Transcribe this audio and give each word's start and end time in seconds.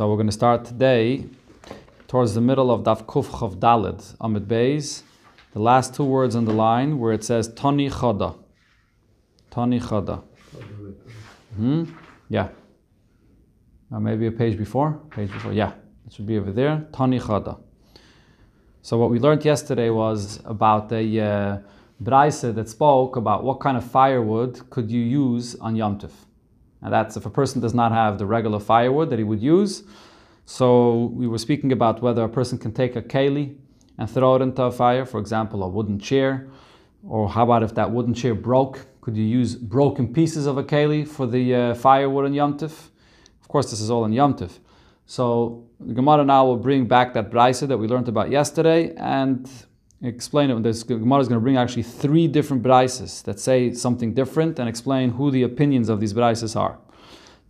So 0.00 0.08
we're 0.08 0.16
going 0.16 0.28
to 0.28 0.32
start 0.32 0.64
today 0.64 1.26
towards 2.08 2.32
the 2.32 2.40
middle 2.40 2.70
of 2.70 2.84
Daf 2.84 3.04
Kuf 3.04 3.26
Chav 3.26 3.56
Dalid, 3.56 4.16
Amid 4.18 4.48
Beis, 4.48 5.02
the 5.52 5.58
last 5.58 5.94
two 5.94 6.04
words 6.04 6.34
on 6.34 6.46
the 6.46 6.54
line 6.54 6.98
where 6.98 7.12
it 7.12 7.22
says 7.22 7.52
Tani 7.52 7.90
Chada. 7.90 8.34
Tani 9.50 9.78
Chada. 9.78 10.22
Hmm? 11.54 11.84
Yeah. 12.30 12.48
Uh, 13.92 14.00
maybe 14.00 14.26
a 14.26 14.32
page 14.32 14.56
before? 14.56 14.92
Page 15.10 15.30
before, 15.32 15.52
yeah. 15.52 15.72
It 16.06 16.14
should 16.14 16.26
be 16.26 16.38
over 16.38 16.50
there. 16.50 16.88
Tani 16.94 17.20
Chada. 17.20 17.60
So 18.80 18.96
what 18.96 19.10
we 19.10 19.18
learned 19.18 19.44
yesterday 19.44 19.90
was 19.90 20.40
about 20.46 20.88
the 20.88 21.20
uh, 21.20 21.58
that 22.00 22.68
spoke 22.70 23.16
about 23.16 23.44
what 23.44 23.60
kind 23.60 23.76
of 23.76 23.84
firewood 23.84 24.70
could 24.70 24.90
you 24.90 25.02
use 25.02 25.56
on 25.56 25.76
Yom 25.76 25.98
Tov. 25.98 26.12
And 26.82 26.92
that's 26.92 27.16
if 27.16 27.26
a 27.26 27.30
person 27.30 27.60
does 27.60 27.74
not 27.74 27.92
have 27.92 28.18
the 28.18 28.26
regular 28.26 28.58
firewood 28.58 29.10
that 29.10 29.18
he 29.18 29.24
would 29.24 29.42
use. 29.42 29.84
So 30.46 31.12
we 31.14 31.26
were 31.26 31.38
speaking 31.38 31.72
about 31.72 32.02
whether 32.02 32.24
a 32.24 32.28
person 32.28 32.58
can 32.58 32.72
take 32.72 32.96
a 32.96 33.02
keli 33.02 33.56
and 33.98 34.10
throw 34.10 34.36
it 34.36 34.42
into 34.42 34.62
a 34.62 34.72
fire, 34.72 35.04
for 35.04 35.20
example, 35.20 35.62
a 35.62 35.68
wooden 35.68 35.98
chair. 35.98 36.48
Or 37.06 37.28
how 37.28 37.44
about 37.44 37.62
if 37.62 37.74
that 37.74 37.90
wooden 37.90 38.14
chair 38.14 38.34
broke? 38.34 38.86
Could 39.00 39.16
you 39.16 39.24
use 39.24 39.54
broken 39.54 40.12
pieces 40.12 40.46
of 40.46 40.58
a 40.58 40.64
keli 40.64 41.06
for 41.06 41.26
the 41.26 41.54
uh, 41.54 41.74
firewood 41.74 42.26
in 42.26 42.34
Yom 42.34 42.58
Tov? 42.58 42.72
Of 43.40 43.48
course, 43.48 43.70
this 43.70 43.80
is 43.80 43.90
all 43.90 44.04
in 44.04 44.12
Yom 44.12 44.34
Tov. 44.34 44.58
So 45.06 45.64
the 45.80 45.92
Gemara 45.94 46.24
now 46.24 46.46
will 46.46 46.56
bring 46.56 46.86
back 46.86 47.14
that 47.14 47.30
brisa 47.30 47.66
that 47.68 47.76
we 47.78 47.88
learned 47.88 48.08
about 48.08 48.30
yesterday 48.30 48.94
and 48.96 49.50
explain 50.02 50.50
it. 50.50 50.62
This 50.62 50.82
Gemara 50.82 51.20
is 51.20 51.28
going 51.28 51.36
to 51.36 51.42
bring 51.42 51.56
actually 51.56 51.82
three 51.82 52.26
different 52.26 52.62
brises 52.62 53.22
that 53.24 53.38
say 53.38 53.72
something 53.72 54.14
different 54.14 54.58
and 54.58 54.68
explain 54.68 55.10
who 55.10 55.30
the 55.30 55.42
opinions 55.42 55.88
of 55.88 56.00
these 56.00 56.14
brises 56.14 56.56
are. 56.56 56.78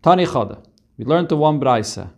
Tani 0.02 0.26
Chada. 0.26 0.64
We 0.98 1.04
learned 1.04 1.28
the 1.28 1.36
one 1.36 1.60
brisa. 1.60 2.10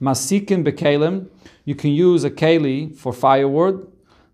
Masikin 0.00 0.66
bekalim. 0.66 1.28
You 1.64 1.74
can 1.74 1.90
use 1.90 2.24
a 2.24 2.30
keli 2.30 2.96
for 2.96 3.12
firewood. 3.12 3.90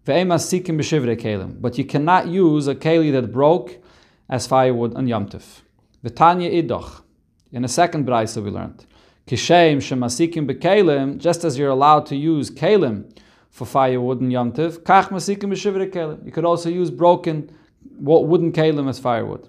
Ve'e 0.07 0.25
masikin 0.25 0.79
b'shivre 0.79 1.21
kalim. 1.21 1.61
But 1.61 1.79
you 1.79 1.85
cannot 1.85 2.29
use 2.29 2.69
a 2.69 2.75
keli 2.75 3.13
that 3.13 3.33
broke 3.33 3.83
as 4.29 4.47
firewood 4.47 4.95
on 4.95 5.07
Yom 5.07 5.27
Tov. 5.29 5.61
V'tanya 6.05 6.63
idoch. 6.63 7.03
In 7.53 7.65
a 7.65 7.69
second 7.69 8.07
brisa 8.07 8.43
we 8.43 8.51
learned. 8.51 8.87
Kishem 9.27 9.79
shemasikim 9.79 10.49
bekalim. 10.49 11.19
Just 11.19 11.45
as 11.45 11.59
you're 11.59 11.71
allowed 11.71 12.07
to 12.07 12.17
use 12.17 12.51
kalim 12.51 13.13
for 13.51 13.67
firewood 13.67 14.21
and 14.21 14.33
Yom 14.33 14.53
Tov. 14.53 14.79
Kach 14.79 15.09
masikim 15.09 15.53
kalim. 15.91 16.25
You 16.25 16.33
could 16.33 16.45
also 16.45 16.69
use 16.69 16.91
broken 16.91 17.51
wooden 17.99 18.53
kalim 18.53 18.89
as 18.89 18.99
firewood. 18.99 19.49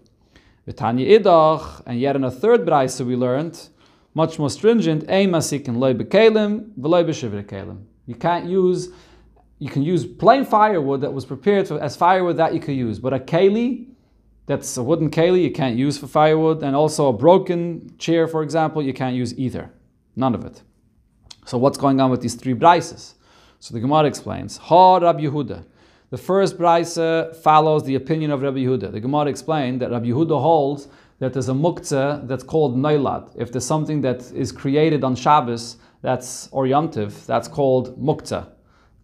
V'tanya 0.68 1.20
idach, 1.20 1.82
and 1.86 2.00
yet 2.00 2.16
in 2.16 2.24
a 2.24 2.32
third 2.32 2.66
brisa 2.66 3.06
we 3.06 3.16
learned, 3.16 3.70
much 4.14 4.38
more 4.38 4.50
stringent, 4.50 5.10
ein 5.10 5.32
masikim 5.32 5.78
loy 5.78 5.94
b'kalim 5.94 6.72
v'loy 6.80 7.04
b'shivre 7.06 7.44
kalim. 7.44 7.84
You 8.06 8.16
can't 8.16 8.46
use, 8.46 8.90
you 9.60 9.70
can 9.70 9.84
use 9.84 10.06
plain 10.06 10.46
firewood 10.46 11.02
that 11.02 11.14
was 11.14 11.26
prepared 11.26 11.68
for, 11.68 11.82
as 11.82 11.96
firewood 11.96 12.38
that 12.38 12.54
you 12.54 12.60
could 12.60 12.76
use, 12.76 13.00
but 13.00 13.14
a 13.14 13.20
keli, 13.20 13.88
that's 14.48 14.76
a 14.78 14.84
wooden 14.84 15.10
keli, 15.10 15.44
you 15.44 15.52
can't 15.52 15.78
use 15.78 15.98
for 15.98 16.08
firewood, 16.08 16.64
and 16.64 16.76
also 16.76 17.08
a 17.08 17.14
broken 17.14 17.96
chair, 17.98 18.28
for 18.28 18.44
example, 18.44 18.82
you 18.82 18.94
can't 18.94 19.16
use 19.16 19.38
either. 19.38 19.72
None 20.16 20.36
of 20.36 20.44
it. 20.44 20.62
So 21.46 21.58
what's 21.58 21.78
going 21.78 22.02
on 22.02 22.12
with 22.12 22.22
these 22.22 22.36
three 22.36 22.54
brises? 22.54 23.14
So 23.62 23.76
the 23.76 23.80
Gemara 23.80 24.06
explains, 24.06 24.58
Ha 24.58 24.98
Rabbi 24.98 25.22
Yehuda. 25.22 25.64
The 26.10 26.18
first 26.18 26.58
brisa 26.58 27.36
follows 27.44 27.84
the 27.84 27.94
opinion 27.94 28.32
of 28.32 28.42
Rabbi 28.42 28.58
Yehuda. 28.58 28.92
The 28.92 29.00
Gemara 29.00 29.28
explained 29.28 29.82
that 29.82 29.92
Rabbi 29.92 30.08
Yehuda 30.08 30.42
holds 30.42 30.88
that 31.20 31.34
there's 31.34 31.48
a 31.48 31.54
muktzah 31.54 32.28
that's 32.28 32.44
called 32.44 32.76
nailad. 32.76 33.30
If 33.36 33.52
there's 33.52 33.64
something 33.64 34.02
that 34.02 34.32
is 34.32 34.52
created 34.52 35.04
on 35.04 35.16
Shabbos, 35.16 35.78
that's 36.02 36.50
or 36.52 36.66
Yom 36.66 36.90
Tiv, 36.90 37.28
that's 37.28 37.48
called 37.48 37.96
muktzah, 38.02 38.48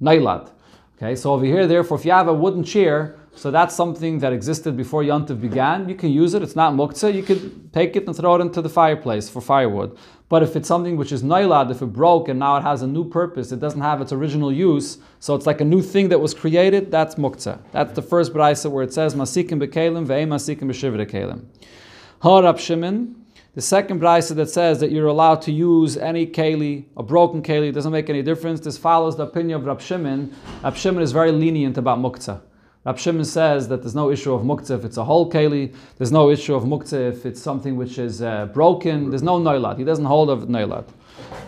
nailad. 0.01 0.49
Okay, 0.97 1.15
so 1.15 1.33
over 1.33 1.45
here, 1.45 1.67
therefore, 1.67 1.99
if 1.99 2.05
you 2.05 2.11
have 2.11 2.27
a 2.27 2.33
wooden 2.33 2.63
chair, 2.63 3.19
so 3.37 3.51
that's 3.51 3.75
something 3.75 4.17
that 4.19 4.33
existed 4.33 4.75
before 4.75 5.03
Yom 5.03 5.27
Tov 5.27 5.39
began. 5.39 5.87
You 5.87 5.93
can 5.93 6.09
use 6.09 6.33
it. 6.33 6.41
It's 6.41 6.55
not 6.55 6.73
muktzah. 6.73 7.13
You 7.13 7.21
could 7.21 7.71
take 7.71 7.95
it 7.95 8.07
and 8.07 8.15
throw 8.15 8.33
it 8.35 8.41
into 8.41 8.63
the 8.63 8.69
fireplace 8.69 9.29
for 9.29 9.41
firewood. 9.41 9.95
But 10.27 10.41
if 10.41 10.55
it's 10.55 10.67
something 10.67 10.97
which 10.97 11.11
is 11.11 11.21
nailad, 11.21 11.69
if 11.69 11.83
it 11.83 11.93
broke 11.93 12.29
and 12.29 12.39
now 12.39 12.57
it 12.57 12.63
has 12.63 12.81
a 12.81 12.87
new 12.87 13.07
purpose, 13.07 13.51
it 13.51 13.59
doesn't 13.59 13.81
have 13.81 14.01
its 14.01 14.11
original 14.11 14.51
use, 14.51 14.97
so 15.19 15.35
it's 15.35 15.45
like 15.45 15.61
a 15.61 15.65
new 15.65 15.83
thing 15.83 16.09
that 16.09 16.19
was 16.19 16.33
created, 16.33 16.89
that's 16.89 17.15
muktzah. 17.15 17.59
That's 17.71 17.93
the 17.93 18.01
first 18.01 18.33
brisa 18.33 18.71
where 18.71 18.83
it 18.83 18.91
says 18.91 19.13
masikim 19.13 19.63
bekalim 19.63 20.07
ve'em 20.07 20.29
masikim 20.29 20.63
b'shivre 20.63 21.05
kalim. 21.05 21.45
Harab 22.23 22.57
Shimon, 22.57 23.23
the 23.53 23.61
second 23.61 24.01
brisa 24.01 24.35
that 24.35 24.49
says 24.49 24.79
that 24.79 24.91
you're 24.91 25.07
allowed 25.07 25.43
to 25.43 25.51
use 25.51 25.95
any 25.95 26.25
keli, 26.25 26.85
a 26.97 27.03
broken 27.03 27.43
keli, 27.43 27.71
doesn't 27.71 27.91
make 27.91 28.09
any 28.09 28.23
difference. 28.23 28.59
This 28.61 28.77
follows 28.77 29.15
the 29.15 29.23
opinion 29.23 29.59
of 29.59 29.65
Rab 29.65 29.79
Shimon. 29.79 30.35
Rab 30.63 30.75
Shimon 30.75 31.03
is 31.03 31.11
very 31.11 31.31
lenient 31.31 31.77
about 31.77 31.99
muktzah. 31.99 32.41
Rab 32.87 32.97
Shimon 32.97 33.25
says 33.25 33.67
that 33.67 33.81
there's 33.81 33.95
no 33.95 34.09
issue 34.11 34.33
of 34.33 34.43
muktzah 34.43 34.77
if 34.77 34.85
it's 34.85 34.95
a 34.95 35.03
whole 35.03 35.29
keli. 35.29 35.75
There's 35.97 36.13
no 36.13 36.29
issue 36.29 36.55
of 36.55 36.63
muktzah 36.63 37.09
if 37.11 37.25
it's 37.25 37.41
something 37.41 37.75
which 37.75 37.99
is 37.99 38.21
uh, 38.21 38.45
broken. 38.45 39.09
There's 39.09 39.23
no 39.23 39.37
noilad. 39.37 39.77
He 39.77 39.83
doesn't 39.83 40.05
hold 40.05 40.29
of 40.29 40.43
noilad. 40.43 40.85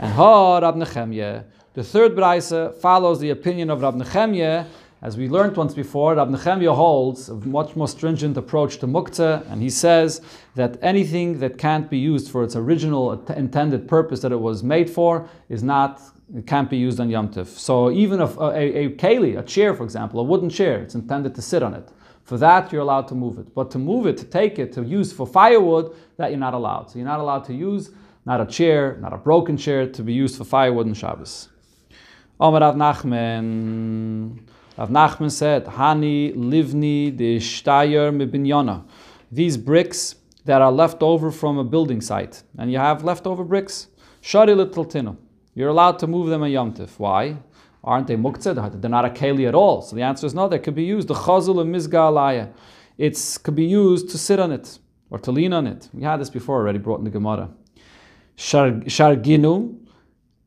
And 0.01 0.11
ha 0.11 0.57
Rab 0.59 0.75
Nechemye, 0.75 1.45
the 1.75 1.83
third 1.85 2.13
brisa 2.13 2.75
follows 2.81 3.21
the 3.21 3.29
opinion 3.29 3.69
of 3.69 3.81
Rab 3.81 3.95
Nechemye. 3.95 4.67
As 5.01 5.15
we 5.15 5.29
learned 5.29 5.55
once 5.55 5.73
before, 5.73 6.15
Rab 6.15 6.29
Nechemye 6.29 6.75
holds 6.75 7.29
a 7.29 7.35
much 7.35 7.73
more 7.77 7.87
stringent 7.87 8.35
approach 8.35 8.79
to 8.79 8.87
muktzah, 8.87 9.49
and 9.49 9.61
he 9.61 9.69
says 9.69 10.21
that 10.55 10.77
anything 10.81 11.39
that 11.39 11.57
can't 11.57 11.89
be 11.89 11.97
used 11.97 12.29
for 12.29 12.43
its 12.43 12.57
original 12.57 13.13
intended 13.29 13.87
purpose 13.87 14.19
that 14.19 14.33
it 14.33 14.39
was 14.41 14.61
made 14.61 14.89
for 14.89 15.29
is 15.47 15.63
not 15.63 16.01
can't 16.45 16.69
be 16.69 16.75
used 16.75 16.99
on 16.99 17.09
Yom 17.09 17.29
Tov. 17.29 17.47
So 17.47 17.89
even 17.91 18.19
a, 18.19 18.25
a, 18.25 18.85
a 18.85 18.89
keli, 18.89 19.39
a 19.39 19.43
chair, 19.43 19.73
for 19.73 19.83
example, 19.83 20.19
a 20.19 20.23
wooden 20.23 20.49
chair, 20.49 20.79
it's 20.79 20.95
intended 20.95 21.33
to 21.35 21.41
sit 21.41 21.63
on 21.63 21.73
it. 21.73 21.89
For 22.23 22.37
that, 22.37 22.71
you're 22.71 22.81
allowed 22.81 23.07
to 23.07 23.15
move 23.15 23.39
it. 23.39 23.55
But 23.55 23.71
to 23.71 23.79
move 23.79 24.05
it, 24.05 24.17
to 24.17 24.25
take 24.25 24.59
it, 24.59 24.73
to 24.73 24.83
use 24.83 25.13
for 25.13 25.25
firewood, 25.25 25.95
that 26.17 26.29
you're 26.29 26.39
not 26.39 26.53
allowed. 26.53 26.91
So 26.91 26.99
you're 26.99 27.07
not 27.07 27.21
allowed 27.21 27.45
to 27.45 27.53
use 27.53 27.89
not 28.25 28.41
a 28.41 28.45
chair, 28.45 28.97
not 28.99 29.13
a 29.13 29.17
broken 29.17 29.55
chair, 29.55 29.87
to 29.87 30.03
be 30.03 30.13
used 30.13 30.37
for 30.37 30.43
firewood 30.43 30.85
and 30.85 30.95
Shabbos. 30.95 31.47
Rav 32.37 32.75
Nachman. 32.75 34.39
Rav 34.79 34.89
Nachman 34.89 35.29
said, 35.29 35.65
Hani 35.65 36.33
livni 36.33 37.13
de 37.13 37.37
shtayer 37.37 38.15
mibinyana. 38.15 38.85
These 39.29 39.57
bricks 39.57 40.15
that 40.45 40.61
are 40.61 40.71
left 40.71 41.03
over 41.03 41.31
from 41.31 41.57
a 41.57 41.65
building 41.65 41.99
site, 41.99 42.43
and 42.57 42.71
you 42.71 42.77
have 42.77 43.03
leftover 43.03 43.43
bricks, 43.43 43.89
shari 44.21 44.53
litiltinu. 44.53 45.17
You're 45.53 45.67
allowed 45.67 45.99
to 45.99 46.07
move 46.07 46.29
them 46.29 46.43
a 46.43 46.47
Yom 46.47 46.73
Tif. 46.73 46.97
Why? 46.97 47.35
Aren't 47.83 48.07
they 48.07 48.15
muktzah? 48.15 48.79
They're 48.79 48.89
not 48.89 49.03
a 49.03 49.09
keli 49.09 49.49
at 49.49 49.53
all. 49.53 49.81
So 49.81 49.97
the 49.97 50.01
answer 50.03 50.25
is 50.25 50.33
no, 50.33 50.47
they 50.47 50.59
could 50.59 50.75
be 50.75 50.83
used. 50.83 51.09
The 51.09 51.13
chazul 51.13 51.59
and 51.59 51.75
mizga 51.75 52.09
alaya. 52.09 52.53
It 52.97 53.39
could 53.43 53.55
be 53.55 53.65
used 53.65 54.09
to 54.11 54.17
sit 54.17 54.39
on 54.39 54.53
it 54.53 54.79
or 55.09 55.19
to 55.19 55.31
lean 55.33 55.51
on 55.51 55.67
it. 55.67 55.89
We 55.93 56.03
had 56.03 56.21
this 56.21 56.29
before 56.29 56.55
already, 56.55 56.79
brought 56.79 56.99
in 56.99 57.03
the 57.03 57.11
Gemara. 57.11 57.49
Sharginu. 58.37 59.75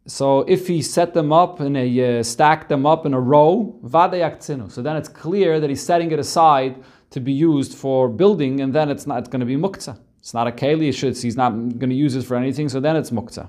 So 0.06 0.40
if 0.40 0.66
he 0.66 0.82
set 0.82 1.14
them 1.14 1.32
up 1.32 1.60
and 1.60 1.76
a 1.76 2.18
uh, 2.18 2.22
stacked 2.22 2.68
them 2.68 2.86
up 2.86 3.06
in 3.06 3.14
a 3.14 3.20
row. 3.20 3.78
So 3.82 4.82
then 4.82 4.96
it's 4.96 5.08
clear 5.08 5.60
that 5.60 5.70
he's 5.70 5.82
setting 5.82 6.10
it 6.10 6.18
aside 6.18 6.82
to 7.10 7.20
be 7.20 7.32
used 7.32 7.74
for 7.74 8.08
building, 8.08 8.60
and 8.60 8.72
then 8.72 8.90
it's 8.90 9.06
not 9.06 9.30
going 9.30 9.40
to 9.40 9.46
be 9.46 9.56
muktzah. 9.56 9.98
It's 10.18 10.34
not 10.34 10.48
a 10.48 10.50
keli. 10.50 10.92
He's 11.22 11.36
not 11.36 11.50
going 11.50 11.90
to 11.90 11.94
use 11.94 12.16
it 12.16 12.24
for 12.24 12.36
anything. 12.36 12.68
So 12.68 12.80
then 12.80 12.96
it's 12.96 13.10
muktzah. 13.10 13.48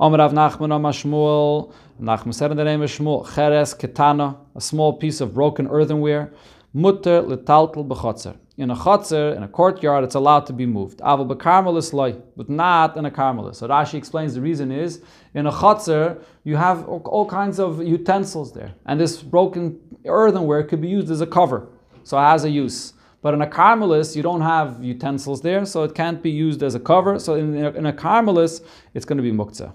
Omer 0.00 0.16
Nachman 0.16 0.72
Omer 0.72 0.92
Shmuel. 0.92 1.72
Nachman 2.00 2.32
said 2.32 2.50
in 2.50 2.56
the 2.56 2.64
name 2.64 2.80
of 2.80 2.88
Shmuel, 2.88 3.26
Cheres 3.34 3.74
Ketana, 3.74 4.36
a 4.54 4.60
small 4.60 4.94
piece 4.94 5.20
of 5.20 5.34
broken 5.34 5.68
earthenware, 5.68 6.32
Mutter 6.72 7.22
Letaltel 7.22 7.86
Bechotzer. 7.86 8.36
In 8.60 8.70
a 8.70 8.76
chotzer, 8.76 9.34
in 9.34 9.42
a 9.42 9.48
courtyard, 9.48 10.04
it's 10.04 10.14
allowed 10.14 10.44
to 10.44 10.52
be 10.52 10.66
moved. 10.66 10.98
Aval 10.98 11.26
bekarmelis 11.26 11.94
loy, 11.94 12.12
but 12.36 12.50
not 12.50 12.94
in 12.98 13.06
a 13.06 13.10
karmelis. 13.10 13.56
So 13.56 13.66
Rashi 13.66 13.94
explains 13.94 14.34
the 14.34 14.42
reason 14.42 14.70
is 14.70 15.00
in 15.32 15.46
a 15.46 15.50
chotzer 15.50 16.22
you 16.44 16.56
have 16.56 16.86
all 16.86 17.24
kinds 17.24 17.58
of 17.58 17.82
utensils 17.82 18.52
there, 18.52 18.74
and 18.84 19.00
this 19.00 19.22
broken 19.22 19.80
earthenware 20.04 20.62
could 20.64 20.82
be 20.82 20.88
used 20.88 21.10
as 21.10 21.22
a 21.22 21.26
cover, 21.26 21.68
so 22.04 22.18
it 22.18 22.20
has 22.20 22.44
a 22.44 22.50
use. 22.50 22.92
But 23.22 23.32
in 23.32 23.40
a 23.40 23.46
karmelis, 23.46 24.14
you 24.14 24.22
don't 24.22 24.42
have 24.42 24.84
utensils 24.84 25.40
there, 25.40 25.64
so 25.64 25.82
it 25.84 25.94
can't 25.94 26.22
be 26.22 26.30
used 26.30 26.62
as 26.62 26.74
a 26.74 26.80
cover. 26.80 27.18
So 27.18 27.36
in, 27.36 27.54
in 27.54 27.86
a 27.86 27.94
karmelis, 27.94 28.62
it's 28.92 29.06
going 29.06 29.16
to 29.16 29.22
be 29.22 29.32
muktzah. 29.32 29.72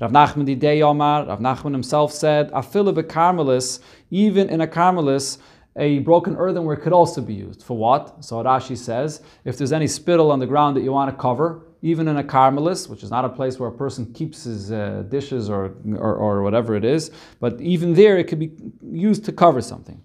Rav 0.00 0.12
Nachman 0.12 0.58
day 0.58 0.82
Omar, 0.82 1.26
Rav 1.26 1.40
Nachman 1.40 1.72
himself 1.72 2.12
said, 2.12 2.52
Afila 2.52 2.94
bekarmelis, 2.94 3.80
even 4.10 4.50
in 4.50 4.60
a 4.60 4.66
karmelis, 4.66 5.38
a 5.78 6.00
broken 6.00 6.36
earthenware 6.36 6.76
could 6.76 6.92
also 6.92 7.22
be 7.22 7.34
used. 7.34 7.62
For 7.62 7.76
what? 7.76 8.24
So 8.24 8.42
Rashi 8.42 8.76
says, 8.76 9.22
if 9.44 9.56
there's 9.56 9.72
any 9.72 9.86
spittle 9.86 10.32
on 10.32 10.40
the 10.40 10.46
ground 10.46 10.76
that 10.76 10.82
you 10.82 10.92
want 10.92 11.10
to 11.10 11.16
cover, 11.16 11.62
even 11.80 12.08
in 12.08 12.16
a 12.16 12.24
karmelis, 12.24 12.88
which 12.88 13.04
is 13.04 13.10
not 13.10 13.24
a 13.24 13.28
place 13.28 13.58
where 13.58 13.68
a 13.68 13.72
person 13.72 14.12
keeps 14.12 14.44
his 14.44 14.72
uh, 14.72 15.04
dishes 15.08 15.48
or, 15.48 15.76
or, 15.96 16.16
or, 16.16 16.42
whatever 16.42 16.74
it 16.74 16.84
is, 16.84 17.12
but 17.38 17.60
even 17.60 17.94
there 17.94 18.18
it 18.18 18.24
could 18.24 18.40
be 18.40 18.50
used 18.82 19.24
to 19.24 19.32
cover 19.32 19.60
something. 19.60 20.02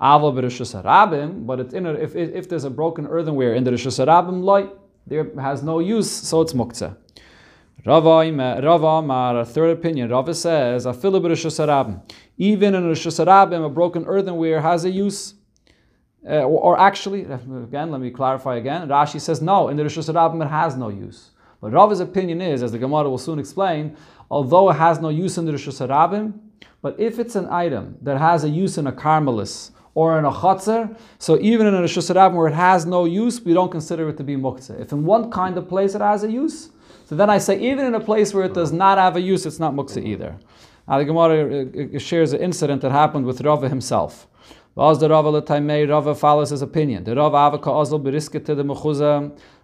But 0.00 1.60
it's 1.60 1.74
in 1.74 1.86
a, 1.86 1.92
if, 1.92 2.16
if 2.16 2.48
there's 2.48 2.64
a 2.64 2.70
broken 2.70 3.06
earthenware 3.06 3.54
in 3.54 3.62
the 3.62 3.70
Rishus 3.70 4.04
Harabim, 4.04 4.76
there 5.06 5.30
has 5.40 5.62
no 5.62 5.78
use, 5.78 6.10
so 6.10 6.40
it's 6.40 6.54
muktzah. 6.54 6.96
Rava 7.84 8.86
Amar, 8.86 9.40
a 9.40 9.44
third 9.44 9.70
opinion. 9.70 10.10
Rava 10.10 10.34
says, 10.34 10.86
Even 10.86 12.74
in 12.74 12.84
a 12.84 12.92
Rishus 12.92 13.64
a 13.64 13.68
broken 13.68 14.04
earthenware 14.06 14.60
has 14.60 14.84
a 14.84 14.90
use. 14.90 15.34
Uh, 16.24 16.44
or, 16.44 16.78
actually, 16.78 17.24
again, 17.24 17.90
let 17.90 18.00
me 18.00 18.10
clarify 18.10 18.56
again. 18.56 18.86
Rashi 18.88 19.20
says 19.20 19.42
no, 19.42 19.68
in 19.68 19.76
the 19.76 19.82
Rishus 19.82 20.08
it 20.08 20.48
has 20.48 20.76
no 20.76 20.88
use. 20.88 21.30
But 21.60 21.72
Rava's 21.72 21.98
opinion 21.98 22.40
is, 22.40 22.62
as 22.62 22.70
the 22.70 22.78
Gemara 22.78 23.10
will 23.10 23.18
soon 23.18 23.40
explain, 23.40 23.96
although 24.30 24.70
it 24.70 24.74
has 24.74 25.00
no 25.00 25.08
use 25.08 25.36
in 25.36 25.44
the 25.46 25.52
Rishus 25.52 25.84
Harabim, 25.84 26.38
but 26.82 26.98
if 26.98 27.18
it's 27.18 27.34
an 27.34 27.48
item 27.48 27.96
that 28.02 28.18
has 28.18 28.44
a 28.44 28.48
use 28.48 28.78
in 28.78 28.86
a 28.86 28.92
karmelis 28.92 29.70
or 29.94 30.18
in 30.18 30.24
a 30.24 30.30
chotzer, 30.30 30.96
so 31.18 31.38
even 31.40 31.66
in 31.66 31.74
a 31.74 31.80
Rishus 31.80 32.12
Harabim 32.12 32.34
where 32.34 32.48
it 32.48 32.54
has 32.54 32.86
no 32.86 33.04
use, 33.04 33.40
we 33.40 33.54
don't 33.54 33.70
consider 33.70 34.08
it 34.08 34.16
to 34.16 34.24
be 34.24 34.36
muktzah. 34.36 34.80
If 34.80 34.92
in 34.92 35.04
one 35.04 35.30
kind 35.30 35.58
of 35.58 35.68
place 35.68 35.96
it 35.96 36.00
has 36.00 36.22
a 36.22 36.30
use, 36.30 36.70
so 37.06 37.16
then 37.16 37.30
I 37.30 37.38
say 37.38 37.60
even 37.60 37.86
in 37.86 37.94
a 37.94 38.00
place 38.00 38.32
where 38.32 38.44
it 38.44 38.54
does 38.54 38.72
not 38.72 38.98
have 38.98 39.16
a 39.16 39.20
use, 39.20 39.46
it's 39.46 39.58
not 39.58 39.74
muktzah 39.74 40.04
either. 40.04 40.38
Now 40.88 40.98
the 40.98 41.04
Gemara 41.04 41.64
uh, 41.64 41.96
uh, 41.96 41.98
shares 41.98 42.32
an 42.32 42.40
incident 42.40 42.82
that 42.82 42.92
happened 42.92 43.24
with 43.24 43.40
Rava 43.40 43.68
himself. 43.68 44.26
The 44.74 45.08
Rava 45.88 46.14
follows 46.14 46.50
his 46.50 46.62
opinion. 46.62 47.04
The 47.04 47.14
Rava 47.14 47.36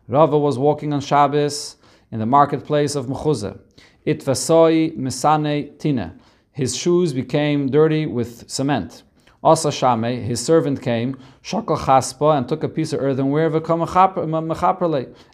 Rava 0.09 0.39
was 0.39 0.59
walking 0.59 0.93
on 0.93 1.01
Shabbos 1.01 1.77
in 2.11 2.19
the 2.19 2.27
marketplace 2.27 2.95
of 2.95 3.07
Mechuza. 3.07 3.59
It 4.05 4.21
misane 4.21 5.79
tina. 5.79 6.15
His 6.53 6.77
shoes 6.77 7.13
became 7.13 7.71
dirty 7.71 8.07
with 8.07 8.49
cement. 8.49 9.03
Asa 9.43 9.71
Shame, 9.71 10.23
his 10.23 10.45
servant 10.45 10.83
came, 10.83 11.17
shakal 11.43 11.79
chaspa, 11.79 12.37
and 12.37 12.49
took 12.49 12.65
a 12.65 12.69
piece 12.69 12.93
of 12.93 13.01
earthenware, 13.01 13.47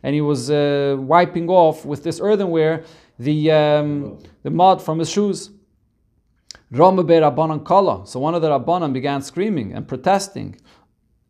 and 0.02 0.14
he 0.14 0.20
was 0.20 0.50
uh, 0.50 0.96
wiping 0.98 1.48
off 1.48 1.84
with 1.86 2.04
this 2.04 2.20
earthenware 2.20 2.84
the, 3.18 3.50
um, 3.50 4.18
the 4.42 4.50
mud 4.50 4.82
from 4.82 4.98
his 4.98 5.10
shoes. 5.10 5.50
Rabbanan 6.72 7.64
Kala. 7.64 8.06
So 8.06 8.20
one 8.20 8.34
of 8.34 8.42
the 8.42 8.50
Rabbanan 8.50 8.92
began 8.92 9.22
screaming 9.22 9.72
and 9.72 9.86
protesting. 9.86 10.56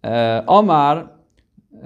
Uh, 0.03 0.43
Omar, 0.49 1.11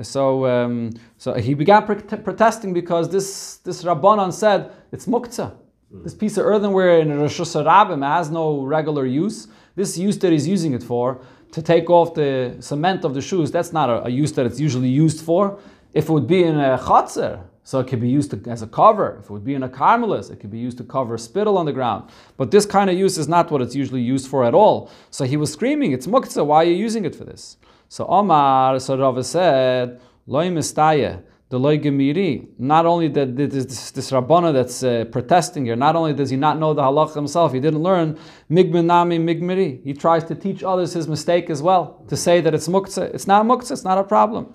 so 0.02 0.46
um, 0.46 0.90
so 1.16 1.34
he 1.34 1.54
began 1.54 1.84
protesting 1.84 2.72
because 2.72 3.08
this 3.10 3.56
this 3.58 3.82
Rabbanan 3.82 4.32
said 4.32 4.70
it's 4.92 5.06
muktzah. 5.06 5.54
This 5.90 6.14
piece 6.14 6.36
of 6.36 6.44
earthenware 6.44 7.00
in 7.00 7.08
Rishus 7.08 7.54
Harabim 7.56 8.06
has 8.06 8.30
no 8.30 8.62
regular 8.62 9.06
use. 9.06 9.48
This 9.78 9.96
use 9.96 10.18
that 10.18 10.32
he's 10.32 10.48
using 10.48 10.72
it 10.74 10.82
for, 10.82 11.20
to 11.52 11.62
take 11.62 11.88
off 11.88 12.12
the 12.12 12.56
cement 12.58 13.04
of 13.04 13.14
the 13.14 13.20
shoes, 13.20 13.52
that's 13.52 13.72
not 13.72 13.88
a, 13.88 14.06
a 14.06 14.08
use 14.08 14.32
that 14.32 14.44
it's 14.44 14.58
usually 14.58 14.88
used 14.88 15.20
for. 15.24 15.60
If 15.92 16.08
it 16.08 16.12
would 16.12 16.26
be 16.26 16.42
in 16.42 16.58
a 16.58 16.76
chotzer, 16.76 17.44
so 17.62 17.78
it 17.78 17.86
could 17.86 18.00
be 18.00 18.08
used 18.08 18.32
to, 18.32 18.50
as 18.50 18.62
a 18.62 18.66
cover. 18.66 19.18
If 19.20 19.26
it 19.26 19.30
would 19.30 19.44
be 19.44 19.54
in 19.54 19.62
a 19.62 19.68
karmelis, 19.68 20.32
it 20.32 20.40
could 20.40 20.50
be 20.50 20.58
used 20.58 20.78
to 20.78 20.84
cover 20.84 21.16
spittle 21.16 21.56
on 21.56 21.64
the 21.64 21.72
ground. 21.72 22.10
But 22.36 22.50
this 22.50 22.66
kind 22.66 22.90
of 22.90 22.98
use 22.98 23.18
is 23.18 23.28
not 23.28 23.52
what 23.52 23.62
it's 23.62 23.76
usually 23.76 24.00
used 24.00 24.26
for 24.26 24.42
at 24.44 24.52
all. 24.52 24.90
So 25.10 25.24
he 25.24 25.36
was 25.36 25.52
screaming, 25.52 25.92
"It's 25.92 26.08
muktzah! 26.08 26.44
Why 26.44 26.56
are 26.62 26.70
you 26.72 26.74
using 26.74 27.04
it 27.04 27.14
for 27.14 27.24
this?" 27.24 27.56
So 27.88 28.04
Omar, 28.06 28.80
so 28.80 28.98
Rava 28.98 29.22
said, 29.22 30.00
"Loy 30.26 30.48
mistaya." 30.48 31.22
The 31.50 31.58
gemiri. 31.58 32.46
Not 32.58 32.84
only 32.84 33.08
that 33.08 33.36
this, 33.36 33.64
this, 33.64 33.90
this 33.90 34.10
rabbana 34.10 34.52
that's 34.52 34.82
uh, 34.82 35.06
protesting 35.10 35.64
here, 35.64 35.76
not 35.76 35.96
only 35.96 36.12
does 36.12 36.30
he 36.30 36.36
not 36.36 36.58
know 36.58 36.74
the 36.74 36.82
halach 36.82 37.14
himself, 37.14 37.54
he 37.54 37.60
didn't 37.60 37.82
learn 37.82 38.18
migminami 38.50 39.18
migmiri. 39.18 39.82
He 39.82 39.94
tries 39.94 40.24
to 40.24 40.34
teach 40.34 40.62
others 40.62 40.92
his 40.92 41.08
mistake 41.08 41.48
as 41.48 41.62
well, 41.62 42.04
to 42.08 42.16
say 42.16 42.42
that 42.42 42.54
it's 42.54 42.68
muktzah. 42.68 43.14
It's 43.14 43.26
not 43.26 43.46
muktzah, 43.46 43.72
it's 43.72 43.84
not 43.84 43.96
a 43.96 44.04
problem. 44.04 44.52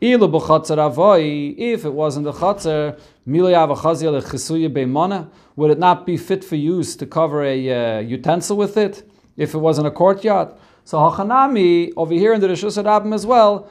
If 0.00 0.20
it 0.20 1.92
wasn't 1.92 2.24
the 2.24 2.32
chatzar, 2.32 2.98
would 5.56 5.70
it 5.70 5.78
not 5.78 6.04
be 6.04 6.16
fit 6.16 6.44
for 6.44 6.56
use 6.56 6.96
to 6.96 7.06
cover 7.06 7.44
a 7.44 7.98
uh, 7.98 8.00
utensil 8.00 8.56
with 8.56 8.76
it 8.76 9.08
if 9.36 9.54
it 9.54 9.58
was 9.58 9.78
in 9.78 9.86
a 9.86 9.90
courtyard? 9.90 10.48
So 10.84 10.98
hachanami 10.98 11.92
over 11.96 12.12
here 12.12 12.34
in 12.34 12.40
the 12.40 12.48
Rishus 12.48 12.76
Rabbim 12.82 13.14
as 13.14 13.24
well, 13.24 13.70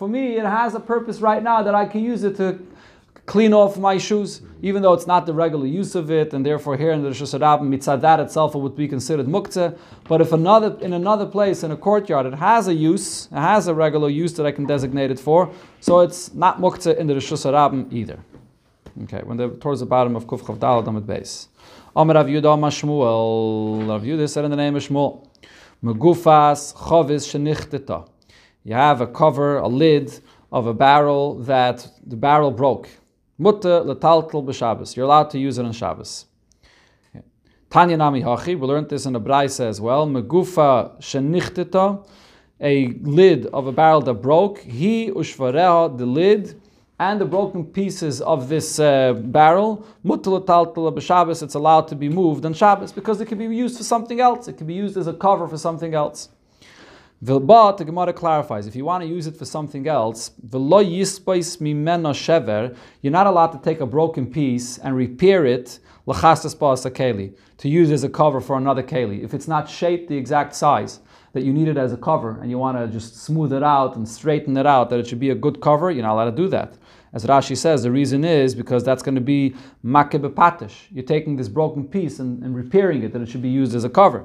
For 0.00 0.08
me, 0.08 0.38
it 0.38 0.46
has 0.46 0.74
a 0.74 0.80
purpose 0.80 1.20
right 1.20 1.42
now 1.42 1.62
that 1.62 1.74
I 1.74 1.84
can 1.84 2.02
use 2.02 2.24
it 2.24 2.34
to 2.36 2.58
clean 3.26 3.52
off 3.52 3.76
my 3.76 3.98
shoes, 3.98 4.40
even 4.62 4.80
though 4.80 4.94
it's 4.94 5.06
not 5.06 5.26
the 5.26 5.34
regular 5.34 5.66
use 5.66 5.94
of 5.94 6.10
it, 6.10 6.32
and 6.32 6.40
therefore 6.46 6.78
here 6.78 6.92
in 6.92 7.02
the 7.02 7.10
Rishus 7.10 7.38
Harabim, 7.38 7.68
mitzvah 7.68 7.98
that 7.98 8.18
itself 8.18 8.54
would 8.54 8.74
be 8.74 8.88
considered 8.88 9.26
muktzah. 9.26 9.76
But 10.08 10.22
if 10.22 10.32
another 10.32 10.74
in 10.80 10.94
another 10.94 11.26
place 11.26 11.62
in 11.62 11.70
a 11.70 11.76
courtyard 11.76 12.24
it 12.24 12.32
has 12.32 12.66
a 12.66 12.72
use, 12.72 13.26
it 13.26 13.42
has 13.50 13.68
a 13.68 13.74
regular 13.74 14.08
use 14.08 14.32
that 14.38 14.46
I 14.46 14.52
can 14.52 14.64
designate 14.64 15.10
it 15.10 15.20
for, 15.20 15.52
so 15.80 16.00
it's 16.00 16.32
not 16.32 16.60
muktzah 16.60 16.96
in 16.96 17.06
the 17.06 17.12
Rishus 17.12 17.44
Harabim 17.44 17.92
either. 17.92 18.18
Okay, 19.02 19.20
when 19.24 19.36
they're 19.36 19.50
towards 19.50 19.80
the 19.80 19.86
bottom 19.94 20.16
of 20.16 20.26
Kuf 20.26 20.40
Chav 20.40 20.58
Dal 20.58 20.88
Amid 20.88 21.04
Beis. 21.04 21.48
Amar 21.94 22.14
Rav 22.14 22.26
Yudah 22.26 22.58
Mashmuel. 22.58 23.86
Rav 23.86 24.00
Yudah 24.00 24.30
said 24.30 24.46
in 24.46 24.50
the 24.50 24.56
name 24.56 24.76
of 24.76 24.82
Shmuel, 24.82 25.28
Megufas 25.84 26.72
Chavis 26.74 27.28
Shenichteta. 27.28 28.08
You 28.64 28.74
have 28.74 29.00
a 29.00 29.06
cover, 29.06 29.58
a 29.58 29.68
lid 29.68 30.20
of 30.52 30.66
a 30.66 30.74
barrel 30.74 31.38
that 31.40 31.90
the 32.06 32.16
barrel 32.16 32.50
broke. 32.50 32.88
Mutta 33.38 33.82
letaltel 33.86 34.44
b'Shabbos. 34.44 34.96
You're 34.96 35.06
allowed 35.06 35.30
to 35.30 35.38
use 35.38 35.56
it 35.56 35.64
on 35.64 35.72
Shabbos. 35.72 36.26
Tanya 37.70 37.96
nami 37.96 38.22
hachi. 38.22 38.58
We 38.58 38.66
learned 38.66 38.90
this 38.90 39.06
in 39.06 39.14
the 39.14 39.20
Braisa 39.20 39.66
as 39.66 39.80
well. 39.80 40.06
Megufa 40.06 41.00
shenichteta. 41.00 42.06
A 42.60 42.88
lid 43.00 43.46
of 43.46 43.66
a 43.66 43.72
barrel 43.72 44.02
that 44.02 44.14
broke. 44.14 44.58
He 44.58 45.10
ushvareha 45.10 45.96
the 45.96 46.04
lid 46.04 46.60
and 46.98 47.18
the 47.18 47.24
broken 47.24 47.64
pieces 47.64 48.20
of 48.20 48.50
this 48.50 48.78
uh, 48.78 49.14
barrel. 49.14 49.86
Mutta 50.02 50.28
letaltel 50.28 50.94
b'Shabbos. 50.94 51.42
It's 51.42 51.54
allowed 51.54 51.88
to 51.88 51.94
be 51.94 52.10
moved 52.10 52.44
on 52.44 52.52
Shabbos 52.52 52.92
because 52.92 53.22
it 53.22 53.26
can 53.26 53.38
be 53.38 53.46
used 53.46 53.78
for 53.78 53.84
something 53.84 54.20
else. 54.20 54.48
It 54.48 54.58
can 54.58 54.66
be 54.66 54.74
used 54.74 54.98
as 54.98 55.06
a 55.06 55.14
cover 55.14 55.48
for 55.48 55.56
something 55.56 55.94
else. 55.94 56.28
But 57.22 57.76
the 57.76 57.84
Gemara 57.84 58.14
clarifies, 58.14 58.66
if 58.66 58.74
you 58.74 58.86
want 58.86 59.02
to 59.02 59.08
use 59.08 59.26
it 59.26 59.36
for 59.36 59.44
something 59.44 59.86
else, 59.86 60.30
you're 60.40 60.72
not 63.12 63.26
allowed 63.26 63.52
to 63.52 63.58
take 63.62 63.80
a 63.80 63.86
broken 63.86 64.26
piece 64.26 64.78
and 64.78 64.96
repair 64.96 65.44
it 65.44 65.78
to 66.06 67.68
use 67.68 67.90
as 67.90 68.04
a 68.04 68.08
cover 68.08 68.40
for 68.40 68.56
another 68.56 68.82
keli. 68.82 69.22
If 69.22 69.34
it's 69.34 69.46
not 69.46 69.68
shaped 69.68 70.08
the 70.08 70.16
exact 70.16 70.54
size 70.54 71.00
that 71.34 71.44
you 71.44 71.52
need 71.52 71.68
it 71.68 71.76
as 71.76 71.92
a 71.92 71.98
cover 71.98 72.40
and 72.40 72.50
you 72.50 72.56
want 72.56 72.78
to 72.78 72.88
just 72.88 73.16
smooth 73.16 73.52
it 73.52 73.62
out 73.62 73.96
and 73.96 74.08
straighten 74.08 74.56
it 74.56 74.64
out, 74.64 74.88
that 74.88 74.98
it 74.98 75.06
should 75.06 75.20
be 75.20 75.28
a 75.28 75.34
good 75.34 75.60
cover, 75.60 75.90
you're 75.90 76.02
not 76.02 76.14
allowed 76.14 76.30
to 76.30 76.42
do 76.42 76.48
that. 76.48 76.78
As 77.12 77.26
Rashi 77.26 77.54
says, 77.54 77.82
the 77.82 77.90
reason 77.90 78.24
is 78.24 78.54
because 78.54 78.82
that's 78.82 79.02
going 79.02 79.16
to 79.16 79.20
be 79.20 79.54
makebepatish. 79.84 80.86
You're 80.90 81.04
taking 81.04 81.36
this 81.36 81.48
broken 81.48 81.86
piece 81.86 82.18
and, 82.18 82.42
and 82.42 82.56
repairing 82.56 83.02
it, 83.02 83.12
that 83.12 83.20
it 83.20 83.28
should 83.28 83.42
be 83.42 83.50
used 83.50 83.74
as 83.74 83.84
a 83.84 83.90
cover 83.90 84.24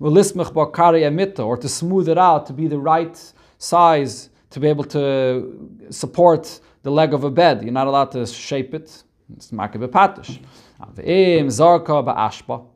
or 0.00 1.56
to 1.56 1.68
smooth 1.68 2.08
it 2.08 2.18
out 2.18 2.46
to 2.46 2.52
be 2.52 2.66
the 2.66 2.78
right 2.78 3.32
size 3.58 4.30
to 4.50 4.58
be 4.58 4.66
able 4.66 4.84
to 4.84 5.68
support 5.90 6.60
the 6.82 6.90
leg 6.90 7.12
of 7.14 7.24
a 7.24 7.30
bed. 7.30 7.62
You're 7.62 7.72
not 7.72 7.86
allowed 7.86 8.10
to 8.12 8.26
shape 8.26 8.74
it. 8.74 9.04
It's 9.36 9.52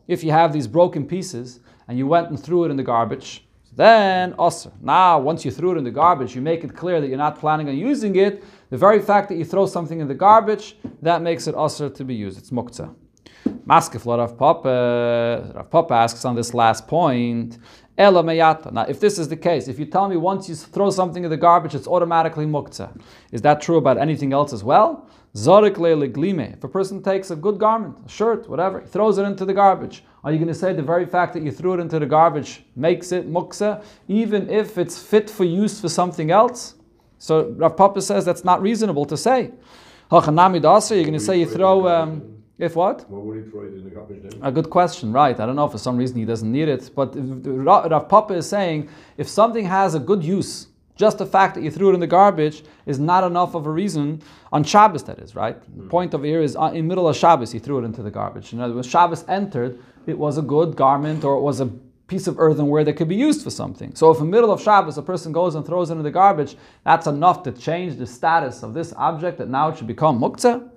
If 0.07 0.25
you 0.25 0.31
have 0.31 0.53
these 0.53 0.69
broken 0.69 1.07
pieces 1.07 1.61
and 1.89 1.99
you 1.99 2.07
went 2.07 2.29
and 2.29 2.39
threw 2.39 2.65
it 2.65 2.71
in 2.71 2.77
the 2.77 2.83
garbage, 2.83 3.47
then 3.75 4.35
usr. 4.35 4.71
Now, 4.81 5.19
once 5.19 5.45
you 5.45 5.51
threw 5.51 5.73
it 5.73 5.79
in 5.79 5.85
the 5.85 5.91
garbage, 5.91 6.37
you 6.37 6.43
make 6.43 6.63
it 6.63 6.77
clear 6.77 7.01
that 7.01 7.09
you're 7.09 7.19
not 7.19 7.41
planning 7.41 7.69
on 7.69 7.77
using 7.77 8.15
it. 8.17 8.45
The 8.71 8.77
very 8.77 9.01
fact 9.01 9.29
that 9.31 9.37
you 9.37 9.45
throw 9.45 9.67
something 9.67 9.99
in 9.99 10.07
the 10.07 10.15
garbage, 10.15 10.77
that 11.03 11.23
makes 11.23 11.49
it 11.49 11.57
usr 11.57 11.93
to 11.93 12.05
be 12.05 12.15
used. 12.15 12.39
It's 12.39 12.51
muktzah. 12.51 12.95
Maskef 13.67 14.05
Rav 14.07 14.37
Papa, 14.37 15.53
Rav 15.55 15.71
Papa 15.71 15.95
asks 15.95 16.25
on 16.25 16.35
this 16.35 16.53
last 16.53 16.87
point, 16.87 17.59
Ela. 17.97 18.23
Now, 18.73 18.83
if 18.83 19.01
this 19.01 19.19
is 19.19 19.29
the 19.29 19.37
case, 19.37 19.69
if 19.69 19.79
you 19.79 19.87
tell 19.87 20.09
me 20.09 20.17
once 20.17 20.49
you 20.49 20.55
throw 20.55 20.91
something 20.91 21.25
in 21.25 21.31
the 21.31 21.37
garbage, 21.37 21.75
it's 21.75 21.87
automatically 21.87 22.45
muktzah, 22.45 23.01
is 23.31 23.41
that 23.43 23.61
true 23.61 23.77
about 23.77 23.99
anything 23.99 24.33
else 24.33 24.53
as 24.53 24.65
well? 24.65 25.09
Zorik 25.35 25.75
glime. 25.75 26.41
If 26.41 26.65
a 26.65 26.69
person 26.69 27.03
takes 27.03 27.31
a 27.31 27.37
good 27.37 27.59
garment, 27.59 27.97
a 28.05 28.09
shirt, 28.09 28.49
whatever, 28.49 28.81
he 28.81 28.87
throws 28.87 29.19
it 29.19 29.23
into 29.23 29.45
the 29.45 29.55
garbage, 29.55 30.05
are 30.23 30.33
you 30.33 30.39
going 30.39 30.49
to 30.49 30.55
say 30.55 30.73
the 30.73 30.83
very 30.83 31.07
fact 31.07 31.35
that 31.35 31.43
you 31.43 31.51
threw 31.51 31.75
it 31.75 31.81
into 31.81 31.99
the 31.99 32.07
garbage 32.07 32.65
makes 32.77 33.13
it 33.13 33.31
muktzah, 33.31 33.83
even 34.09 34.51
if 34.51 34.77
it's 34.79 34.99
fit 34.99 35.31
for 35.31 35.45
use 35.45 35.81
for 35.81 35.89
something 35.89 36.31
else? 36.31 36.75
So 37.19 37.51
Rav 37.57 37.77
Papa 37.77 38.03
says 38.03 38.25
that's 38.25 38.45
not 38.45 38.61
reasonable 38.61 39.07
to 39.07 39.17
say. 39.17 39.53
You're 40.11 40.21
going 40.21 41.13
to 41.13 41.21
say 41.21 41.39
you 41.39 41.47
throw. 41.47 41.89
Um, 41.89 42.44
if 42.59 42.77
what? 42.77 43.09
What 43.11 43.23
would 43.23 43.45
he 43.45 43.51
throw 43.51 43.63
it 43.63 43.75
in 43.75 43.85
the 43.85 43.91
garbage 43.91 44.23
then? 44.23 44.41
A 44.43 44.53
good 44.53 44.71
question, 44.71 45.13
right? 45.13 45.39
I 45.39 45.47
don't 45.47 45.57
know. 45.57 45.69
For 45.69 45.79
some 45.79 45.97
reason, 45.97 46.17
he 46.17 46.25
doesn't 46.25 46.51
need 46.51 46.69
it. 46.69 46.91
But 46.95 47.15
Rav 47.17 48.09
Papa 48.09 48.35
is 48.35 48.49
saying 48.49 48.89
if 49.17 49.29
something 49.29 49.65
has 49.65 49.95
a 49.95 49.99
good 49.99 50.23
use, 50.23 50.69
just 50.97 51.19
the 51.19 51.27
fact 51.27 51.57
that 51.57 51.65
you 51.65 51.71
threw 51.73 51.91
it 51.91 51.95
in 51.95 52.01
the 52.01 52.07
garbage 52.07 52.63
is 52.87 53.01
not 53.01 53.25
enough 53.25 53.57
of 53.57 53.67
a 53.67 53.71
reason 53.71 54.23
on 54.53 54.63
Shabbos. 54.63 55.03
That 55.05 55.19
is 55.19 55.35
right. 55.35 55.61
Mm. 55.61 55.77
The 55.77 55.83
hmm. 55.83 55.89
point 55.89 56.15
of 56.15 56.23
here 56.23 56.41
is 56.41 56.55
uh, 56.55 56.71
in 56.73 56.87
middle 56.87 57.09
of 57.09 57.17
Shabbos 57.17 57.51
he 57.51 57.59
threw 57.59 57.79
it 57.81 57.85
into 57.85 58.03
the 58.03 58.11
garbage. 58.11 58.53
In 58.53 58.61
other 58.61 58.75
words, 58.75 58.89
Shabbos 58.89 59.25
entered, 59.27 59.79
it 60.07 60.17
was 60.17 60.39
a 60.39 60.43
good 60.43 60.77
garment 60.77 61.25
or 61.25 61.37
it 61.37 61.41
was 61.41 61.61
a 61.61 61.67
piece 62.07 62.27
of 62.29 62.39
earthenware 62.39 62.85
that 62.85 62.93
could 62.93 63.09
be 63.09 63.17
used 63.17 63.43
for 63.43 63.51
something. 63.51 63.95
So 63.97 64.11
if 64.11 64.21
in 64.21 64.31
middle 64.31 64.53
of 64.53 64.63
Shabbos 64.63 64.99
a 64.99 65.03
person 65.03 65.33
goes 65.33 65.57
and 65.57 65.67
throws 65.67 65.91
it 65.91 65.95
in 65.95 66.03
the 66.03 66.11
garbage, 66.11 66.57
that's 66.85 67.09
enough 67.09 67.43
to 67.45 67.53
change 67.53 67.97
the 67.97 68.07
status 68.07 68.63
of 68.63 68.75
this 68.75 68.93
object 68.97 69.39
that 69.39 69.49
now 69.49 69.71
it 69.71 69.79
should 69.79 69.87
become 69.89 70.21
muktzah. 70.21 70.71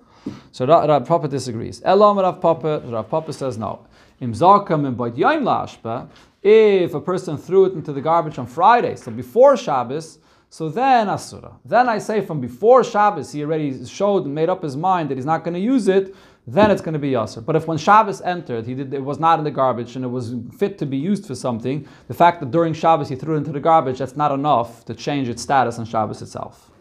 So 0.52 0.66
Rav 0.66 1.06
Papa 1.06 1.28
disagrees. 1.28 1.82
Elam 1.84 2.18
Rav 2.18 2.42
Papa, 2.42 2.82
Rav 2.86 3.10
Papa 3.10 3.34
says 3.34 3.58
no. 3.58 3.86
Im 4.20 4.34
Zarkam 4.34 4.86
im 4.86 6.10
if 6.42 6.94
a 6.94 7.02
person 7.02 7.38
threw 7.38 7.66
it 7.66 7.74
into 7.74 7.92
the 7.92 8.02
garbage 8.02 8.38
on 8.40 8.48
Friday, 8.48 8.96
so 8.96 9.12
before 9.12 9.58
Shabbos, 9.58 10.20
so 10.50 10.70
then 10.70 11.10
Asura. 11.10 11.54
Then 11.66 11.90
I 11.90 11.98
say 11.98 12.22
from 12.22 12.40
before 12.40 12.84
Shabbos, 12.84 13.32
he 13.32 13.44
already 13.44 13.86
showed 13.86 14.26
and 14.26 14.34
made 14.34 14.50
up 14.50 14.64
his 14.64 14.78
mind 14.78 15.10
that 15.10 15.16
he's 15.18 15.26
not 15.26 15.44
going 15.44 15.56
to 15.56 15.60
use 15.60 15.88
it, 15.88 16.16
then 16.46 16.72
it's 16.72 16.82
going 16.82 16.94
to 16.94 17.00
be 17.00 17.12
Yasser. 17.12 17.46
But 17.46 17.58
if 17.58 17.68
when 17.68 17.78
Shabbos 17.78 18.22
entered, 18.22 18.66
he 18.66 18.74
did, 18.74 18.94
it 18.94 19.04
was 19.04 19.20
not 19.20 19.40
in 19.40 19.44
the 19.44 19.52
garbage 19.52 19.98
and 19.98 20.06
it 20.06 20.08
was 20.08 20.34
fit 20.58 20.78
to 20.78 20.86
be 20.86 20.96
used 20.96 21.26
for 21.26 21.36
something, 21.36 21.86
the 22.08 22.14
fact 22.14 22.40
that 22.40 22.52
during 22.52 22.74
Shabbos 22.74 23.10
he 23.10 23.16
threw 23.18 23.36
it 23.36 23.40
into 23.40 23.52
the 23.52 23.60
garbage, 23.60 24.00
that's 24.00 24.16
not 24.16 24.32
enough 24.32 24.86
to 24.86 24.94
change 24.94 25.28
its 25.28 25.42
status 25.42 25.78
on 25.78 25.86
Shabbos 25.86 26.22
itself. 26.22 26.72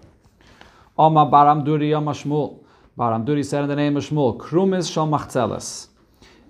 Oma 0.96 1.26
Bar 1.26 1.46
Hamduri 1.46 1.92
Oma 1.94 2.12
Shmuel. 2.12 2.60
Bar 2.96 3.12
Hamduri 3.12 3.44
said 3.44 3.62
in 3.62 3.68
the 3.68 3.76
name 3.76 3.96
of 3.96 4.04
Shmuel, 4.04 4.38
Krumis 4.38 4.90
Shal. 4.90 5.06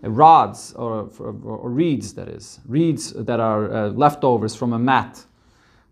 Rods, 0.02 0.72
or, 0.74 1.10
or, 1.18 1.34
or, 1.42 1.70
reeds, 1.70 2.14
that 2.14 2.28
is, 2.28 2.60
reeds 2.66 3.12
that 3.14 3.40
are 3.40 3.72
uh, 3.72 3.88
leftovers 3.88 4.54
from 4.54 4.72
a 4.72 4.78
mat. 4.78 5.24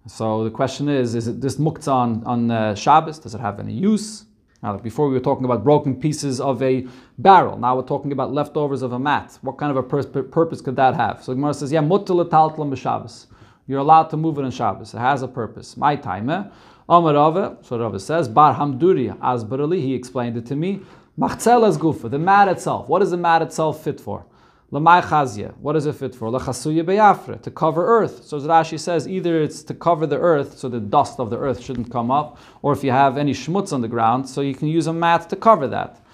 So 0.07 0.45
the 0.45 0.51
question 0.51 0.89
is, 0.89 1.15
is 1.15 1.27
it 1.27 1.41
this 1.41 1.57
muktzah 1.57 1.89
on, 1.89 2.23
on 2.25 2.51
uh, 2.51 2.75
Shabbos? 2.75 3.19
Does 3.19 3.35
it 3.35 3.41
have 3.41 3.59
any 3.59 3.73
use? 3.73 4.27
Now, 4.63 4.77
before 4.77 5.09
we 5.09 5.15
were 5.15 5.21
talking 5.21 5.45
about 5.45 5.65
broken 5.65 5.97
pieces 5.97 6.41
of 6.41 6.63
a 6.63 6.87
barrel. 7.19 7.59
Now 7.59 7.77
we're 7.77 7.83
talking 7.83 8.13
about 8.13 8.33
leftovers 8.33 8.83
of 8.83 8.93
a 8.93 8.99
mat. 8.99 9.39
What 9.43 9.59
kind 9.59 9.71
of 9.71 9.77
a 9.77 9.83
pur- 9.83 10.23
purpose 10.23 10.61
could 10.61 10.77
that 10.77 10.95
have? 10.95 11.25
So 11.25 11.35
Gemara 11.35 11.55
says, 11.55 11.73
yeah, 11.73 11.81
mutal 11.81 12.25
b'Shabbos. 12.25 13.27
You're 13.67 13.81
allowed 13.81 14.05
to 14.11 14.17
move 14.17 14.39
it 14.39 14.43
in 14.43 14.51
Shabbos. 14.51 14.95
It 14.95 14.99
has 14.99 15.23
a 15.23 15.29
purpose. 15.29 15.77
My 15.77 15.97
time. 15.97 16.51
So 16.87 17.79
Rava 17.79 17.99
says, 17.99 18.29
Bar 18.29 18.55
Hamduri 18.57 19.17
Asbarali, 19.19 19.81
he 19.81 19.95
explained 19.95 20.37
it 20.37 20.47
to 20.47 20.57
me. 20.57 20.81
Machzelas 21.19 21.79
gufa, 21.79 22.11
the 22.11 22.19
mat 22.19 22.49
itself. 22.49 22.89
What 22.89 23.01
is 23.01 23.11
the 23.11 23.17
mat 23.17 23.41
itself 23.41 23.83
fit 23.83 24.01
for? 24.01 24.27
Lamai 24.71 25.03
chazia. 25.03 25.57
What 25.59 25.77
is 25.77 25.87
it 25.87 25.95
fit 25.95 26.15
for? 26.15 26.29
Lachasuya 26.29 26.85
beyafre, 26.85 27.41
to 27.41 27.51
cover 27.51 27.87
earth. 27.87 28.25
So 28.25 28.41
Rashi 28.41 28.79
says 28.79 29.07
either 29.07 29.41
it's 29.41 29.63
to 29.63 29.75
cover 29.75 30.07
the 30.07 30.19
earth, 30.19 30.59
so 30.59 30.69
the 30.69 30.81
dust 30.81 31.21
of 31.21 31.31
the 31.31 31.39
earth 31.39 31.63
shouldn't 31.63 31.91
come 31.93 32.11
up, 32.11 32.39
or 32.61 32.73
if 32.73 32.83
you 32.83 32.91
have 32.91 33.17
any 33.17 33.33
schmutz 33.33 33.73
on 33.73 33.81
the 33.81 33.89
ground, 33.89 34.29
so 34.29 34.41
you 34.41 34.55
can 34.55 34.69
use 34.69 34.87
a 34.87 34.93
mat 34.93 35.31
to 35.31 35.37
cover 35.37 35.69
that. 35.69 36.05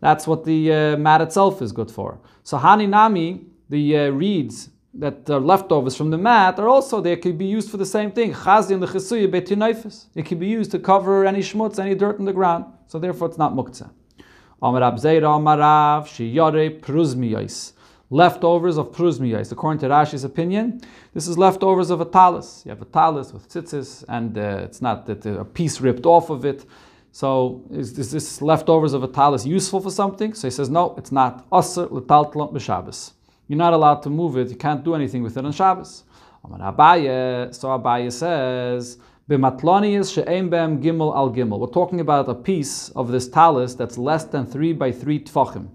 That's 0.00 0.26
what 0.26 0.44
the 0.44 0.72
uh, 0.72 0.96
mat 0.98 1.20
itself 1.22 1.62
is 1.62 1.72
good 1.72 1.90
for. 1.90 2.20
So 2.42 2.58
hani 2.58 2.88
nami, 2.88 3.46
the 3.70 3.96
uh, 3.96 4.08
reeds 4.10 4.68
that 4.94 5.28
are 5.30 5.40
leftovers 5.40 5.96
from 5.96 6.10
the 6.10 6.18
mat 6.18 6.58
are 6.58 6.68
also 6.68 7.00
they 7.00 7.16
could 7.16 7.38
be 7.38 7.46
used 7.46 7.70
for 7.70 7.76
the 7.76 7.86
same 7.86 8.12
thing. 8.12 8.32
Chazi 8.32 8.72
and 8.72 8.82
the 8.82 8.86
chisuya 8.86 9.28
betinaifis. 9.30 10.06
It 10.14 10.26
can 10.26 10.38
be 10.38 10.48
used 10.48 10.70
to 10.72 10.78
cover 10.78 11.24
any 11.24 11.40
schmutz, 11.40 11.78
any 11.78 11.94
dirt 11.94 12.18
in 12.18 12.24
the 12.24 12.32
ground. 12.32 12.66
So 12.88 12.98
therefore, 12.98 13.28
it's 13.28 13.38
not 13.38 13.54
muktzah. 13.54 13.90
Amar 14.60 14.80
Abzeira 14.82 15.22
Amarav 15.22 16.06
Shiyare 16.06 16.80
Pruzmiyais 16.80 17.72
leftovers 18.12 18.76
of 18.76 18.92
pruzmiyais. 18.92 19.50
According 19.50 19.80
to 19.80 19.88
Rashi's 19.88 20.22
opinion, 20.22 20.82
this 21.14 21.26
is 21.26 21.38
leftovers 21.38 21.90
of 21.90 22.00
a 22.00 22.04
talis. 22.04 22.62
You 22.64 22.68
have 22.68 22.82
a 22.82 22.84
talis 22.84 23.32
with 23.32 23.48
tzitzis, 23.48 24.04
and 24.08 24.36
uh, 24.36 24.60
it's 24.64 24.82
not 24.82 25.06
that 25.06 25.24
a 25.24 25.44
piece 25.44 25.80
ripped 25.80 26.04
off 26.04 26.28
of 26.28 26.44
it. 26.44 26.66
So 27.10 27.64
is, 27.70 27.98
is, 27.98 28.12
this 28.12 28.42
leftovers 28.42 28.92
of 28.92 29.02
a 29.02 29.08
talis 29.08 29.46
useful 29.46 29.80
for 29.80 29.90
something? 29.90 30.34
So 30.34 30.46
he 30.46 30.50
says, 30.50 30.68
no, 30.68 30.94
it's 30.98 31.10
not. 31.10 31.46
Aser 31.52 31.86
l'taltlam 31.86 32.52
b'Shabbos. 32.52 33.12
You're 33.52 33.58
not 33.58 33.74
allowed 33.74 34.02
to 34.04 34.08
move 34.08 34.38
it. 34.38 34.48
You 34.48 34.56
can't 34.56 34.82
do 34.82 34.94
anything 34.94 35.22
with 35.22 35.36
it 35.36 35.44
on 35.44 35.52
Shabbos. 35.52 36.04
So 36.42 36.48
Abaye 36.56 38.10
says, 38.10 38.96
gimel 39.28 41.14
al 41.14 41.30
gimel. 41.30 41.58
We're 41.58 41.66
talking 41.66 42.00
about 42.00 42.30
a 42.30 42.34
piece 42.34 42.88
of 42.96 43.12
this 43.12 43.28
talis 43.28 43.74
that's 43.74 43.98
less 43.98 44.24
than 44.24 44.46
three 44.46 44.72
by 44.72 44.90
three 44.90 45.20
tfachim. 45.20 45.68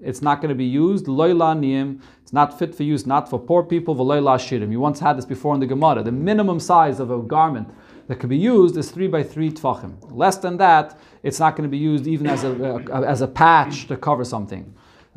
It's 0.00 0.22
not 0.22 0.40
going 0.40 0.50
to 0.50 0.54
be 0.54 0.64
used. 0.64 1.06
Loila 1.06 1.58
niyim, 1.58 2.00
it's 2.22 2.32
not 2.32 2.56
fit 2.56 2.72
for 2.72 2.84
use, 2.84 3.04
not 3.04 3.28
for 3.28 3.40
poor 3.40 3.64
people. 3.64 3.96
V'loila 3.96 4.38
shirim. 4.38 4.70
You 4.70 4.78
once 4.78 5.00
had 5.00 5.18
this 5.18 5.26
before 5.26 5.54
in 5.54 5.60
the 5.60 5.66
Gemara. 5.66 6.04
The 6.04 6.12
minimum 6.12 6.60
size 6.60 7.00
of 7.00 7.10
a 7.10 7.18
garment 7.18 7.68
that 8.06 8.20
could 8.20 8.30
be 8.30 8.38
used 8.38 8.76
is 8.76 8.92
three 8.92 9.08
by 9.08 9.24
three 9.24 9.50
tfachim. 9.50 9.96
Less 10.12 10.36
than 10.36 10.56
that, 10.58 11.00
it's 11.24 11.40
not 11.40 11.56
going 11.56 11.68
to 11.68 11.68
be 11.68 11.78
used 11.78 12.06
even 12.06 12.28
as 12.28 12.44
a, 12.44 12.52
a 12.52 13.04
as 13.04 13.22
a 13.22 13.26
patch 13.26 13.88
to 13.88 13.96
cover 13.96 14.24
something. 14.24 14.72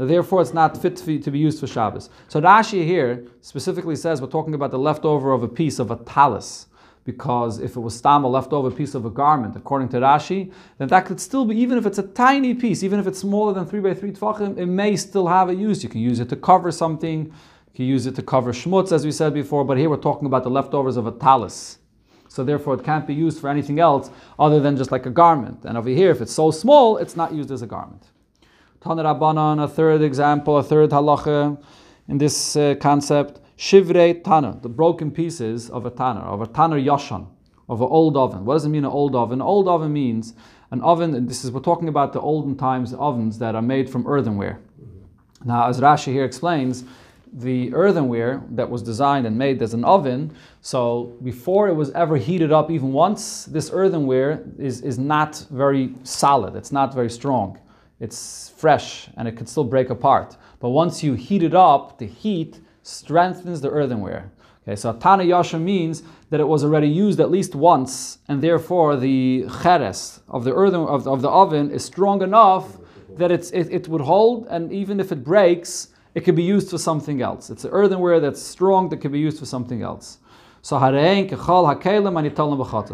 Therefore, 0.08 0.42
it's 0.42 0.54
not 0.54 0.82
fit 0.82 0.96
to 0.98 1.32
be 1.32 1.38
used 1.40 1.60
for 1.60 1.68
Shabbos. 1.68 2.10
So 2.28 2.42
Rashi 2.42 2.86
here 2.86 3.28
specifically 3.42 3.96
says 3.96 4.20
we're 4.20 4.28
talking 4.28 4.56
about 4.56 4.72
the 4.72 4.80
leftover 4.80 5.32
of 5.32 5.44
a 5.44 5.48
piece 5.48 5.78
of 5.78 5.92
a 5.92 5.96
talis 5.98 6.68
because 7.04 7.60
if 7.60 7.76
it 7.76 7.80
was 7.80 7.96
stam 7.96 8.24
a 8.24 8.28
leftover 8.28 8.70
piece 8.70 8.96
of 8.96 9.06
a 9.06 9.10
garment, 9.10 9.56
according 9.56 9.90
to 9.90 9.98
Rashi, 9.98 10.52
then 10.78 10.88
that 10.90 11.06
could 11.06 11.20
still 11.20 11.46
be, 11.46 11.56
even 11.56 11.78
if 11.78 11.86
it's 11.86 11.98
a 11.98 12.08
tiny 12.08 12.54
piece, 12.54 12.84
even 12.84 13.00
if 13.00 13.08
it's 13.08 13.20
smaller 13.20 13.54
than 13.54 13.66
3 13.66 13.80
by 13.80 13.94
3 13.94 14.12
tfachim, 14.12 14.58
it 14.58 14.68
may 14.68 14.96
still 14.96 15.28
have 15.28 15.50
a 15.50 15.56
use. 15.56 15.84
You 15.84 15.90
can 15.90 16.02
use 16.02 16.20
it 16.20 16.30
to 16.30 16.36
cover 16.36 16.72
something, 16.72 17.26
you 17.26 17.76
can 17.76 17.86
use 17.86 18.06
it 18.06 18.16
to 18.16 18.22
cover 18.22 18.54
schmutz, 18.54 18.92
as 18.92 19.06
we 19.06 19.12
said 19.12 19.34
before, 19.34 19.64
but 19.64 19.78
here 19.78 19.90
we're 19.90 19.98
talking 19.98 20.26
about 20.26 20.44
the 20.44 20.50
leftovers 20.50 20.98
of 20.98 21.08
a 21.08 21.12
talis. 21.12 21.80
So 22.28 22.44
therefore 22.44 22.76
it 22.76 22.84
can't 22.84 23.06
be 23.06 23.14
used 23.14 23.40
for 23.40 23.50
anything 23.50 23.80
else 23.80 24.10
other 24.40 24.60
than 24.60 24.78
just 24.78 24.92
like 24.92 25.06
a 25.06 25.10
garment. 25.10 25.66
And 25.66 25.78
over 25.78 25.90
here, 25.90 26.12
if 26.12 26.22
it's 26.22 26.32
so 26.32 26.50
small, 26.52 26.98
it's 26.98 27.18
not 27.18 27.34
used 27.34 27.52
as 27.52 27.62
a 27.62 27.68
garment. 27.68 28.04
Taner 28.84 29.04
Rabbanan, 29.04 29.64
a 29.64 29.68
third 29.68 30.02
example, 30.02 30.58
a 30.58 30.64
third 30.64 30.90
halacha 30.90 31.62
in 32.08 32.18
this 32.18 32.56
uh, 32.56 32.74
concept. 32.82 33.40
Shivrei 33.56 34.24
Tana, 34.24 34.58
the 34.60 34.70
broken 34.70 35.12
pieces 35.12 35.70
of 35.70 35.86
a 35.86 35.92
Tanner, 35.92 36.22
of 36.22 36.42
a 36.42 36.48
Tanner 36.48 36.80
Yashan, 36.80 37.28
of 37.70 37.80
an 37.80 37.88
old 37.88 38.18
oven. 38.18 38.44
What 38.44 38.56
does 38.56 38.66
it 38.66 38.70
mean, 38.70 38.84
an 38.84 38.90
old 38.90 39.16
oven? 39.16 39.40
An 39.40 39.46
old 39.46 39.68
oven 39.68 39.94
means 39.94 40.34
an 40.72 40.82
oven, 40.82 41.14
and 41.14 41.30
this 41.30 41.46
is, 41.46 41.52
we're 41.52 41.60
talking 41.60 41.90
about 41.90 42.12
the 42.12 42.22
olden 42.22 42.58
times 42.58 42.92
ovens 42.96 43.38
that 43.38 43.54
are 43.54 43.62
made 43.62 43.88
from 43.88 44.08
earthenware. 44.08 44.60
Now, 45.46 45.68
as 45.68 45.80
Rashi 45.80 46.12
here 46.12 46.26
explains, 46.26 46.84
the 47.34 47.72
earthenware 47.76 48.42
that 48.50 48.68
was 48.68 48.82
designed 48.82 49.28
and 49.28 49.38
made 49.38 49.62
as 49.62 49.76
an 49.76 49.86
oven, 49.86 50.36
so 50.62 51.16
before 51.24 51.68
it 51.68 51.76
was 51.76 51.92
ever 51.92 52.18
heated 52.18 52.52
up 52.52 52.72
even 52.72 52.92
once, 52.94 53.46
this 53.46 53.70
earthenware 53.72 54.44
is, 54.58 54.82
is 54.82 54.98
not 54.98 55.46
very 55.52 55.94
solid, 56.02 56.56
it's 56.56 56.72
not 56.72 56.96
very 56.96 57.12
strong. 57.12 57.60
It's 58.02 58.50
fresh 58.58 59.10
and 59.16 59.28
it 59.28 59.38
could 59.38 59.48
still 59.48 59.64
break 59.64 59.90
apart. 59.92 60.36
But 60.60 60.70
once 60.72 61.04
you 61.04 61.14
heat 61.14 61.44
it 61.44 61.54
up, 61.56 62.00
the 62.00 62.08
heat 62.08 62.60
strengthens 62.84 63.62
the 63.62 63.70
earthenware. 63.70 64.32
Okay, 64.64 64.76
so 64.76 64.92
Tana 64.94 65.24
Yasha 65.24 65.60
means 65.60 66.04
that 66.32 66.40
it 66.40 66.48
was 66.48 66.64
already 66.64 66.88
used 66.88 67.20
at 67.20 67.32
least 67.32 67.56
once, 67.56 68.20
and 68.28 68.42
therefore 68.42 68.96
the 68.96 69.46
cheres 69.62 70.20
of 70.28 70.44
the 70.44 70.54
earthen 70.54 70.82
of, 70.82 71.08
of 71.08 71.22
the 71.22 71.30
oven 71.30 71.72
is 71.72 71.86
strong 71.86 72.22
enough 72.22 72.78
that 73.18 73.32
it's, 73.32 73.52
it, 73.52 73.70
it 73.72 73.88
would 73.88 74.02
hold, 74.02 74.48
and 74.50 74.72
even 74.72 75.00
if 75.00 75.12
it 75.12 75.24
breaks, 75.24 75.90
it 76.16 76.22
could 76.22 76.36
be 76.36 76.44
used 76.44 76.70
for 76.70 76.78
something 76.78 77.22
else. 77.22 77.50
It's 77.50 77.66
earthenware 77.66 78.20
that's 78.20 78.42
strong 78.42 78.90
that 78.90 78.98
can 78.98 79.12
be 79.12 79.20
used 79.20 79.40
for 79.40 79.46
something 79.46 79.82
else. 79.82 80.20
So 80.62 80.78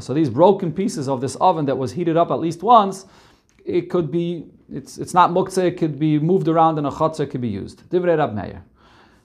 So 0.01 0.13
these 0.13 0.29
broken 0.29 0.71
pieces 0.71 1.09
of 1.09 1.19
this 1.21 1.35
oven 1.35 1.65
that 1.65 1.77
was 1.77 1.91
heated 1.91 2.15
up 2.15 2.31
at 2.31 2.39
least 2.39 2.63
once, 2.63 3.05
it 3.65 3.89
could 3.89 4.09
be, 4.09 4.45
it's, 4.71 4.97
it's 4.97 5.13
not 5.13 5.31
muktzeh, 5.31 5.65
it 5.65 5.77
could 5.77 5.97
be 5.97 6.19
moved 6.19 6.47
around 6.47 6.77
and 6.77 6.87
a 6.87 6.91
chatzah, 6.91 7.29
could 7.29 7.41
be 7.41 7.47
used. 7.47 7.89
Divrei 7.89 8.17
Rab 8.17 8.33
Meir. 8.33 8.63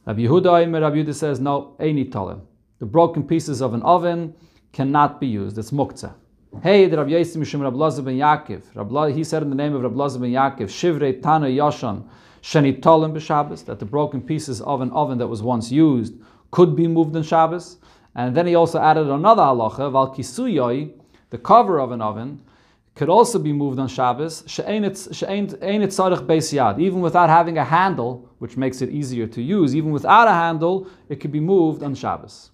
Rabbi 0.07 0.23
Yehuda, 0.23 0.81
Rabbi 0.81 0.97
Yehuda 0.97 1.15
says, 1.15 1.41
no, 1.41 1.77
Eini 1.81 2.11
Talim. 2.11 2.41
The 2.79 2.87
broken 2.87 3.23
pieces 3.23 3.61
of 3.61 3.75
an 3.75 3.83
oven 3.83 4.35
cannot 4.73 5.21
be 5.21 5.27
used. 5.27 5.59
It's 5.59 5.71
muktzah. 5.71 6.15
Hey, 6.63 6.87
the 6.87 6.99
Rabbi 6.99 7.11
Yisrael 7.11 7.39
Mishum 7.39 7.63
Rabbi 7.63 7.77
Lazar 7.77 8.03
ben 8.03 8.19
Yaakov. 8.19 9.15
he 9.15 9.25
said 9.25 9.43
in 9.43 9.51
the 9.51 9.57
name 9.57 9.75
of 9.75 9.83
Rabbi 9.83 9.97
Lazar 9.97 10.19
ben 10.19 10.31
Yaakov, 10.31 10.65
Shivrei 10.65 11.23
Tana 11.23 11.47
Yashan, 11.47 12.05
Sheni 12.43 12.81
Talim 12.81 13.13
b'Shabbos, 13.13 13.65
that 13.65 13.79
the 13.79 13.85
broken 13.85 14.21
pieces 14.21 14.61
of 14.61 14.81
an 14.81 14.91
oven 14.91 15.19
that 15.19 15.29
was 15.29 15.43
once 15.43 15.73
used 15.73 16.15
could 16.51 16.77
be 16.77 16.87
moved 16.87 17.17
in 17.17 17.23
Shabbos. 17.23 17.79
And 18.15 18.37
then 18.37 18.47
he 18.47 18.55
also 18.55 18.79
added 18.79 19.09
another 19.09 19.43
halacha, 19.43 19.91
Val 19.91 20.15
Kisuyoi, 20.15 20.93
the 21.31 21.39
cover 21.39 21.81
of 21.81 21.93
an 21.93 22.03
oven, 22.03 22.43
could 22.95 23.09
also 23.09 23.39
be 23.39 23.53
moved 23.53 23.79
on 23.79 23.89
Shabbos, 23.89 24.45
even 24.69 25.01
without 27.01 27.29
having 27.31 27.59
a 27.59 27.65
handle, 27.65 28.29
which 28.39 28.57
makes 28.57 28.83
it 28.83 28.91
easier 28.91 29.27
to 29.27 29.41
use. 29.41 29.75
Even 29.75 29.93
without 29.93 30.29
a 30.29 30.33
handle, 30.33 30.87
it 31.09 31.17
could 31.21 31.33
be 31.33 31.41
moved 31.41 31.83
on 31.83 31.95
Shabbos. 31.95 32.51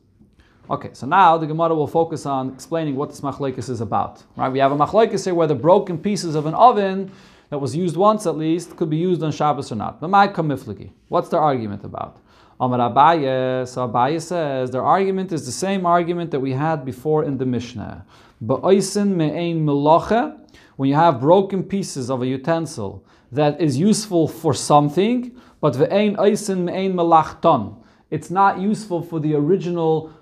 Okay, 0.71 0.90
so 0.92 1.07
now 1.07 1.38
the 1.38 1.47
Gemara 1.47 1.75
will 1.75 1.87
focus 1.87 2.26
on 2.26 2.52
explaining 2.52 2.95
what 2.95 3.09
this 3.09 3.23
machlekes 3.23 3.71
is 3.71 3.80
about. 3.80 4.23
Right, 4.37 4.52
we 4.52 4.59
have 4.59 4.71
a 4.71 4.76
machlekes 4.76 5.25
here 5.25 5.35
where 5.35 5.47
the 5.47 5.54
broken 5.54 5.99
pieces 5.99 6.35
of 6.35 6.47
an 6.47 6.54
oven 6.54 7.11
that 7.49 7.59
was 7.59 7.75
used 7.75 7.97
once 7.97 8.26
at 8.26 8.37
least 8.37 8.76
could 8.76 8.90
be 8.90 8.99
used 8.99 9.23
on 9.23 9.33
Shabbos 9.33 9.73
or 9.73 9.76
not. 9.76 10.00
But 10.00 10.09
my 10.09 10.28
comifhlogy, 10.28 10.90
what's 11.09 11.30
their 11.30 11.40
argument 11.40 11.85
about? 11.85 12.21
Amar 12.60 12.90
Abaye, 12.90 13.68
so 13.68 13.86
Abaye 13.86 14.20
says 14.20 14.72
their 14.72 14.82
argument 14.82 15.32
is 15.32 15.46
the 15.46 15.52
same 15.52 15.86
argument 15.86 16.32
that 16.32 16.40
we 16.40 16.52
had 16.52 16.84
before 16.84 17.24
in 17.24 17.38
the 17.38 17.46
Mishnah. 17.46 18.04
Ba'oisin 18.44 19.14
me'ein 19.14 19.64
melacha, 19.64 20.40
when 20.76 20.88
you 20.88 20.96
have 20.96 21.20
broken 21.20 21.62
pieces 21.62 22.10
of 22.10 22.22
a 22.22 22.26
utensil 22.26 23.04
that 23.30 23.60
is 23.60 23.78
useful 23.78 24.26
for 24.26 24.52
something, 24.52 25.40
but 25.60 25.74
ve'ein 25.74 26.18
oisin 26.18 26.64
me'ein 26.64 26.94
melachton. 26.94 27.76
It's 28.10 28.30
not 28.30 28.58
useful 28.58 29.02
for 29.02 29.20
the 29.20 29.34
original 29.34 30.12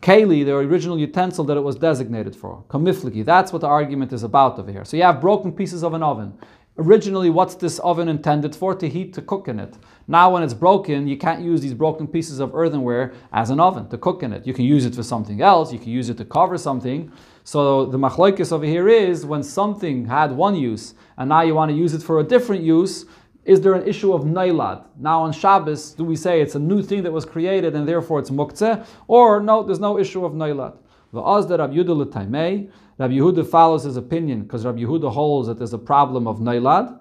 keli, 0.00 0.44
the 0.44 0.54
original 0.54 0.98
utensil 0.98 1.44
that 1.44 1.56
it 1.56 1.60
was 1.60 1.76
designated 1.76 2.36
for. 2.36 2.62
Kamifliki. 2.68 3.24
That's 3.24 3.52
what 3.52 3.60
the 3.60 3.68
argument 3.68 4.12
is 4.12 4.22
about 4.22 4.58
over 4.58 4.70
here. 4.70 4.84
So 4.84 4.98
you 4.98 5.04
have 5.04 5.20
broken 5.20 5.52
pieces 5.52 5.82
of 5.82 5.94
an 5.94 6.02
oven. 6.02 6.36
Originally, 6.78 7.30
what's 7.30 7.54
this 7.54 7.78
oven 7.78 8.06
intended 8.06 8.54
for? 8.54 8.74
To 8.74 8.86
heat, 8.86 9.14
to 9.14 9.22
cook 9.22 9.48
in 9.48 9.58
it. 9.58 9.78
Now, 10.06 10.30
when 10.30 10.42
it's 10.42 10.52
broken, 10.52 11.08
you 11.08 11.16
can't 11.16 11.42
use 11.42 11.62
these 11.62 11.72
broken 11.72 12.06
pieces 12.06 12.38
of 12.38 12.54
earthenware 12.54 13.14
as 13.32 13.48
an 13.48 13.60
oven 13.60 13.88
to 13.88 13.96
cook 13.96 14.22
in 14.22 14.34
it. 14.34 14.46
You 14.46 14.52
can 14.52 14.66
use 14.66 14.84
it 14.84 14.94
for 14.94 15.02
something 15.02 15.40
else. 15.40 15.72
You 15.72 15.78
can 15.78 15.88
use 15.88 16.10
it 16.10 16.18
to 16.18 16.24
cover 16.26 16.58
something. 16.58 17.10
So 17.44 17.86
the 17.86 17.98
machlokes 17.98 18.52
over 18.52 18.66
here 18.66 18.88
is 18.88 19.24
when 19.24 19.42
something 19.42 20.04
had 20.04 20.32
one 20.32 20.54
use 20.54 20.94
and 21.16 21.30
now 21.30 21.40
you 21.40 21.54
want 21.54 21.70
to 21.70 21.76
use 21.76 21.94
it 21.94 22.02
for 22.02 22.20
a 22.20 22.24
different 22.24 22.62
use. 22.62 23.06
Is 23.44 23.62
there 23.62 23.72
an 23.72 23.86
issue 23.86 24.12
of 24.12 24.26
nailad? 24.26 24.82
Now 24.98 25.22
on 25.22 25.32
Shabbos, 25.32 25.92
do 25.92 26.04
we 26.04 26.16
say 26.16 26.42
it's 26.42 26.56
a 26.56 26.58
new 26.58 26.82
thing 26.82 27.04
that 27.04 27.12
was 27.12 27.24
created 27.24 27.74
and 27.74 27.88
therefore 27.88 28.18
it's 28.18 28.30
muktzeh? 28.30 28.84
Or 29.06 29.40
no, 29.40 29.62
there's 29.62 29.80
no 29.80 29.98
issue 29.98 30.24
of 30.26 30.34
nailad. 30.34 30.74
V'az 31.14 31.48
Rabbi 31.48 31.74
Yehuda 31.74 32.66
Rabbi 32.98 33.14
Yehuda 33.14 33.46
follows 33.46 33.84
his 33.84 33.96
opinion 33.96 34.42
because 34.42 34.64
Rabbi 34.64 34.80
Yehuda 34.80 35.12
holds 35.12 35.48
that 35.48 35.58
there's 35.58 35.74
a 35.74 35.78
problem 35.78 36.26
of 36.26 36.40
nailad, 36.40 36.98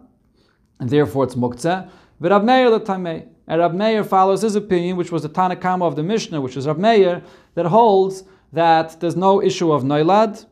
and 0.79 0.89
therefore 0.89 1.23
it's 1.23 1.35
muktzeh. 1.35 1.89
V'Rab 2.21 2.43
Meir 2.43 2.69
l'tamei. 2.69 3.27
And 3.47 3.61
Rab 3.61 3.73
Meir 3.73 4.03
follows 4.03 4.41
his 4.41 4.55
opinion, 4.55 4.97
which 4.97 5.11
was 5.11 5.21
the 5.21 5.29
Tanakama 5.29 5.83
of 5.83 5.95
the 5.95 6.03
Mishnah, 6.03 6.41
which 6.41 6.57
is 6.57 6.65
Rab 6.65 6.77
Meir, 6.77 7.21
that 7.53 7.67
holds 7.67 8.23
that 8.51 8.99
there's 8.99 9.15
no 9.15 9.41
issue 9.41 9.71
of 9.71 9.83
nailad, 9.83 10.45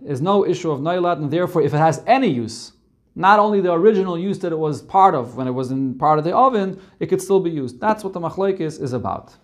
there's 0.00 0.20
no 0.20 0.46
issue 0.46 0.70
of 0.70 0.80
nailad, 0.80 1.18
and 1.18 1.30
therefore 1.30 1.62
if 1.62 1.74
it 1.74 1.78
has 1.78 2.02
any 2.06 2.28
use, 2.28 2.72
not 3.16 3.38
only 3.38 3.60
the 3.60 3.72
original 3.72 4.18
use 4.18 4.38
that 4.40 4.52
it 4.52 4.58
was 4.58 4.82
part 4.82 5.14
of 5.14 5.36
when 5.36 5.48
it 5.48 5.50
was 5.50 5.70
in 5.70 5.94
part 5.98 6.18
of 6.18 6.24
the 6.24 6.36
oven, 6.36 6.80
it 7.00 7.06
could 7.06 7.20
still 7.20 7.40
be 7.40 7.50
used. 7.50 7.80
That's 7.80 8.04
what 8.04 8.12
the 8.12 8.20
machlokes 8.20 8.60
is, 8.60 8.78
is 8.78 8.92
about. 8.92 9.34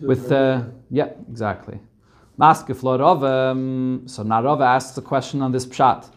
With 0.00 0.32
uh, 0.32 0.64
yeah, 0.90 1.10
exactly. 1.30 1.78
Um, 2.38 4.02
so 4.06 4.24
Narava 4.24 4.66
asks 4.66 4.96
a 4.96 5.02
question 5.02 5.42
on 5.42 5.52
this 5.52 5.66
pshat. 5.66 6.10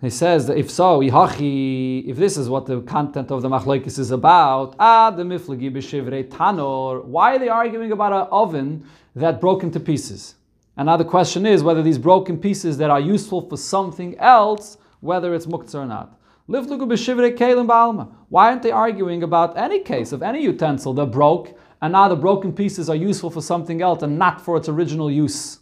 He 0.00 0.10
says 0.10 0.46
that 0.46 0.58
if 0.58 0.70
so, 0.70 1.00
if 1.02 2.16
this 2.16 2.36
is 2.36 2.50
what 2.50 2.66
the 2.66 2.82
content 2.82 3.30
of 3.30 3.40
the 3.40 3.48
machlokes 3.48 3.98
is 3.98 4.10
about, 4.10 4.76
ah, 4.78 5.10
the 5.10 5.22
miflagi 5.22 5.72
b'shivrei 5.72 6.28
tanor. 6.28 7.02
Why 7.04 7.36
are 7.36 7.38
they 7.38 7.48
arguing 7.48 7.92
about 7.92 8.12
an 8.12 8.28
oven 8.30 8.86
that 9.14 9.40
broke 9.40 9.62
into 9.62 9.80
pieces? 9.80 10.34
And 10.76 10.86
now 10.86 10.98
the 10.98 11.04
question 11.04 11.46
is 11.46 11.62
whether 11.62 11.82
these 11.82 11.96
broken 11.96 12.38
pieces 12.38 12.76
that 12.76 12.90
are 12.90 13.00
useful 13.00 13.48
for 13.48 13.56
something 13.56 14.18
else, 14.18 14.76
whether 15.00 15.34
it's 15.34 15.46
muktzah 15.46 15.76
or 15.76 15.86
not. 15.86 16.20
Why 18.28 18.50
aren't 18.50 18.62
they 18.62 18.70
arguing 18.70 19.22
about 19.22 19.56
any 19.56 19.80
case 19.80 20.12
of 20.12 20.22
any 20.22 20.42
utensil 20.42 20.92
that 20.94 21.06
broke 21.06 21.58
and 21.82 21.92
now 21.92 22.08
the 22.08 22.16
broken 22.16 22.52
pieces 22.52 22.88
are 22.88 22.96
useful 22.96 23.30
for 23.30 23.42
something 23.42 23.82
else 23.82 24.02
and 24.02 24.18
not 24.18 24.40
for 24.40 24.56
its 24.56 24.68
original 24.68 25.10
use. 25.10 25.58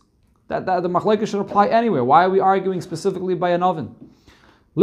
That, 0.49 0.67
that 0.67 0.83
the 0.83 0.89
machlekes 0.89 1.29
should 1.29 1.41
apply 1.41 1.69
anywhere. 1.69 2.05
Why 2.05 2.25
are 2.25 2.31
we 2.31 2.41
arguing 2.41 2.81
specifically 2.81 3.35
by 3.35 3.51
an 3.51 3.63
oven? 3.63 3.95
So 4.77 4.83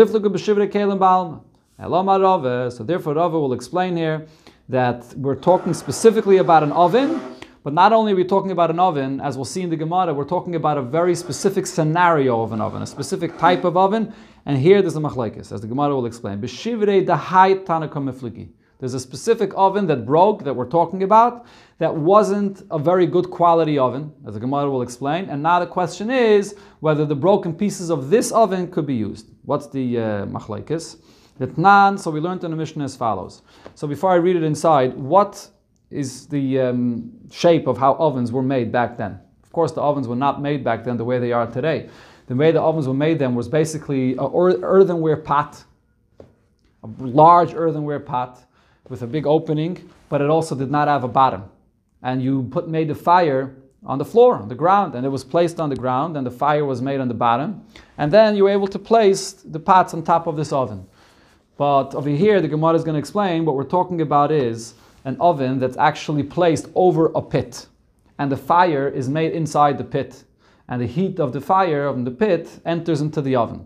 therefore, 2.84 3.14
Rava 3.14 3.40
will 3.40 3.54
explain 3.54 3.96
here 3.96 4.28
that 4.70 5.14
we're 5.16 5.36
talking 5.36 5.74
specifically 5.74 6.38
about 6.38 6.64
an 6.64 6.72
oven, 6.72 7.22
but 7.64 7.74
not 7.74 7.94
only 7.94 8.14
are 8.14 8.16
we 8.16 8.24
talking 8.24 8.52
about 8.52 8.72
an 8.72 8.80
oven, 8.80 9.20
as 9.22 9.36
we'll 9.36 9.46
see 9.46 9.62
in 9.62 9.70
the 9.70 9.76
Gemara, 9.76 10.14
we're 10.14 10.24
talking 10.24 10.56
about 10.56 10.78
a 10.78 10.82
very 10.82 11.14
specific 11.14 11.68
scenario 11.68 12.42
of 12.42 12.54
an 12.54 12.62
oven, 12.62 12.82
a 12.82 12.88
specific 12.88 13.38
type 13.38 13.64
of 13.64 13.78
oven. 13.78 14.14
And 14.46 14.58
here 14.58 14.82
there's 14.82 14.96
a 14.96 15.00
machlekes, 15.00 15.52
as 15.52 15.62
the 15.62 15.68
Gemara 15.68 15.94
will 15.94 16.08
explain. 16.08 16.42
There's 18.82 18.96
a 18.96 19.00
specific 19.00 19.52
oven 19.56 19.86
that 19.88 20.08
broke 20.08 20.44
that 20.44 20.56
we're 20.56 20.66
talking 20.66 21.04
about 21.04 21.46
that 21.78 21.96
wasn't 21.96 22.64
a 22.72 22.80
very 22.80 23.06
good 23.06 23.30
quality 23.30 23.78
oven, 23.78 24.12
as 24.28 24.34
the 24.34 24.40
Gemara 24.40 24.72
will 24.72 24.82
explain. 24.82 25.30
And 25.30 25.44
now 25.44 25.60
the 25.60 25.68
question 25.68 26.10
is 26.10 26.56
whether 26.80 27.06
the 27.06 27.16
broken 27.16 27.54
pieces 27.54 27.92
of 27.92 28.10
this 28.10 28.32
oven 28.32 28.72
could 28.72 28.88
be 28.88 28.96
used. 28.96 29.28
What's 29.44 29.68
the 29.68 30.00
uh, 30.00 30.26
machlaikis? 30.26 30.98
Tnan, 31.40 32.00
so 32.00 32.10
we 32.10 32.20
learned 32.20 32.44
in 32.44 32.50
the 32.50 32.58
Mishnah 32.58 32.84
as 32.84 32.96
follows. 32.96 33.44
So 33.76 33.88
before 33.88 34.12
I 34.12 34.16
read 34.16 34.36
it 34.36 34.44
inside, 34.44 34.96
what 34.96 35.48
is 35.91 36.26
the 36.26 36.60
um, 36.60 37.12
shape 37.30 37.67
of 37.67 37.78
how 37.78 37.94
ovens 37.96 38.32
were 38.32 38.41
made 38.41 38.72
back 38.72 38.98
then? 38.98 39.20
Of 39.44 39.52
course, 39.52 39.74
the 39.74 39.82
ovens 39.82 40.08
were 40.08 40.15
not 40.15 40.41
made 40.41 40.63
back 40.63 40.84
then 40.84 40.98
the 40.98 41.06
way 41.06 41.20
they 41.20 41.32
are 41.32 41.46
today. 41.46 41.88
The 42.26 42.36
way 42.36 42.52
the 42.52 42.62
ovens 42.62 42.88
were 42.88 42.96
made 42.96 43.20
then 43.20 43.36
was 43.36 43.48
basically 43.48 44.13
an 44.13 44.32
earthenware 44.34 45.17
pot, 45.17 45.63
a 46.20 46.88
large 47.00 47.54
earthenware 47.54 48.00
pot 48.00 48.44
with 48.89 49.02
a 49.02 49.08
big 49.08 49.26
opening, 49.26 49.89
but 50.10 50.22
it 50.22 50.30
also 50.30 50.56
did 50.56 50.72
not 50.72 50.88
have 50.88 51.04
a 51.04 51.08
bottom. 51.08 51.44
And 52.04 52.22
you 52.22 52.44
put 52.52 52.67
made 52.67 52.88
the 52.88 52.96
fire 52.96 53.56
on 53.86 53.98
the 53.98 54.06
floor, 54.06 54.36
on 54.36 54.48
the 54.48 54.56
ground, 54.56 54.96
and 54.96 55.06
it 55.06 55.10
was 55.10 55.24
placed 55.24 55.60
on 55.60 55.70
the 55.70 55.76
ground, 55.76 56.15
and 56.17 56.26
the 56.26 56.32
fire 56.32 56.65
was 56.65 56.82
made 56.82 57.00
on 57.00 57.08
the 57.08 57.13
bottom. 57.13 57.65
And 57.98 58.12
then 58.12 58.36
you 58.36 58.44
were 58.44 58.50
able 58.50 58.67
to 58.67 58.80
place 58.80 59.32
the 59.32 59.60
pots 59.60 59.94
on 59.94 60.04
top 60.04 60.28
of 60.28 60.36
this 60.36 60.52
oven. 60.52 60.88
But 61.58 61.96
over 61.96 62.10
here, 62.10 62.41
the 62.41 62.48
Gemara 62.48 62.76
is 62.76 62.84
going 62.84 62.94
to 62.94 63.00
explain 63.00 63.46
what 63.46 63.56
we're 63.56 63.63
talking 63.63 64.02
about 64.02 64.32
is 64.32 64.74
an 65.06 65.17
oven 65.20 65.60
that's 65.60 65.78
actually 65.78 66.24
placed 66.24 66.67
over 66.76 67.12
a 67.15 67.22
pit. 67.22 67.67
And 68.20 68.32
the 68.32 68.38
fire 68.38 68.88
is 68.88 69.10
made 69.10 69.34
inside 69.34 69.78
the 69.78 69.84
pit. 69.84 70.24
And 70.67 70.82
the 70.82 70.88
heat 70.88 71.20
of 71.20 71.34
the 71.34 71.41
fire 71.41 71.86
of 71.86 72.04
the 72.06 72.12
pit 72.12 72.50
enters 72.65 73.02
into 73.02 73.22
the 73.22 73.36
oven. 73.36 73.65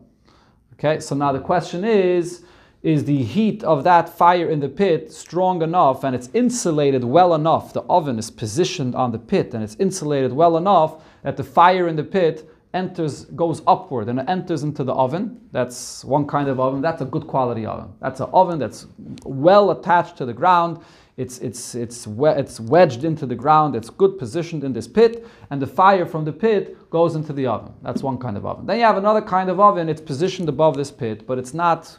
Okay, 0.74 1.00
so 1.00 1.16
now 1.16 1.32
the 1.32 1.40
question 1.40 1.84
is 1.84 2.44
is 2.86 3.06
the 3.06 3.24
heat 3.24 3.64
of 3.64 3.84
that 3.84 4.08
fire 4.08 4.48
in 4.48 4.60
the 4.60 4.70
pit 4.70 5.12
strong 5.12 5.64
enough 5.64 6.04
and 6.04 6.16
it's 6.16 6.30
insulated 6.36 7.04
well 7.04 7.34
enough? 7.34 7.74
The 7.74 7.82
oven 7.82 8.20
is 8.20 8.30
positioned 8.30 8.94
on 8.94 9.12
the 9.12 9.18
pit 9.18 9.56
and 9.56 9.64
it's 9.64 9.76
insulated 9.80 10.32
well 10.32 10.56
enough 10.56 11.04
that 11.24 11.36
the 11.36 11.44
fire 11.44 11.88
in 11.88 11.96
the 11.96 12.04
pit 12.04 12.48
enters, 12.76 13.26
goes 13.26 13.64
upward 13.66 14.08
and 14.08 14.20
it 14.20 14.30
enters 14.30 14.62
into 14.62 14.84
the 14.84 14.94
oven. 14.94 15.42
That's 15.52 16.06
one 16.06 16.28
kind 16.28 16.48
of 16.48 16.60
oven. 16.60 16.82
That's 16.82 17.02
a 17.02 17.06
good 17.06 17.26
quality 17.26 17.66
oven. 17.66 17.92
That's 18.02 18.20
an 18.20 18.30
oven 18.32 18.60
that's 18.60 18.86
well 19.24 19.72
attached 19.72 20.18
to 20.18 20.26
the 20.28 20.34
ground. 20.34 20.80
It's, 21.18 21.40
it's, 21.40 21.74
it's, 21.74 22.06
it's 22.06 22.60
wedged 22.60 23.04
into 23.04 23.26
the 23.26 23.36
ground. 23.36 23.76
It's 23.76 23.90
good 23.90 24.20
positioned 24.20 24.64
in 24.64 24.74
this 24.74 24.88
pit, 24.88 25.26
and 25.50 25.62
the 25.62 25.68
fire 25.68 26.06
from 26.06 26.26
the 26.26 26.34
pit 26.34 26.90
goes 26.90 27.16
into 27.16 27.32
the 27.32 27.48
oven. 27.48 27.74
That's 27.82 28.04
one 28.04 28.18
kind 28.18 28.36
of 28.36 28.46
oven. 28.46 28.66
Then 28.66 28.80
you 28.80 28.84
have 28.84 28.98
another 28.98 29.22
kind 29.22 29.50
of 29.50 29.62
oven. 29.62 29.88
It's 29.88 30.02
positioned 30.02 30.50
above 30.50 30.76
this 30.76 30.92
pit, 30.92 31.26
but 31.26 31.40
it's 31.40 31.54
not 31.54 31.98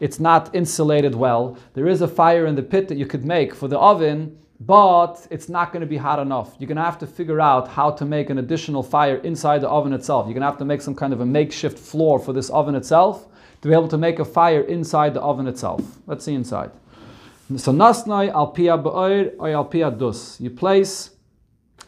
it's 0.00 0.20
not 0.20 0.54
insulated 0.54 1.14
well. 1.14 1.56
There 1.74 1.86
is 1.86 2.02
a 2.02 2.08
fire 2.08 2.46
in 2.46 2.54
the 2.54 2.62
pit 2.62 2.88
that 2.88 2.98
you 2.98 3.06
could 3.06 3.24
make 3.24 3.54
for 3.54 3.68
the 3.68 3.78
oven, 3.78 4.38
but 4.60 5.26
it's 5.30 5.48
not 5.48 5.72
going 5.72 5.80
to 5.80 5.86
be 5.86 5.96
hot 5.96 6.18
enough. 6.18 6.56
You're 6.58 6.68
going 6.68 6.76
to 6.76 6.82
have 6.82 6.98
to 6.98 7.06
figure 7.06 7.40
out 7.40 7.68
how 7.68 7.90
to 7.90 8.04
make 8.04 8.30
an 8.30 8.38
additional 8.38 8.82
fire 8.82 9.16
inside 9.16 9.60
the 9.60 9.68
oven 9.68 9.92
itself. 9.92 10.26
You're 10.26 10.34
going 10.34 10.42
to 10.42 10.50
have 10.50 10.58
to 10.58 10.64
make 10.64 10.82
some 10.82 10.94
kind 10.94 11.12
of 11.12 11.20
a 11.20 11.26
makeshift 11.26 11.78
floor 11.78 12.18
for 12.18 12.32
this 12.32 12.50
oven 12.50 12.74
itself 12.74 13.28
to 13.62 13.68
be 13.68 13.74
able 13.74 13.88
to 13.88 13.98
make 13.98 14.18
a 14.18 14.24
fire 14.24 14.62
inside 14.62 15.14
the 15.14 15.20
oven 15.20 15.46
itself. 15.46 15.82
Let's 16.06 16.24
see 16.24 16.34
inside. 16.34 16.70
So 17.56 17.72
nasnai 17.72 18.30
al 18.32 18.52
ba'ir 18.52 19.34
or 19.38 19.48
al 19.50 19.90
dus. 19.92 20.40
You 20.40 20.50
place 20.50 21.10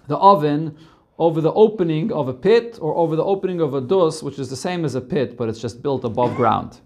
the 0.06 0.16
oven 0.16 0.76
over 1.18 1.40
the 1.40 1.52
opening 1.52 2.12
of 2.12 2.28
a 2.28 2.32
pit 2.32 2.78
or 2.80 2.94
over 2.94 3.16
the 3.16 3.24
opening 3.24 3.60
of 3.60 3.74
a 3.74 3.80
dus, 3.80 4.22
which 4.22 4.38
is 4.38 4.48
the 4.48 4.56
same 4.56 4.84
as 4.84 4.94
a 4.94 5.00
pit, 5.00 5.36
but 5.36 5.48
it's 5.48 5.60
just 5.60 5.82
built 5.82 6.04
above 6.04 6.34
ground. 6.36 6.80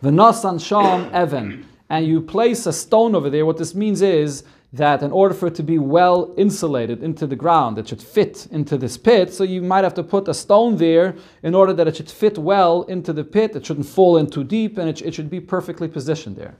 V'nasan 0.00 0.64
sham 0.64 1.10
evan, 1.12 1.66
and 1.90 2.06
you 2.06 2.20
place 2.20 2.66
a 2.66 2.72
stone 2.72 3.16
over 3.16 3.28
there. 3.28 3.44
What 3.44 3.56
this 3.56 3.74
means 3.74 4.00
is 4.00 4.44
that 4.72 5.02
in 5.02 5.10
order 5.10 5.34
for 5.34 5.48
it 5.48 5.56
to 5.56 5.64
be 5.64 5.78
well 5.78 6.32
insulated 6.36 7.02
into 7.02 7.26
the 7.26 7.34
ground, 7.34 7.78
it 7.78 7.88
should 7.88 8.00
fit 8.00 8.46
into 8.52 8.78
this 8.78 8.96
pit. 8.96 9.34
So 9.34 9.42
you 9.42 9.60
might 9.60 9.82
have 9.82 9.94
to 9.94 10.04
put 10.04 10.28
a 10.28 10.34
stone 10.34 10.76
there 10.76 11.16
in 11.42 11.52
order 11.52 11.72
that 11.72 11.88
it 11.88 11.96
should 11.96 12.10
fit 12.10 12.38
well 12.38 12.82
into 12.82 13.12
the 13.12 13.24
pit. 13.24 13.56
It 13.56 13.66
shouldn't 13.66 13.86
fall 13.86 14.18
in 14.18 14.28
too 14.28 14.44
deep, 14.44 14.78
and 14.78 14.88
it, 14.88 15.02
it 15.02 15.14
should 15.14 15.30
be 15.30 15.40
perfectly 15.40 15.88
positioned 15.88 16.36
there. 16.36 16.54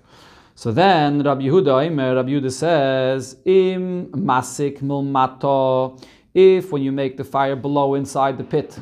So 0.57 0.73
then 0.73 1.23
Rabbi 1.23 1.43
Yehuda, 1.43 2.17
Rabbi 2.17 2.31
Yehuda 2.31 2.51
says, 2.51 3.37
Im 3.45 4.07
masik 4.07 4.81
milmato, 4.81 6.03
if 6.35 6.73
when 6.73 6.83
you 6.83 6.91
make 6.91 7.17
the 7.17 7.23
fire 7.23 7.55
below 7.55 7.95
inside 7.95 8.37
the 8.37 8.43
pit, 8.43 8.81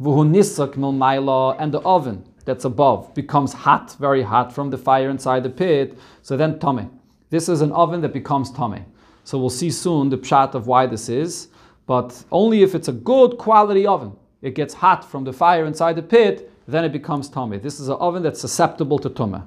vuhu 0.00 0.24
nisak 0.24 0.74
milmaila, 0.74 1.56
and 1.58 1.74
the 1.74 1.80
oven 1.80 2.27
that's 2.48 2.64
above 2.64 3.14
becomes 3.14 3.52
hot, 3.52 3.94
very 4.00 4.22
hot 4.22 4.54
from 4.54 4.70
the 4.70 4.78
fire 4.78 5.10
inside 5.10 5.42
the 5.42 5.50
pit, 5.50 5.98
so 6.22 6.34
then 6.34 6.58
tummy. 6.58 6.88
This 7.28 7.46
is 7.46 7.60
an 7.60 7.72
oven 7.72 8.00
that 8.00 8.14
becomes 8.14 8.50
tummy. 8.50 8.84
So 9.24 9.36
we'll 9.36 9.50
see 9.50 9.70
soon 9.70 10.08
the 10.08 10.16
pshat 10.16 10.54
of 10.54 10.66
why 10.66 10.86
this 10.86 11.10
is, 11.10 11.48
but 11.86 12.24
only 12.32 12.62
if 12.62 12.74
it's 12.74 12.88
a 12.88 12.92
good 12.92 13.36
quality 13.36 13.86
oven. 13.86 14.16
It 14.40 14.54
gets 14.54 14.72
hot 14.72 15.04
from 15.04 15.24
the 15.24 15.32
fire 15.32 15.66
inside 15.66 15.96
the 15.96 16.02
pit, 16.02 16.50
then 16.66 16.86
it 16.86 16.92
becomes 16.92 17.28
tummy. 17.28 17.58
This 17.58 17.78
is 17.80 17.88
an 17.88 17.98
oven 18.00 18.22
that's 18.22 18.40
susceptible 18.40 18.98
to 19.00 19.10
tummy. 19.10 19.42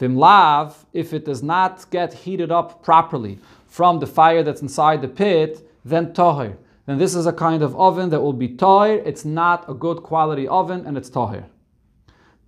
Vimlav, 0.00 0.72
if 0.94 1.12
it 1.12 1.26
does 1.26 1.42
not 1.42 1.84
get 1.90 2.14
heated 2.14 2.50
up 2.50 2.82
properly 2.82 3.38
from 3.66 3.98
the 3.98 4.06
fire 4.06 4.42
that's 4.42 4.62
inside 4.62 5.02
the 5.02 5.08
pit, 5.08 5.70
then 5.84 6.14
tahir. 6.14 6.56
Then 6.86 6.96
this 6.96 7.14
is 7.14 7.26
a 7.26 7.32
kind 7.34 7.62
of 7.62 7.76
oven 7.76 8.08
that 8.08 8.22
will 8.22 8.32
be 8.32 8.48
tahir. 8.48 9.02
It's 9.04 9.26
not 9.26 9.68
a 9.68 9.74
good 9.74 9.98
quality 10.02 10.48
oven 10.48 10.86
and 10.86 10.96
it's 10.96 11.10
tahir. 11.10 11.44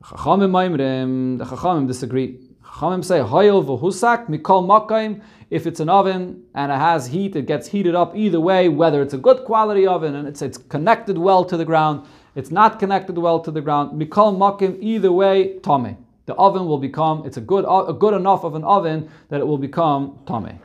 Chachamim 0.03 0.51
Maimrim, 0.51 1.37
the 1.37 1.45
Chachamim 1.45 1.87
disagree. 1.87 2.39
Chachamim 2.65 3.05
say, 3.05 3.19
Hayil 3.19 3.63
v'husak 3.63 4.29
mikol 4.29 4.65
makayim. 4.65 5.21
If 5.51 5.67
it's 5.67 5.79
an 5.79 5.91
oven 5.91 6.45
and 6.55 6.73
it 6.73 6.77
has 6.77 7.09
heat, 7.09 7.37
it 7.37 7.47
gets 7.47 7.69
heated 7.69 7.95
up 7.95 8.17
either 8.17 8.41
way, 8.41 8.71
whether 8.71 9.03
it's 9.03 9.13
a 9.13 9.19
good 9.19 9.45
quality 9.45 9.87
oven 9.87 10.15
and 10.15 10.27
it's, 10.27 10.41
it's 10.41 10.57
connected 10.57 11.19
well 11.19 11.45
to 11.45 11.57
the 11.57 11.67
ground, 11.67 12.07
It's 12.35 12.51
not 12.51 12.79
connected 12.79 13.19
well 13.19 13.41
to 13.41 13.51
the 13.51 13.61
ground. 13.61 14.01
Mikol 14.01 14.39
makim, 14.39 14.79
either 14.81 15.13
way, 15.13 15.59
tame. 15.59 15.99
The 16.25 16.35
oven 16.35 16.65
will 16.67 16.79
become, 16.79 17.27
it's 17.27 17.37
a 17.37 17.43
good, 17.43 17.67
a 17.69 17.93
good 17.93 18.15
enough 18.15 18.45
of 18.45 18.55
an 18.55 18.65
oven 18.65 19.11
that 19.29 19.41
it 19.41 19.47
will 19.47 19.59
become 19.59 20.19
tame. 20.27 20.61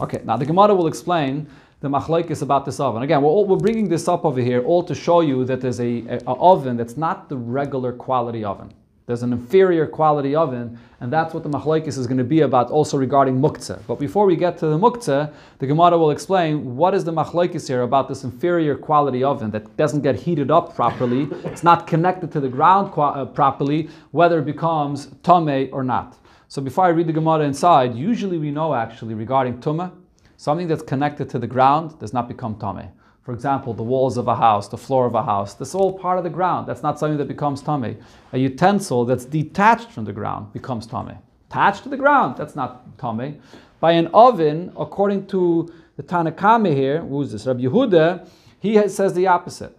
Okay, 0.00 0.20
now 0.24 0.36
the 0.36 0.46
Gemara 0.46 0.74
will 0.74 0.86
explain 0.86 1.48
the 1.80 1.88
machlaikis 1.88 2.42
about 2.42 2.64
this 2.64 2.80
oven. 2.80 3.02
Again, 3.02 3.22
we're, 3.22 3.30
all, 3.30 3.46
we're 3.46 3.56
bringing 3.56 3.88
this 3.88 4.08
up 4.08 4.24
over 4.24 4.40
here 4.40 4.62
all 4.64 4.82
to 4.82 4.94
show 4.94 5.20
you 5.20 5.44
that 5.44 5.60
there's 5.60 5.80
a, 5.80 6.04
a, 6.08 6.16
a 6.26 6.34
oven 6.34 6.76
that's 6.76 6.96
not 6.96 7.28
the 7.28 7.36
regular 7.36 7.92
quality 7.92 8.44
oven. 8.44 8.72
There's 9.06 9.22
an 9.22 9.32
inferior 9.32 9.86
quality 9.86 10.34
oven, 10.36 10.78
and 11.00 11.10
that's 11.10 11.32
what 11.32 11.42
the 11.42 11.48
machlaikis 11.48 11.96
is 11.96 12.06
going 12.06 12.18
to 12.18 12.24
be 12.24 12.40
about 12.40 12.70
also 12.70 12.98
regarding 12.98 13.40
muktzah. 13.40 13.80
But 13.86 13.98
before 13.98 14.26
we 14.26 14.36
get 14.36 14.58
to 14.58 14.66
the 14.66 14.78
muktzah, 14.78 15.32
the 15.60 15.66
Gemara 15.66 15.96
will 15.96 16.10
explain 16.10 16.76
what 16.76 16.94
is 16.94 17.04
the 17.04 17.12
machlaikis 17.12 17.66
here 17.66 17.82
about 17.82 18.08
this 18.08 18.24
inferior 18.24 18.76
quality 18.76 19.24
oven 19.24 19.50
that 19.52 19.74
doesn't 19.78 20.02
get 20.02 20.16
heated 20.16 20.50
up 20.50 20.74
properly, 20.74 21.26
it's 21.44 21.64
not 21.64 21.86
connected 21.86 22.30
to 22.32 22.40
the 22.40 22.50
ground 22.50 22.92
uh, 22.98 23.24
properly, 23.24 23.88
whether 24.10 24.40
it 24.40 24.44
becomes 24.44 25.08
tame 25.22 25.70
or 25.72 25.82
not. 25.82 26.18
So 26.48 26.60
before 26.60 26.84
I 26.84 26.88
read 26.88 27.06
the 27.06 27.12
Gemara 27.14 27.44
inside, 27.44 27.94
usually 27.94 28.36
we 28.36 28.50
know 28.50 28.74
actually 28.74 29.14
regarding 29.14 29.58
tumah, 29.60 29.90
something 30.38 30.68
that's 30.68 30.82
connected 30.82 31.28
to 31.28 31.38
the 31.38 31.48
ground 31.48 31.98
does 31.98 32.12
not 32.14 32.28
become 32.28 32.54
tame. 32.54 32.88
For 33.22 33.34
example, 33.34 33.74
the 33.74 33.82
walls 33.82 34.16
of 34.16 34.28
a 34.28 34.36
house, 34.36 34.68
the 34.68 34.78
floor 34.78 35.04
of 35.04 35.14
a 35.14 35.22
house, 35.22 35.52
that's 35.52 35.74
all 35.74 35.98
part 35.98 36.16
of 36.16 36.24
the 36.24 36.30
ground. 36.30 36.66
That's 36.66 36.82
not 36.82 36.98
something 36.98 37.18
that 37.18 37.28
becomes 37.28 37.60
tummy. 37.60 37.96
A 38.32 38.38
utensil 38.38 39.04
that's 39.04 39.24
detached 39.26 39.90
from 39.90 40.04
the 40.04 40.12
ground 40.12 40.52
becomes 40.52 40.86
tummy. 40.86 41.16
Attached 41.50 41.82
to 41.82 41.88
the 41.88 41.96
ground, 41.96 42.36
that's 42.38 42.54
not 42.54 42.96
tummy. 42.98 43.40
By 43.80 43.92
an 43.92 44.06
oven, 44.14 44.72
according 44.78 45.26
to 45.26 45.70
the 45.96 46.04
Tanakame 46.04 46.72
here, 46.72 47.00
who's 47.02 47.32
this? 47.32 47.44
Rabbi 47.44 47.62
Yehuda, 47.62 48.28
he 48.60 48.88
says 48.88 49.12
the 49.14 49.26
opposite. 49.26 49.76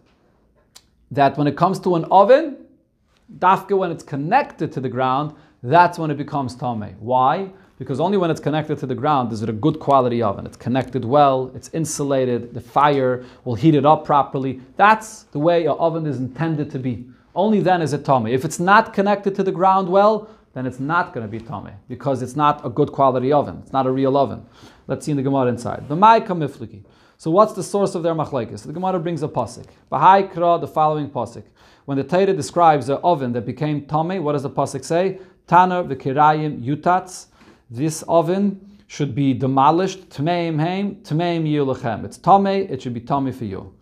That 1.10 1.38
when 1.38 1.48
it 1.48 1.56
comes 1.56 1.80
to 1.80 1.96
an 1.96 2.04
oven, 2.12 2.58
dafka 3.40 3.78
when 3.78 3.92
it's 3.92 4.04
connected 4.04 4.74
to 4.74 4.82
the 4.82 4.90
ground, 4.90 5.34
that's 5.64 5.98
when 5.98 6.12
it 6.12 6.18
becomes 6.18 6.54
tummy. 6.54 6.96
Why? 7.00 7.50
Because 7.80 8.02
only 8.02 8.18
when 8.18 8.30
it's 8.30 8.42
connected 8.42 8.78
to 8.78 8.86
the 8.86 8.94
ground 8.94 9.32
is 9.32 9.42
it 9.42 9.50
a 9.50 9.54
good 9.54 9.80
quality 9.80 10.22
oven. 10.22 10.46
It's 10.46 10.58
connected 10.58 11.06
well, 11.06 11.50
it's 11.56 11.70
insulated, 11.74 12.54
the 12.54 12.62
fire 12.62 13.26
will 13.46 13.56
heat 13.56 13.74
it 13.74 13.86
up 13.86 14.06
properly. 14.06 14.60
That's 14.76 15.24
the 15.24 15.40
way 15.40 15.66
an 15.66 15.78
oven 15.80 16.06
is 16.06 16.18
intended 16.20 16.70
to 16.72 16.80
be. 16.80 17.08
Only 17.34 17.62
then 17.62 17.82
is 17.82 17.94
it 17.94 18.04
tummy. 18.04 18.34
If 18.34 18.44
it's 18.44 18.60
not 18.60 18.94
connected 18.94 19.34
to 19.36 19.44
the 19.44 19.52
ground 19.54 19.88
well, 19.88 20.30
then 20.54 20.66
it's 20.66 20.80
not 20.80 21.14
going 21.14 21.26
to 21.26 21.32
be 21.32 21.40
tummy 21.40 21.72
because 21.88 22.22
it's 22.22 22.36
not 22.36 22.66
a 22.66 22.70
good 22.70 22.92
quality 22.92 23.32
oven. 23.32 23.60
It's 23.64 23.72
not 23.72 23.88
a 23.88 23.92
real 23.92 24.18
oven. 24.18 24.46
Let's 24.88 25.06
see 25.06 25.12
in 25.12 25.18
the 25.18 25.24
Gemara 25.24 25.48
inside. 25.48 25.88
The 25.88 26.84
So 27.18 27.32
what's 27.32 27.54
the 27.54 27.64
source 27.64 27.96
of 27.96 28.04
their 28.04 28.16
machlekes? 28.16 28.64
The 28.64 28.74
Gemara 28.74 29.00
brings 29.00 29.24
a 29.24 29.30
pasuk. 29.30 29.68
Bahai 29.90 30.30
kra, 30.34 30.60
the 30.60 30.68
following 30.68 31.10
pasuk. 31.10 31.44
When 31.86 31.98
the 31.98 32.04
Torah 32.04 32.34
describes 32.34 32.90
an 32.90 32.98
oven 33.04 33.32
that 33.34 33.46
became 33.46 33.86
tummy, 33.86 34.20
what 34.20 34.34
does 34.34 34.44
the 34.44 34.50
pasuk 34.50 34.84
say? 34.84 35.20
Taner 35.48 35.88
v'kirayim 35.88 36.62
yutats 36.62 37.28
this 37.70 38.04
oven 38.08 38.80
should 38.88 39.14
be 39.14 39.34
demolished. 39.34 40.10
Tmeim 40.10 40.60
heim, 40.60 40.96
tmeim 41.04 41.44
yulachem. 41.48 42.06
It's 42.06 42.18
tame, 42.18 42.48
it 42.48 42.82
should 42.82 42.94
be 42.94 43.02
tame 43.02 43.32
for 43.32 43.46
you. 43.46 43.74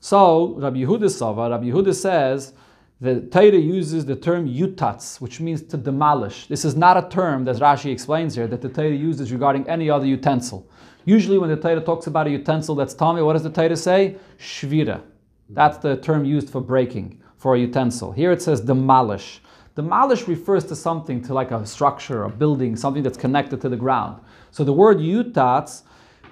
So 0.00 0.54
Rabbi 0.58 0.78
Yehuda 0.78 1.10
Sava, 1.10 1.50
Rabbi 1.50 1.64
Yehuda 1.64 1.94
says 1.94 2.52
the 3.00 3.22
Torah 3.22 3.58
uses 3.58 4.06
the 4.06 4.14
term 4.14 4.48
yutatz, 4.48 5.20
which 5.20 5.40
means 5.40 5.62
to 5.62 5.76
demolish. 5.76 6.46
This 6.46 6.64
is 6.64 6.76
not 6.76 6.96
a 6.96 7.08
term, 7.08 7.48
as 7.48 7.58
Rashi 7.58 7.90
explains 7.90 8.34
here, 8.34 8.46
that 8.46 8.62
the 8.62 8.68
Torah 8.68 8.90
uses 8.90 9.32
regarding 9.32 9.68
any 9.68 9.90
other 9.90 10.06
utensil. 10.06 10.70
Usually, 11.04 11.36
when 11.38 11.50
the 11.50 11.56
Torah 11.56 11.80
talks 11.80 12.06
about 12.06 12.28
a 12.28 12.30
utensil 12.30 12.74
that's 12.74 12.94
tame, 12.94 13.22
what 13.24 13.32
does 13.32 13.42
the 13.42 13.50
Torah 13.50 13.76
say? 13.76 14.16
Shvira. 14.38 15.02
That's 15.50 15.78
the 15.78 15.96
term 15.96 16.24
used 16.24 16.48
for 16.48 16.60
breaking 16.60 17.20
for 17.36 17.56
a 17.56 17.58
utensil. 17.58 18.12
Here 18.12 18.32
it 18.32 18.40
says 18.40 18.60
demolish. 18.60 19.42
Demolish 19.74 20.28
refers 20.28 20.64
to 20.66 20.76
something, 20.76 21.20
to 21.22 21.34
like 21.34 21.50
a 21.50 21.66
structure, 21.66 22.24
a 22.24 22.28
building, 22.28 22.76
something 22.76 23.02
that's 23.02 23.18
connected 23.18 23.60
to 23.60 23.68
the 23.68 23.76
ground. 23.76 24.20
So 24.52 24.62
the 24.62 24.72
word 24.72 24.98
yutatz 24.98 25.82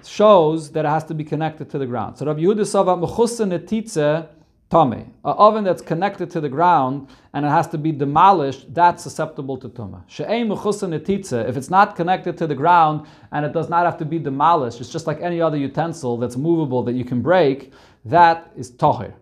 shows 0.05 0.71
that 0.71 0.85
it 0.85 0.89
has 0.89 1.03
to 1.05 1.13
be 1.13 1.23
connected 1.23 1.69
to 1.71 1.77
the 1.77 1.85
ground. 1.85 2.17
So 2.17 2.25
Rabbi 2.25 2.41
Yehuda 2.41 2.65
Sava 2.65 2.95
netitze 2.95 4.29
tame. 4.69 4.93
An 4.93 5.13
oven 5.23 5.63
that's 5.63 5.81
connected 5.81 6.31
to 6.31 6.41
the 6.41 6.49
ground 6.49 7.07
and 7.33 7.45
it 7.45 7.49
has 7.49 7.67
to 7.67 7.77
be 7.77 7.91
demolished, 7.91 8.73
that's 8.73 9.03
susceptible 9.03 9.57
to 9.57 9.69
tuma. 9.69 10.03
She'ei 10.07 10.43
netitze, 10.43 11.47
if 11.47 11.57
it's 11.57 11.69
not 11.69 11.95
connected 11.95 12.37
to 12.37 12.47
the 12.47 12.55
ground 12.55 13.05
and 13.31 13.45
it 13.45 13.53
does 13.53 13.69
not 13.69 13.85
have 13.85 13.97
to 13.97 14.05
be 14.05 14.19
demolished, 14.19 14.79
it's 14.79 14.89
just 14.89 15.05
like 15.05 15.21
any 15.21 15.41
other 15.41 15.57
utensil 15.57 16.17
that's 16.17 16.37
movable 16.37 16.81
that 16.83 16.93
you 16.93 17.05
can 17.05 17.21
break, 17.21 17.73
that 18.05 18.51
is 18.55 18.71
toher. 18.71 19.13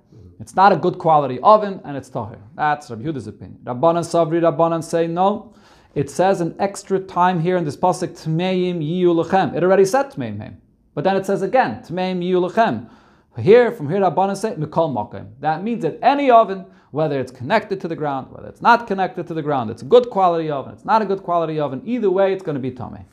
It's 0.42 0.56
not 0.56 0.74
a 0.74 0.76
good 0.76 0.98
quality 0.98 1.40
oven 1.44 1.80
and 1.86 1.96
it's 1.96 2.10
tahir. 2.10 2.40
That's 2.56 2.90
Rabbi 2.90 3.04
Yehuda's 3.04 3.28
opinion. 3.28 3.60
Rabbanan 3.64 4.04
Savri, 4.04 4.42
Rabbanan 4.42 4.84
say 4.84 5.06
no. 5.06 5.54
It 5.94 6.10
says 6.10 6.42
an 6.42 6.56
extra 6.58 7.00
time 7.00 7.40
here 7.40 7.58
in 7.58 7.64
this 7.64 7.78
pasuk 7.78 8.20
Tmeim 8.20 8.80
Yiyu 8.80 9.56
It 9.56 9.64
already 9.64 9.86
said 9.86 10.12
Tmeim 10.12 10.56
But 10.96 11.04
then 11.04 11.16
it 11.16 11.28
says 11.28 11.44
again, 11.44 11.84
Tmeim 11.88 12.24
Yiyu 12.24 12.90
Here, 13.38 13.72
from 13.72 13.88
here, 13.88 14.00
Rabbanan 14.00 14.36
say 14.36 14.56
Mikol 14.56 14.92
Mokim. 14.92 15.28
That 15.42 15.64
means 15.64 15.84
that 15.84 16.00
any 16.02 16.32
oven, 16.32 16.66
whether 16.90 17.20
it's 17.20 17.32
connected 17.32 17.80
to 17.82 17.88
the 17.88 17.96
ground, 17.96 18.32
whether 18.32 18.48
it's 18.48 18.64
not 18.64 18.88
connected 18.88 19.28
to 19.28 19.36
the 19.36 19.44
ground, 19.44 19.70
it's 19.70 19.84
a 19.84 19.86
good 19.86 20.10
quality 20.10 20.50
oven, 20.50 20.74
it's 20.74 20.86
not 20.86 21.04
a 21.04 21.06
good 21.06 21.22
quality 21.22 21.60
oven, 21.60 21.84
either 21.86 22.10
way, 22.10 22.34
it's 22.34 22.44
going 22.44 22.56
to 22.56 22.62
be 22.62 22.72
Tameh. 22.72 23.06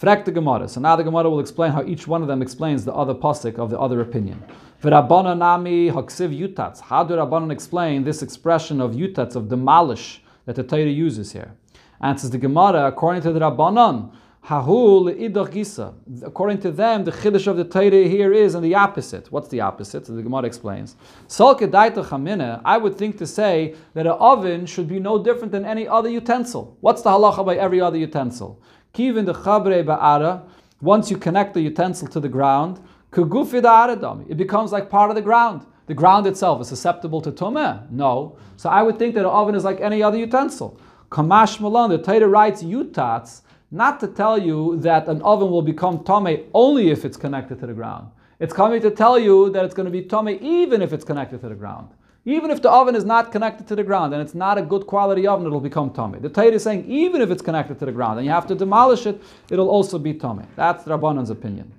Frek 0.00 0.26
the 0.26 0.30
Gemara. 0.30 0.68
So 0.68 0.78
now 0.78 0.94
the 0.94 1.02
Gemara 1.02 1.30
will 1.30 1.40
explain 1.40 1.72
how 1.72 1.82
each 1.82 2.06
one 2.06 2.20
of 2.20 2.28
them 2.28 2.42
explains 2.42 2.84
the 2.84 2.92
other 2.92 3.14
pasuk 3.14 3.58
of 3.58 3.70
the 3.70 3.80
other 3.80 4.02
opinion. 4.02 4.44
V'Rabbanan 4.82 5.38
nami 5.38 5.90
haksiv 5.90 6.38
yutatz. 6.38 6.80
How 6.80 7.02
do 7.02 7.14
Rabbanan 7.14 7.50
explain 7.50 8.04
this 8.04 8.20
expression 8.20 8.82
of 8.82 8.92
yutatz, 8.92 9.36
of 9.36 9.48
demolish, 9.48 10.20
that 10.44 10.56
the 10.56 10.64
Torah 10.64 10.82
uses 10.84 11.32
here? 11.32 11.54
Answers 12.02 12.28
the 12.28 12.36
Gemara, 12.36 12.86
according 12.86 13.22
to 13.22 13.32
the 13.32 13.40
Rabbanan, 13.40 14.12
Hahul 14.46 15.12
gisa. 15.48 15.94
According 16.22 16.60
to 16.60 16.70
them, 16.70 17.04
the 17.04 17.10
chiddush 17.10 17.48
of 17.48 17.56
the 17.56 17.64
Torah 17.64 18.06
here 18.06 18.32
is 18.32 18.54
in 18.54 18.62
the 18.62 18.76
opposite. 18.76 19.32
What's 19.32 19.48
the 19.48 19.60
opposite? 19.60 20.04
The 20.04 20.22
Gemara 20.22 20.44
explains. 20.44 20.94
I 21.40 22.78
would 22.78 22.96
think 22.96 23.18
to 23.18 23.26
say 23.26 23.74
that 23.94 24.06
an 24.06 24.12
oven 24.12 24.66
should 24.66 24.86
be 24.86 25.00
no 25.00 25.20
different 25.20 25.50
than 25.50 25.64
any 25.64 25.88
other 25.88 26.08
utensil. 26.08 26.76
What's 26.80 27.02
the 27.02 27.10
halacha 27.10 27.44
by 27.44 27.56
every 27.56 27.80
other 27.80 27.98
utensil? 27.98 28.62
Kivin 28.96 29.26
the 29.26 29.34
chabre 29.34 29.84
ba'ara. 29.84 30.42
Once 30.80 31.10
you 31.10 31.18
connect 31.18 31.52
the 31.52 31.60
utensil 31.60 32.08
to 32.08 32.18
the 32.18 32.30
ground, 32.30 32.80
kugufi 33.12 33.60
da'aradami, 33.60 34.24
it 34.30 34.38
becomes 34.38 34.72
like 34.72 34.88
part 34.88 35.10
of 35.10 35.16
the 35.16 35.22
ground. 35.22 35.66
The 35.86 35.92
ground 35.92 36.26
itself 36.26 36.62
is 36.62 36.68
susceptible 36.68 37.20
to 37.20 37.30
tumah? 37.30 37.90
No. 37.90 38.38
So 38.56 38.70
I 38.70 38.82
would 38.82 38.98
think 38.98 39.14
that 39.14 39.20
an 39.20 39.26
oven 39.26 39.54
is 39.54 39.64
like 39.64 39.82
any 39.82 40.02
other 40.02 40.16
utensil. 40.16 40.80
Kamash 41.10 41.60
Malan, 41.60 41.90
the 41.90 41.98
Torah 41.98 42.26
writes 42.26 42.62
yutats, 42.62 43.42
not 43.70 44.00
to 44.00 44.08
tell 44.08 44.38
you 44.38 44.78
that 44.80 45.08
an 45.08 45.20
oven 45.20 45.50
will 45.50 45.60
become 45.62 46.02
tame 46.02 46.46
only 46.54 46.88
if 46.90 47.04
it's 47.04 47.18
connected 47.18 47.60
to 47.60 47.66
the 47.66 47.74
ground. 47.74 48.10
It's 48.40 48.54
coming 48.54 48.80
to 48.80 48.90
tell 48.90 49.18
you 49.18 49.50
that 49.50 49.64
it's 49.64 49.74
going 49.74 49.86
to 49.86 49.92
be 49.92 50.02
tame 50.02 50.38
even 50.40 50.80
if 50.80 50.94
it's 50.94 51.04
connected 51.04 51.42
to 51.42 51.50
the 51.50 51.54
ground. 51.54 51.90
Even 52.28 52.50
if 52.50 52.60
the 52.60 52.68
oven 52.68 52.96
is 52.96 53.04
not 53.04 53.30
connected 53.30 53.68
to 53.68 53.76
the 53.76 53.84
ground 53.84 54.12
and 54.12 54.20
it's 54.20 54.34
not 54.34 54.58
a 54.58 54.62
good 54.62 54.84
quality 54.84 55.28
oven, 55.28 55.46
it'll 55.46 55.60
become 55.60 55.90
tame. 55.90 56.20
The 56.20 56.28
Torah 56.28 56.48
is 56.48 56.64
saying 56.64 56.84
even 56.90 57.20
if 57.20 57.30
it's 57.30 57.40
connected 57.40 57.78
to 57.78 57.86
the 57.86 57.92
ground 57.92 58.18
and 58.18 58.26
you 58.26 58.32
have 58.32 58.48
to 58.48 58.56
demolish 58.56 59.06
it, 59.06 59.22
it'll 59.48 59.70
also 59.70 59.96
be 59.96 60.12
tame. 60.12 60.44
That's 60.56 60.82
the 60.82 60.98
Rabbanan's 60.98 61.30
opinion. 61.30 61.72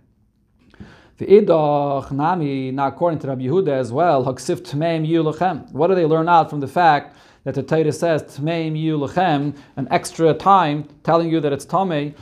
The 1.18 1.26
idach 1.26 2.12
nami, 2.12 2.72
now 2.72 2.88
according 2.88 3.20
to 3.20 3.28
Rabbi 3.28 3.42
Yehuda 3.42 3.70
as 3.70 3.92
well, 3.92 4.24
haksif. 4.24 5.72
What 5.74 5.88
do 5.88 5.96
they 5.96 6.06
learn 6.06 6.30
out 6.30 6.50
from 6.50 6.62
the 6.62 6.68
fact 6.68 7.18
that 7.44 7.56
the 7.56 7.64
Torah 7.64 7.92
says 7.92 8.24
tmeim 8.24 8.82
yulachem, 8.82 9.54
an 9.76 9.88
extra 9.92 10.34
time 10.34 10.88
telling 11.04 11.30
you 11.30 11.42
that 11.42 11.52
it's 11.52 11.66
tame? 11.66 12.16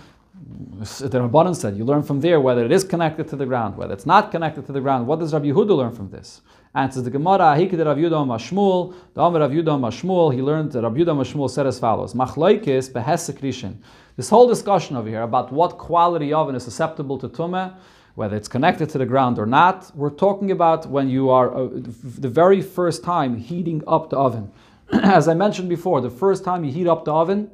The 0.79 1.19
Rabbanan 1.19 1.55
said, 1.55 1.77
you 1.77 1.85
learn 1.85 2.01
from 2.01 2.21
there 2.21 2.39
whether 2.39 2.65
it 2.65 2.71
is 2.71 2.83
connected 2.83 3.27
to 3.27 3.35
the 3.35 3.45
ground, 3.45 3.77
whether 3.77 3.93
it's 3.93 4.07
not 4.07 4.31
connected 4.31 4.65
to 4.65 4.71
the 4.71 4.81
ground. 4.81 5.05
What 5.05 5.19
does 5.19 5.31
Rabbi 5.31 5.45
Yehuda 5.47 5.77
learn 5.77 5.91
from 5.93 6.09
this? 6.09 6.41
Answers 6.75 7.03
the 7.03 7.09
Gemara, 7.09 7.55
Hikid 7.55 7.85
Rav 7.85 7.95
Yudam 7.95 8.27
Mashmul, 8.27 8.93
the 9.13 9.21
Amr 9.21 9.39
Rav 9.39 9.51
Yudam 9.51 9.79
Mashmul, 9.79 10.33
he 10.33 10.41
learned 10.41 10.73
that 10.73 10.81
Rav 10.81 10.91
Yudam 10.91 11.17
Mashmul 11.23 11.49
said 11.49 11.65
as 11.65 11.79
follows, 11.79 12.13
Machloikis 12.13 12.91
behesek 12.91 13.75
This 14.17 14.29
whole 14.29 14.45
discussion 14.45 14.97
over 14.97 15.07
here 15.07 15.21
about 15.21 15.53
what 15.53 15.77
quality 15.77 16.33
oven 16.33 16.53
is 16.53 16.65
susceptible 16.65 17.17
to 17.19 17.29
tumah, 17.29 17.75
whether 18.15 18.35
it's 18.35 18.49
connected 18.49 18.89
to 18.89 18.97
the 18.97 19.05
ground 19.05 19.39
or 19.39 19.45
not. 19.45 19.89
We're 19.95 20.09
talking 20.09 20.51
about 20.51 20.85
when 20.85 21.07
you 21.07 21.29
are 21.29 21.55
uh, 21.55 21.69
the 21.71 22.27
very 22.27 22.61
first 22.61 23.05
time 23.05 23.37
heating 23.37 23.81
up 23.87 24.09
the 24.09 24.17
oven. 24.17 24.51
As 24.91 25.29
I 25.29 25.33
mentioned 25.33 25.69
before, 25.69 26.01
the 26.01 26.09
first 26.09 26.43
time 26.43 26.65
you 26.65 26.73
heat 26.73 26.87
up 26.87 27.05
the 27.05 27.13
oven, 27.13 27.49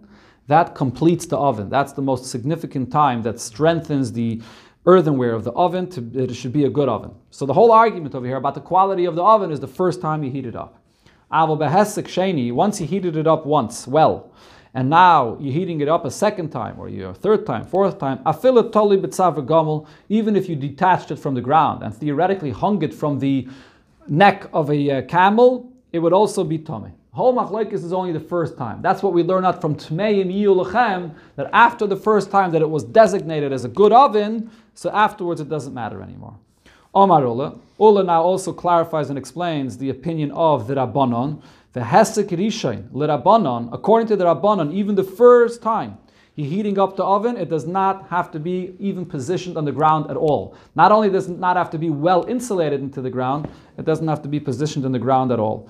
that 0.47 0.73
completes 0.73 1.27
the 1.27 1.37
oven. 1.37 1.69
That's 1.69 1.93
the 1.93 2.01
most 2.01 2.25
significant 2.25 2.91
time 2.91 3.21
that 3.21 3.39
strengthens 3.39 4.13
the 4.13 4.41
earthenware 4.85 5.33
of 5.33 5.43
the 5.43 5.51
oven 5.51 5.87
to 5.89 6.11
it 6.13 6.33
should 6.33 6.53
be 6.53 6.65
a 6.65 6.69
good 6.69 6.89
oven. 6.89 7.11
So 7.29 7.45
the 7.45 7.53
whole 7.53 7.71
argument 7.71 8.15
over 8.15 8.25
here 8.25 8.37
about 8.37 8.55
the 8.55 8.61
quality 8.61 9.05
of 9.05 9.15
the 9.15 9.23
oven 9.23 9.51
is 9.51 9.59
the 9.59 9.67
first 9.67 10.01
time 10.01 10.23
you 10.23 10.31
heat 10.31 10.45
it 10.45 10.55
up. 10.55 10.81
Once 11.31 12.81
you 12.81 12.87
heated 12.87 13.15
it 13.15 13.27
up 13.27 13.45
once, 13.45 13.87
well, 13.87 14.31
and 14.73 14.89
now 14.89 15.37
you're 15.39 15.53
heating 15.53 15.81
it 15.81 15.87
up 15.87 16.05
a 16.05 16.11
second 16.11 16.49
time, 16.49 16.79
or 16.79 16.89
you 16.89 17.07
a 17.07 17.13
third 17.13 17.45
time, 17.45 17.65
fourth 17.65 17.99
time, 17.99 18.19
even 20.09 20.35
if 20.35 20.49
you 20.49 20.55
detached 20.55 21.11
it 21.11 21.17
from 21.17 21.35
the 21.35 21.41
ground 21.41 21.83
and 21.83 21.93
theoretically 21.93 22.51
hung 22.51 22.81
it 22.81 22.93
from 22.93 23.19
the 23.19 23.47
neck 24.07 24.49
of 24.53 24.69
a 24.71 24.91
uh, 24.91 25.01
camel, 25.03 25.71
it 25.91 25.99
would 25.99 26.13
also 26.13 26.43
be 26.43 26.57
tummy. 26.57 26.91
Whole 27.11 27.35
machlekes 27.35 27.73
is 27.73 27.91
only 27.91 28.13
the 28.13 28.21
first 28.21 28.57
time. 28.57 28.81
That's 28.81 29.03
what 29.03 29.11
we 29.11 29.21
learn 29.23 29.43
out 29.43 29.59
from 29.59 29.75
Tmeim 29.75 30.33
Yulachem, 30.33 31.13
that 31.35 31.49
after 31.51 31.85
the 31.85 31.97
first 31.97 32.31
time 32.31 32.51
that 32.51 32.61
it 32.61 32.69
was 32.69 32.85
designated 32.85 33.51
as 33.51 33.65
a 33.65 33.67
good 33.67 33.91
oven, 33.91 34.49
so 34.73 34.89
afterwards 34.91 35.41
it 35.41 35.49
doesn't 35.49 35.73
matter 35.73 36.01
anymore. 36.01 36.35
Omar 36.93 37.21
Ula. 37.23 37.55
Ula 37.79 38.03
now 38.03 38.21
also 38.21 38.51
clarifies 38.51 39.09
and 39.09 39.17
explains 39.17 39.77
the 39.77 39.89
opinion 39.89 40.31
of 40.31 40.67
the 40.67 40.75
Rabbanon. 40.75 41.41
The 41.73 41.79
Hesek 41.79 42.27
Rishain, 42.29 42.89
Rabbanon, 42.89 43.69
according 43.71 44.07
to 44.09 44.17
the 44.17 44.25
Rabbanon, 44.25 44.73
even 44.73 44.95
the 44.95 45.03
first 45.03 45.61
time 45.61 45.97
you're 46.35 46.49
heating 46.49 46.79
up 46.79 46.95
the 46.95 47.03
oven, 47.03 47.35
it 47.37 47.49
does 47.49 47.65
not 47.67 48.07
have 48.09 48.31
to 48.31 48.39
be 48.39 48.75
even 48.79 49.05
positioned 49.05 49.57
on 49.57 49.65
the 49.65 49.71
ground 49.71 50.09
at 50.09 50.17
all. 50.17 50.55
Not 50.75 50.91
only 50.91 51.09
does 51.09 51.29
it 51.29 51.37
not 51.37 51.57
have 51.57 51.69
to 51.71 51.77
be 51.77 51.89
well 51.89 52.23
insulated 52.25 52.81
into 52.81 53.01
the 53.01 53.09
ground, 53.09 53.49
it 53.77 53.85
doesn't 53.85 54.07
have 54.07 54.21
to 54.23 54.29
be 54.29 54.39
positioned 54.39 54.85
in 54.85 54.91
the 54.93 54.99
ground 54.99 55.31
at 55.31 55.39
all. 55.39 55.69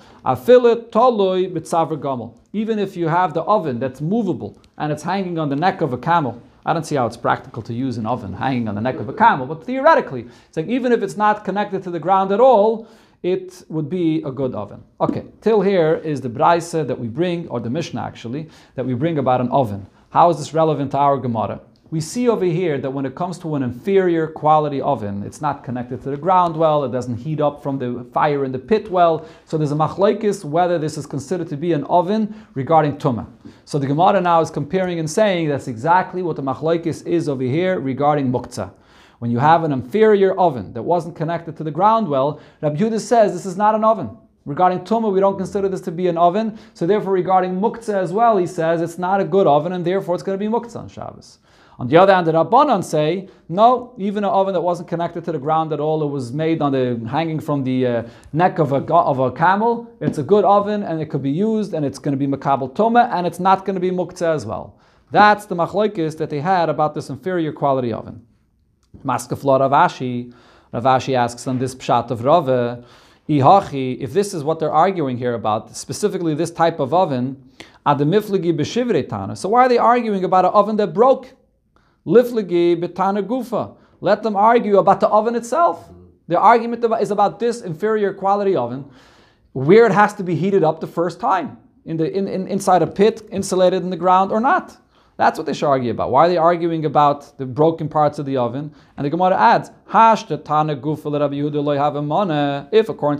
Even 2.52 2.78
if 2.78 2.96
you 2.96 3.08
have 3.08 3.34
the 3.34 3.42
oven 3.42 3.78
that's 3.80 4.00
movable 4.00 4.56
and 4.78 4.92
it's 4.92 5.02
hanging 5.02 5.38
on 5.38 5.48
the 5.48 5.56
neck 5.56 5.80
of 5.80 5.92
a 5.92 5.98
camel, 5.98 6.40
I 6.64 6.72
don't 6.72 6.84
see 6.84 6.94
how 6.96 7.06
it's 7.06 7.16
practical 7.16 7.62
to 7.62 7.74
use 7.74 7.98
an 7.98 8.06
oven 8.06 8.32
hanging 8.34 8.68
on 8.68 8.74
the 8.74 8.80
neck 8.80 8.96
of 8.96 9.08
a 9.08 9.12
camel, 9.12 9.46
but 9.46 9.64
theoretically, 9.64 10.26
it's 10.46 10.56
like 10.56 10.68
even 10.68 10.92
if 10.92 11.02
it's 11.02 11.16
not 11.16 11.44
connected 11.44 11.82
to 11.84 11.90
the 11.90 11.98
ground 11.98 12.30
at 12.32 12.40
all, 12.40 12.86
it 13.22 13.64
would 13.68 13.88
be 13.88 14.22
a 14.22 14.30
good 14.30 14.54
oven. 14.54 14.82
Okay, 15.00 15.24
till 15.40 15.60
here 15.60 15.94
is 15.94 16.20
the 16.20 16.28
braise 16.28 16.70
that 16.72 16.98
we 16.98 17.08
bring, 17.08 17.48
or 17.48 17.60
the 17.60 17.70
Mishnah 17.70 18.02
actually, 18.02 18.48
that 18.74 18.84
we 18.84 18.94
bring 18.94 19.18
about 19.18 19.40
an 19.40 19.48
oven. 19.48 19.86
How 20.10 20.30
is 20.30 20.38
this 20.38 20.52
relevant 20.54 20.90
to 20.92 20.98
our 20.98 21.16
Gemara? 21.18 21.60
We 21.92 22.00
see 22.00 22.26
over 22.26 22.46
here 22.46 22.78
that 22.78 22.90
when 22.90 23.04
it 23.04 23.14
comes 23.14 23.38
to 23.40 23.54
an 23.54 23.62
inferior 23.62 24.26
quality 24.26 24.80
oven, 24.80 25.22
it's 25.24 25.42
not 25.42 25.62
connected 25.62 26.02
to 26.04 26.08
the 26.08 26.16
ground 26.16 26.56
well, 26.56 26.84
it 26.84 26.90
doesn't 26.90 27.18
heat 27.18 27.38
up 27.38 27.62
from 27.62 27.78
the 27.78 28.06
fire 28.14 28.46
in 28.46 28.52
the 28.52 28.58
pit 28.58 28.90
well. 28.90 29.28
So 29.44 29.58
there's 29.58 29.72
a 29.72 29.74
machlaikis 29.74 30.42
whether 30.42 30.78
this 30.78 30.96
is 30.96 31.04
considered 31.04 31.50
to 31.50 31.56
be 31.58 31.74
an 31.74 31.84
oven 31.84 32.46
regarding 32.54 32.96
tumah. 32.96 33.26
So 33.66 33.78
the 33.78 33.86
Gemara 33.86 34.22
now 34.22 34.40
is 34.40 34.50
comparing 34.50 35.00
and 35.00 35.10
saying 35.10 35.50
that's 35.50 35.68
exactly 35.68 36.22
what 36.22 36.36
the 36.36 36.42
machlaikis 36.42 37.06
is 37.06 37.28
over 37.28 37.42
here 37.42 37.78
regarding 37.78 38.32
muktzah. 38.32 38.72
When 39.18 39.30
you 39.30 39.38
have 39.38 39.62
an 39.62 39.72
inferior 39.72 40.34
oven 40.40 40.72
that 40.72 40.82
wasn't 40.82 41.14
connected 41.14 41.58
to 41.58 41.62
the 41.62 41.70
ground 41.70 42.08
well, 42.08 42.40
Rabbi 42.62 42.76
Yehuda 42.76 43.00
says 43.00 43.34
this 43.34 43.44
is 43.44 43.58
not 43.58 43.74
an 43.74 43.84
oven. 43.84 44.16
Regarding 44.46 44.80
Tumah, 44.80 45.12
we 45.12 45.20
don't 45.20 45.36
consider 45.36 45.68
this 45.68 45.82
to 45.82 45.92
be 45.92 46.08
an 46.08 46.16
oven. 46.16 46.58
So 46.72 46.86
therefore, 46.86 47.12
regarding 47.12 47.60
Muktzah 47.60 47.94
as 47.94 48.12
well, 48.12 48.38
he 48.38 48.46
says 48.46 48.80
it's 48.80 48.98
not 48.98 49.20
a 49.20 49.24
good 49.24 49.46
oven, 49.46 49.72
and 49.72 49.84
therefore 49.84 50.16
it's 50.16 50.24
going 50.24 50.36
to 50.36 50.44
be 50.44 50.50
Muktzah 50.50 50.80
on 50.80 50.88
Shabbos. 50.88 51.38
On 51.78 51.88
the 51.88 51.96
other 51.96 52.14
hand, 52.14 52.26
the 52.26 52.32
Rabbanan 52.32 52.84
say, 52.84 53.28
no, 53.48 53.94
even 53.98 54.24
an 54.24 54.30
oven 54.30 54.52
that 54.54 54.60
wasn't 54.60 54.88
connected 54.88 55.24
to 55.24 55.32
the 55.32 55.38
ground 55.38 55.72
at 55.72 55.80
all, 55.80 56.02
it 56.02 56.06
was 56.06 56.32
made 56.32 56.60
on 56.60 56.72
the 56.72 57.00
hanging 57.08 57.40
from 57.40 57.64
the 57.64 57.86
uh, 57.86 58.02
neck 58.32 58.58
of 58.58 58.72
a, 58.72 58.84
of 58.94 59.18
a 59.18 59.32
camel, 59.32 59.90
it's 60.00 60.18
a 60.18 60.22
good 60.22 60.44
oven, 60.44 60.82
and 60.82 61.00
it 61.00 61.06
could 61.06 61.22
be 61.22 61.30
used, 61.30 61.72
and 61.72 61.84
it's 61.84 61.98
going 61.98 62.16
to 62.16 62.26
be 62.26 62.26
Makabal 62.26 62.74
Toma 62.74 63.08
and 63.12 63.26
it's 63.26 63.40
not 63.40 63.64
going 63.64 63.74
to 63.74 63.80
be 63.80 63.90
Muktzah 63.90 64.34
as 64.34 64.44
well. 64.46 64.78
That's 65.10 65.46
the 65.46 65.56
machlokes 65.56 66.16
that 66.18 66.30
they 66.30 66.40
had 66.40 66.68
about 66.68 66.94
this 66.94 67.10
inferior 67.10 67.52
quality 67.52 67.92
oven. 67.92 68.26
Maskafla 69.04 69.60
Rav 69.60 69.72
Ashi, 69.72 70.32
Ravashi 70.72 71.14
asks 71.14 71.46
on 71.46 71.58
this 71.58 71.74
pshat 71.74 72.10
of 72.10 72.24
Rava, 72.24 72.84
Ihachi, 73.28 73.98
if 74.00 74.12
this 74.12 74.34
is 74.34 74.42
what 74.42 74.58
they're 74.58 74.72
arguing 74.72 75.16
here 75.16 75.34
about, 75.34 75.76
specifically 75.76 76.34
this 76.34 76.50
type 76.50 76.80
of 76.80 76.92
oven, 76.92 77.50
adamifligi 77.86 78.56
b'shivretana. 78.56 79.36
So 79.36 79.50
why 79.50 79.66
are 79.66 79.68
they 79.68 79.78
arguing 79.78 80.24
about 80.24 80.44
an 80.44 80.50
oven 80.52 80.76
that 80.76 80.92
broke? 80.92 81.34
B'tana 82.06 83.22
gufa. 83.22 83.76
Let 84.00 84.22
them 84.22 84.36
argue 84.36 84.78
about 84.78 85.00
the 85.00 85.08
oven 85.08 85.34
itself. 85.34 85.88
The 86.28 86.38
argument 86.38 86.84
is 87.00 87.10
about 87.10 87.38
this 87.38 87.60
inferior 87.60 88.12
quality 88.14 88.56
oven, 88.56 88.90
where 89.52 89.86
it 89.86 89.92
has 89.92 90.14
to 90.14 90.22
be 90.24 90.34
heated 90.34 90.64
up 90.64 90.80
the 90.80 90.86
first 90.86 91.20
time, 91.20 91.58
in 91.84 91.96
the 91.96 92.10
in, 92.10 92.26
in, 92.26 92.48
inside 92.48 92.82
a 92.82 92.86
pit, 92.86 93.22
insulated 93.30 93.82
in 93.82 93.90
the 93.90 93.96
ground 93.96 94.32
or 94.32 94.40
not. 94.40 94.76
That's 95.16 95.38
what 95.38 95.46
they 95.46 95.52
should 95.52 95.68
argue 95.68 95.90
about. 95.90 96.10
Why 96.10 96.26
are 96.26 96.28
they 96.28 96.36
arguing 96.36 96.84
about 96.84 97.38
the 97.38 97.46
broken 97.46 97.88
parts 97.88 98.18
of 98.18 98.26
the 98.26 98.38
oven? 98.38 98.74
And 98.96 99.04
the 99.04 99.10
Gemara 99.10 99.36
adds, 99.36 99.70
Hash 99.86 100.24
If 100.24 100.40
according 100.40 100.70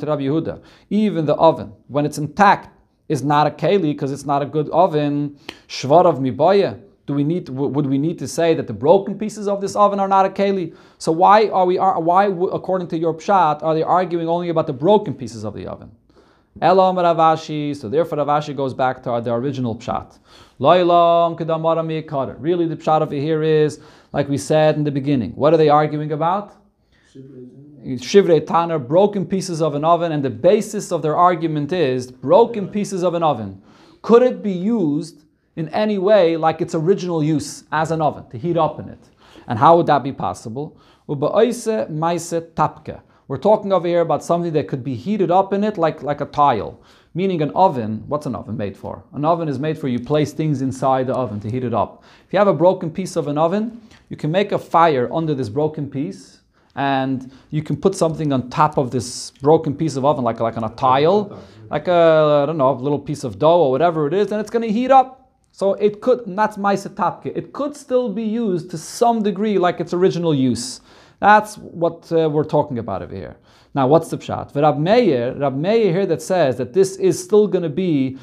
to 0.00 0.06
Rabbi 0.06 0.22
Yehuda, 0.22 0.62
even 0.90 1.26
the 1.26 1.34
oven, 1.34 1.72
when 1.88 2.06
it's 2.06 2.18
intact, 2.18 2.70
is 3.08 3.22
not 3.22 3.46
a 3.46 3.50
keli 3.50 3.92
because 3.92 4.10
it's 4.10 4.24
not 4.24 4.42
a 4.42 4.46
good 4.46 4.70
oven. 4.70 5.38
Shvarav 5.68 6.18
miboye. 6.18 6.80
Do 7.06 7.14
we 7.14 7.24
need? 7.24 7.48
would 7.48 7.86
we 7.86 7.98
need 7.98 8.18
to 8.20 8.28
say 8.28 8.54
that 8.54 8.68
the 8.68 8.72
broken 8.72 9.18
pieces 9.18 9.48
of 9.48 9.60
this 9.60 9.74
oven 9.74 9.98
are 9.98 10.08
not 10.08 10.24
a 10.24 10.28
keli? 10.28 10.76
So 10.98 11.10
why 11.10 11.48
are 11.48 11.66
we? 11.66 11.76
Why, 11.76 12.26
according 12.26 12.88
to 12.88 12.98
your 12.98 13.14
pshat, 13.14 13.62
are 13.62 13.74
they 13.74 13.82
arguing 13.82 14.28
only 14.28 14.50
about 14.50 14.68
the 14.68 14.72
broken 14.72 15.14
pieces 15.14 15.44
of 15.44 15.54
the 15.54 15.66
oven? 15.66 15.90
Elam 16.60 16.96
Rav 16.96 17.16
Ashi. 17.16 17.74
So 17.74 17.88
therefore, 17.88 18.18
Rav 18.18 18.28
Ashi 18.28 18.54
goes 18.54 18.74
back 18.74 19.02
to 19.02 19.20
the 19.24 19.32
original 19.32 19.74
pshat. 19.74 20.18
Really, 22.40 22.66
the 22.66 22.76
pshat 22.76 23.00
over 23.00 23.14
here 23.14 23.42
is 23.42 23.80
like 24.12 24.28
we 24.28 24.38
said 24.38 24.76
in 24.76 24.84
the 24.84 24.90
beginning. 24.90 25.32
What 25.32 25.54
are 25.54 25.56
they 25.56 25.70
arguing 25.70 26.12
about? 26.12 26.54
Shivrei 27.84 28.46
Tana, 28.46 28.78
broken 28.78 29.26
pieces 29.26 29.60
of 29.60 29.74
an 29.74 29.84
oven, 29.84 30.12
and 30.12 30.24
the 30.24 30.30
basis 30.30 30.92
of 30.92 31.02
their 31.02 31.16
argument 31.16 31.72
is 31.72 32.12
broken 32.12 32.68
pieces 32.68 33.02
of 33.02 33.14
an 33.14 33.22
oven. 33.22 33.60
Could 34.02 34.22
it 34.22 34.42
be 34.42 34.52
used 34.52 35.24
in 35.56 35.68
any 35.70 35.98
way 35.98 36.36
like 36.36 36.60
its 36.60 36.74
original 36.74 37.22
use 37.22 37.64
as 37.72 37.90
an 37.90 38.00
oven, 38.00 38.28
to 38.30 38.38
heat 38.38 38.56
up 38.56 38.80
in 38.80 38.88
it? 38.88 39.10
And 39.46 39.58
how 39.58 39.76
would 39.76 39.86
that 39.86 40.02
be 40.02 40.12
possible? 40.12 40.78
We're 41.06 41.16
talking 43.38 43.72
over 43.72 43.88
here 43.88 44.00
about 44.00 44.24
something 44.24 44.52
that 44.52 44.68
could 44.68 44.84
be 44.84 44.94
heated 44.94 45.30
up 45.30 45.52
in 45.52 45.64
it 45.64 45.78
like, 45.78 46.02
like 46.02 46.20
a 46.20 46.26
tile. 46.26 46.80
Meaning 47.14 47.42
an 47.42 47.50
oven, 47.50 48.04
what's 48.08 48.24
an 48.24 48.34
oven 48.34 48.56
made 48.56 48.76
for? 48.76 49.04
An 49.12 49.24
oven 49.24 49.48
is 49.48 49.58
made 49.58 49.78
for 49.78 49.88
you 49.88 49.98
place 49.98 50.32
things 50.32 50.62
inside 50.62 51.06
the 51.06 51.14
oven 51.14 51.40
to 51.40 51.50
heat 51.50 51.64
it 51.64 51.74
up. 51.74 52.04
If 52.26 52.32
you 52.32 52.38
have 52.38 52.48
a 52.48 52.54
broken 52.54 52.90
piece 52.90 53.16
of 53.16 53.28
an 53.28 53.36
oven, 53.36 53.82
you 54.08 54.16
can 54.16 54.30
make 54.30 54.52
a 54.52 54.58
fire 54.58 55.12
under 55.12 55.34
this 55.34 55.50
broken 55.50 55.90
piece 55.90 56.40
and 56.74 57.30
you 57.50 57.62
can 57.62 57.76
put 57.76 57.94
something 57.94 58.32
on 58.32 58.48
top 58.48 58.78
of 58.78 58.90
this 58.90 59.30
broken 59.42 59.74
piece 59.74 59.96
of 59.96 60.06
oven, 60.06 60.24
like, 60.24 60.40
like 60.40 60.56
on 60.56 60.64
a 60.64 60.74
tile, 60.74 61.38
like 61.70 61.88
a, 61.88 62.42
I 62.42 62.46
don't 62.46 62.56
know, 62.56 62.70
a 62.70 62.72
little 62.72 62.98
piece 62.98 63.24
of 63.24 63.38
dough 63.38 63.64
or 63.64 63.70
whatever 63.70 64.06
it 64.06 64.14
is, 64.14 64.32
and 64.32 64.40
it's 64.40 64.50
going 64.50 64.66
to 64.66 64.72
heat 64.72 64.90
up. 64.90 65.21
So 65.52 65.74
it 65.74 66.00
could, 66.00 66.22
that's 66.26 66.56
tapke. 66.56 67.26
It 67.26 67.52
could 67.52 67.76
still 67.76 68.08
be 68.08 68.24
used 68.24 68.70
to 68.70 68.78
some 68.78 69.22
degree 69.22 69.58
like 69.58 69.80
its 69.80 69.92
original 69.92 70.34
use. 70.34 70.80
That's 71.20 71.56
what 71.56 72.10
uh, 72.10 72.28
we're 72.30 72.44
talking 72.44 72.78
about 72.78 73.02
over 73.02 73.14
here. 73.14 73.36
Now, 73.74 73.86
what's 73.86 74.08
the 74.08 74.18
pshat? 74.18 74.54
Rab 74.54 74.78
Meir, 74.78 75.34
Rab 75.34 75.56
Meir 75.56 75.92
here 75.92 76.06
that 76.06 76.20
says 76.20 76.56
that 76.56 76.72
this 76.72 76.96
is 76.96 77.22
still 77.22 77.46
going 77.46 77.62
to 77.62 77.68
be 77.68 78.18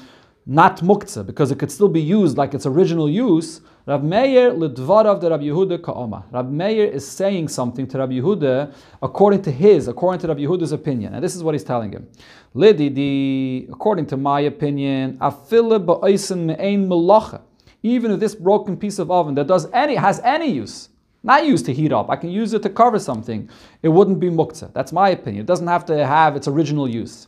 not 0.45 0.79
muktzah 0.81 1.25
because 1.25 1.51
it 1.51 1.59
could 1.59 1.71
still 1.71 1.87
be 1.87 2.01
used 2.01 2.37
like 2.37 2.53
its 2.53 2.65
original 2.65 3.09
use. 3.09 3.61
Rab 3.85 4.03
Meir 4.03 4.51
lidvarav 4.51 5.19
de 5.19 5.29
Rab 5.29 5.41
Yehuda 5.41 5.81
ka'oma. 5.81 6.25
Rab 6.31 6.51
Meir 6.51 6.85
is 6.85 7.07
saying 7.07 7.47
something 7.47 7.87
to 7.87 7.97
Rab 7.97 8.11
Yehuda 8.11 8.73
according 9.01 9.41
to 9.43 9.51
his, 9.51 9.87
according 9.87 10.19
to 10.21 10.27
Rab 10.27 10.37
Yehuda's 10.37 10.71
opinion, 10.71 11.13
and 11.15 11.23
this 11.23 11.35
is 11.35 11.43
what 11.43 11.55
he's 11.55 11.63
telling 11.63 11.91
him. 11.91 12.07
Lididi, 12.55 13.69
according 13.71 14.05
to 14.07 14.17
my 14.17 14.41
opinion, 14.41 15.17
afile 15.19 15.83
ba'oisen 15.83 16.45
me'ein 16.45 16.87
melacha. 16.87 17.41
Even 17.81 18.11
if 18.11 18.19
this 18.19 18.35
broken 18.35 18.75
piece 18.75 18.99
of 18.99 19.09
oven 19.09 19.35
that 19.35 19.47
does 19.47 19.71
any 19.71 19.95
has 19.95 20.19
any 20.25 20.51
use, 20.51 20.89
not 21.23 21.45
used 21.45 21.65
to 21.65 21.73
heat 21.73 21.91
up. 21.91 22.09
I 22.09 22.15
can 22.15 22.29
use 22.29 22.53
it 22.53 22.61
to 22.63 22.69
cover 22.69 22.99
something. 22.99 23.49
It 23.81 23.89
wouldn't 23.89 24.19
be 24.19 24.29
muktzah. 24.29 24.73
That's 24.73 24.91
my 24.91 25.09
opinion. 25.09 25.41
It 25.41 25.47
doesn't 25.47 25.67
have 25.67 25.85
to 25.85 26.05
have 26.05 26.35
its 26.35 26.47
original 26.47 26.87
use. 26.87 27.27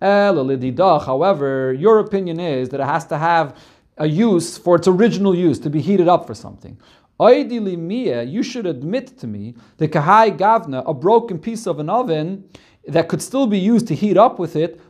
Eh, 0.00 0.32
however, 0.32 1.72
your 1.72 2.00
opinion 2.00 2.38
is 2.38 2.68
that 2.68 2.80
it 2.80 2.86
has 2.86 3.06
to 3.06 3.16
have 3.16 3.56
a 3.98 4.06
use 4.06 4.58
for 4.58 4.76
its 4.76 4.86
original 4.88 5.34
use, 5.34 5.58
to 5.60 5.70
be 5.70 5.80
heated 5.80 6.08
up 6.08 6.26
for 6.26 6.34
something. 6.34 6.78
You 7.18 8.42
should 8.42 8.66
admit 8.66 9.18
to 9.18 9.26
me 9.26 9.54
the 9.78 9.88
kahai 9.88 10.36
gavna, 10.36 10.82
a 10.86 10.92
broken 10.92 11.38
piece 11.38 11.66
of 11.66 11.78
an 11.78 11.88
oven 11.88 12.44
that 12.86 13.08
could 13.08 13.22
still 13.22 13.46
be 13.46 13.58
used 13.58 13.88
to 13.88 13.94
heat 13.94 14.16
up 14.16 14.38
with 14.38 14.54
it, 14.54 14.80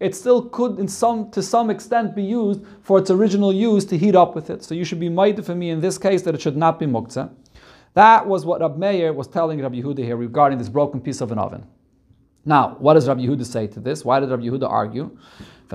it 0.00 0.14
still 0.16 0.42
could, 0.48 0.78
in 0.78 0.88
some 0.88 1.30
to 1.30 1.42
some 1.42 1.70
extent, 1.70 2.14
be 2.16 2.22
used 2.22 2.62
for 2.82 2.98
its 2.98 3.10
original 3.10 3.52
use 3.52 3.84
to 3.84 3.96
heat 3.96 4.16
up 4.16 4.34
with 4.34 4.50
it. 4.50 4.64
So 4.64 4.74
you 4.74 4.84
should 4.84 4.98
be 4.98 5.08
made 5.08 5.44
for 5.44 5.54
me 5.54 5.70
in 5.70 5.80
this 5.80 5.98
case 5.98 6.22
that 6.22 6.34
it 6.34 6.40
should 6.40 6.56
not 6.56 6.78
be 6.78 6.86
muktzah. 6.86 7.30
That 7.94 8.26
was 8.26 8.44
what 8.46 8.62
Rab 8.62 8.78
Meir 8.78 9.12
was 9.12 9.28
telling 9.28 9.60
Rabbi 9.60 9.76
Yehuda 9.76 9.98
here 9.98 10.16
regarding 10.16 10.58
this 10.58 10.68
broken 10.68 11.00
piece 11.00 11.20
of 11.20 11.30
an 11.30 11.38
oven. 11.38 11.66
Now, 12.44 12.76
what 12.80 12.94
does 12.94 13.06
Rabbi 13.06 13.20
Yehuda 13.20 13.44
say 13.44 13.66
to 13.68 13.80
this? 13.80 14.04
Why 14.04 14.18
did 14.18 14.30
Rabbi 14.30 14.44
Yehuda 14.44 14.68
argue? 14.68 15.16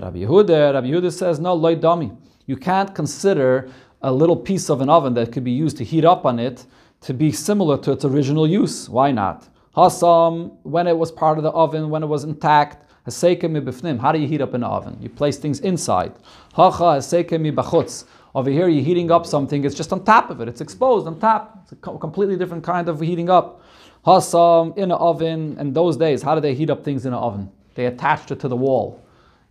Rabbi 0.02 0.20
Yehuda, 0.20 0.74
Rabbi 0.74 0.88
Yehuda 0.88 1.12
says, 1.12 1.40
no, 1.40 1.54
loy 1.56 1.76
dummy. 1.76 2.12
You 2.46 2.56
can't 2.56 2.94
consider 2.94 3.70
a 4.02 4.12
little 4.12 4.36
piece 4.36 4.70
of 4.70 4.82
an 4.82 4.90
oven 4.90 5.16
that 5.16 5.32
could 5.32 5.44
be 5.44 5.52
used 5.52 5.78
to 5.78 5.84
heat 5.84 6.06
up 6.06 6.24
on 6.26 6.38
it 6.40 6.66
to 7.02 7.14
be 7.14 7.32
similar 7.32 7.78
to 7.80 7.92
its 7.94 8.06
original 8.06 8.48
use. 8.48 8.88
Why 8.88 9.12
not? 9.12 9.50
Hasam, 9.76 10.56
when 10.64 10.86
it 10.88 10.98
was 10.98 11.12
part 11.12 11.38
of 11.38 11.44
the 11.44 11.52
oven, 11.52 11.90
when 11.90 12.04
it 12.04 12.08
was 12.08 12.24
intact, 12.24 12.84
how 13.06 14.12
do 14.12 14.20
you 14.20 14.28
heat 14.28 14.42
up 14.42 14.54
an 14.54 14.64
oven? 14.64 14.98
You 15.02 15.10
place 15.10 15.38
things 15.38 15.62
inside. 15.62 16.14
Over 16.58 18.52
here, 18.52 18.68
you're 18.68 18.84
heating 18.84 19.12
up 19.12 19.26
something, 19.26 19.64
it's 19.64 19.74
just 19.74 19.94
on 19.94 20.04
top 20.04 20.30
of 20.30 20.42
it, 20.42 20.48
it's 20.50 20.62
exposed 20.62 21.08
on 21.08 21.18
top. 21.20 21.60
It's 21.64 21.72
a 21.72 21.76
completely 21.76 22.36
different 22.36 22.64
kind 22.64 22.90
of 22.90 23.00
heating 23.00 23.30
up. 23.30 23.62
Hasam 24.06 24.78
in 24.78 24.92
an 24.92 24.98
oven, 24.98 25.58
in 25.58 25.74
those 25.74 25.98
days, 25.98 26.22
how 26.22 26.36
do 26.36 26.42
they 26.42 26.54
heat 26.54 26.70
up 26.70 26.84
things 26.84 27.06
in 27.06 27.14
an 27.14 27.20
oven? 27.20 27.50
They 27.76 27.86
attached 27.86 28.30
it 28.32 28.40
to 28.42 28.48
the 28.48 28.58
wall. 28.58 29.02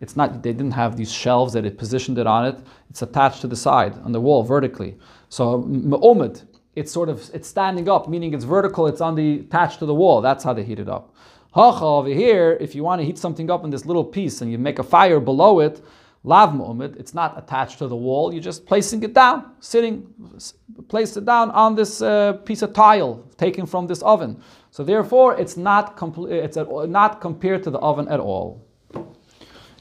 It's 0.00 0.16
not. 0.16 0.42
They 0.42 0.52
didn't 0.52 0.72
have 0.72 0.96
these 0.96 1.11
shelves 1.11 1.52
that 1.54 1.64
it 1.64 1.78
positioned 1.78 2.18
it 2.18 2.26
on 2.26 2.46
it. 2.46 2.59
It's 2.90 3.02
attached 3.02 3.40
to 3.40 3.46
the 3.46 3.56
side 3.56 3.94
on 4.04 4.12
the 4.12 4.20
wall 4.20 4.42
vertically. 4.42 4.98
So 5.28 5.62
me'omid, 5.62 6.46
it's 6.74 6.92
sort 6.92 7.09
of 7.09 7.30
it's 7.32 7.48
standing 7.48 7.88
up, 7.88 8.09
meaning 8.09 8.35
it's 8.35 8.44
vertical. 8.44 8.87
It's 8.87 9.00
on 9.00 9.14
the 9.14 9.40
attached 9.40 9.78
to 9.78 9.87
the 9.87 9.94
wall. 9.94 10.20
That's 10.20 10.44
how 10.44 10.52
they 10.52 10.64
heat 10.64 10.78
it 10.78 10.88
up. 10.88 11.14
Hacha 11.54 11.85
over 11.85 12.09
here, 12.09 12.59
if 12.61 12.74
you 12.74 12.85
want 12.85 13.00
to 13.00 13.06
heat 13.06 13.16
something 13.16 13.50
up 13.50 13.64
in 13.64 13.70
this 13.70 13.87
little 13.87 14.04
piece 14.04 14.42
and 14.42 14.52
you 14.52 14.59
make 14.59 14.78
a 14.78 14.82
fire 14.82 15.18
below 15.18 15.61
it, 15.61 15.80
lav 16.22 16.50
mu'umid, 16.50 16.96
it's 17.00 17.14
not 17.14 17.38
attached 17.38 17.78
to 17.78 17.88
the 17.88 17.96
wall. 17.96 18.30
You're 18.30 18.42
just 18.42 18.66
placing 18.66 19.02
it 19.02 19.14
down, 19.14 19.52
sitting, 19.61 20.06
place 20.88 21.16
it 21.16 21.24
down 21.24 21.50
on 21.52 21.74
this 21.74 22.02
uh, 22.02 22.35
piece 22.44 22.61
of 22.61 22.74
tile 22.74 23.26
taken 23.38 23.64
from 23.64 23.87
this 23.87 24.02
oven. 24.02 24.42
So 24.70 24.85
therefore, 24.85 25.40
it's 25.40 25.56
not 25.56 25.96
compl- 25.96 26.30
it's 26.30 26.59
not 26.90 27.22
compared 27.22 27.62
to 27.62 27.70
the 27.70 27.78
oven 27.78 28.06
at 28.09 28.20
all. 28.20 28.65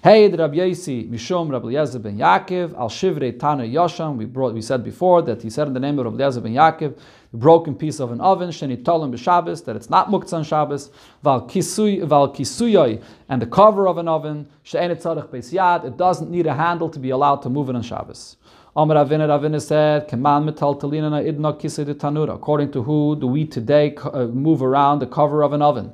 Hey, 0.05 0.27
the 0.27 0.37
Rabbi 0.37 0.57
Yasi, 0.57 1.05
Mishom 1.05 1.51
Rabbi 1.51 1.69
Eliezer 1.69 1.97
ben 1.97 2.19
Yaakov, 2.19 2.77
Al 2.77 2.89
Shivrei 2.89 3.39
Tana 3.39 3.63
Yosham. 3.63 4.17
We 4.17 4.25
brought, 4.25 4.53
we 4.53 4.61
said 4.61 4.83
before 4.83 5.23
that 5.23 5.41
he 5.41 5.49
said 5.49 5.65
in 5.65 5.73
the 5.73 5.79
name 5.79 5.97
of 5.97 6.05
Rabbi 6.05 6.17
Eliezer 6.17 6.41
ben 6.41 6.53
Yaakov, 6.53 6.95
the 7.31 7.37
broken 7.39 7.73
piece 7.73 7.99
of 7.99 8.11
an 8.11 8.21
oven, 8.21 8.49
Sheni 8.49 8.77
Tolim 8.83 9.11
b'Shabbos, 9.11 9.65
that 9.65 9.75
it's 9.75 9.89
not 9.89 10.09
muktzah 10.09 10.33
on 10.33 10.43
Shabbos, 10.43 10.91
Val 11.23 11.47
Kisuy, 11.47 12.05
Val 12.07 12.31
Kisuyoi, 12.31 13.01
and 13.29 13.41
the 13.41 13.47
cover 13.47 13.87
of 13.87 13.97
an 13.97 14.07
oven, 14.07 14.47
She'enet 14.61 15.01
Tzarech 15.01 15.29
Beis 15.29 15.83
it 15.83 15.97
doesn't 15.97 16.29
need 16.29 16.45
a 16.45 16.53
handle 16.53 16.87
to 16.87 16.99
be 16.99 17.09
allowed 17.09 17.37
to 17.37 17.49
move 17.49 17.69
it 17.69 17.75
on 17.75 17.81
Shabbos. 17.81 18.37
Amar 18.75 18.97
Ravina 18.97 19.27
Ravina 19.27 19.59
said, 19.59 20.07
"Keman 20.07 20.45
metal 20.45 20.77
talinana 20.79 21.25
idna 21.25 21.59
kisei 21.59 21.91
tanura." 21.95 22.35
According 22.35 22.71
to 22.73 22.83
who 22.83 23.17
do 23.19 23.25
we 23.25 23.45
today 23.45 23.95
uh, 24.13 24.25
move 24.27 24.61
around 24.61 24.99
the 24.99 25.07
cover 25.07 25.41
of 25.41 25.53
an 25.53 25.63
oven? 25.63 25.93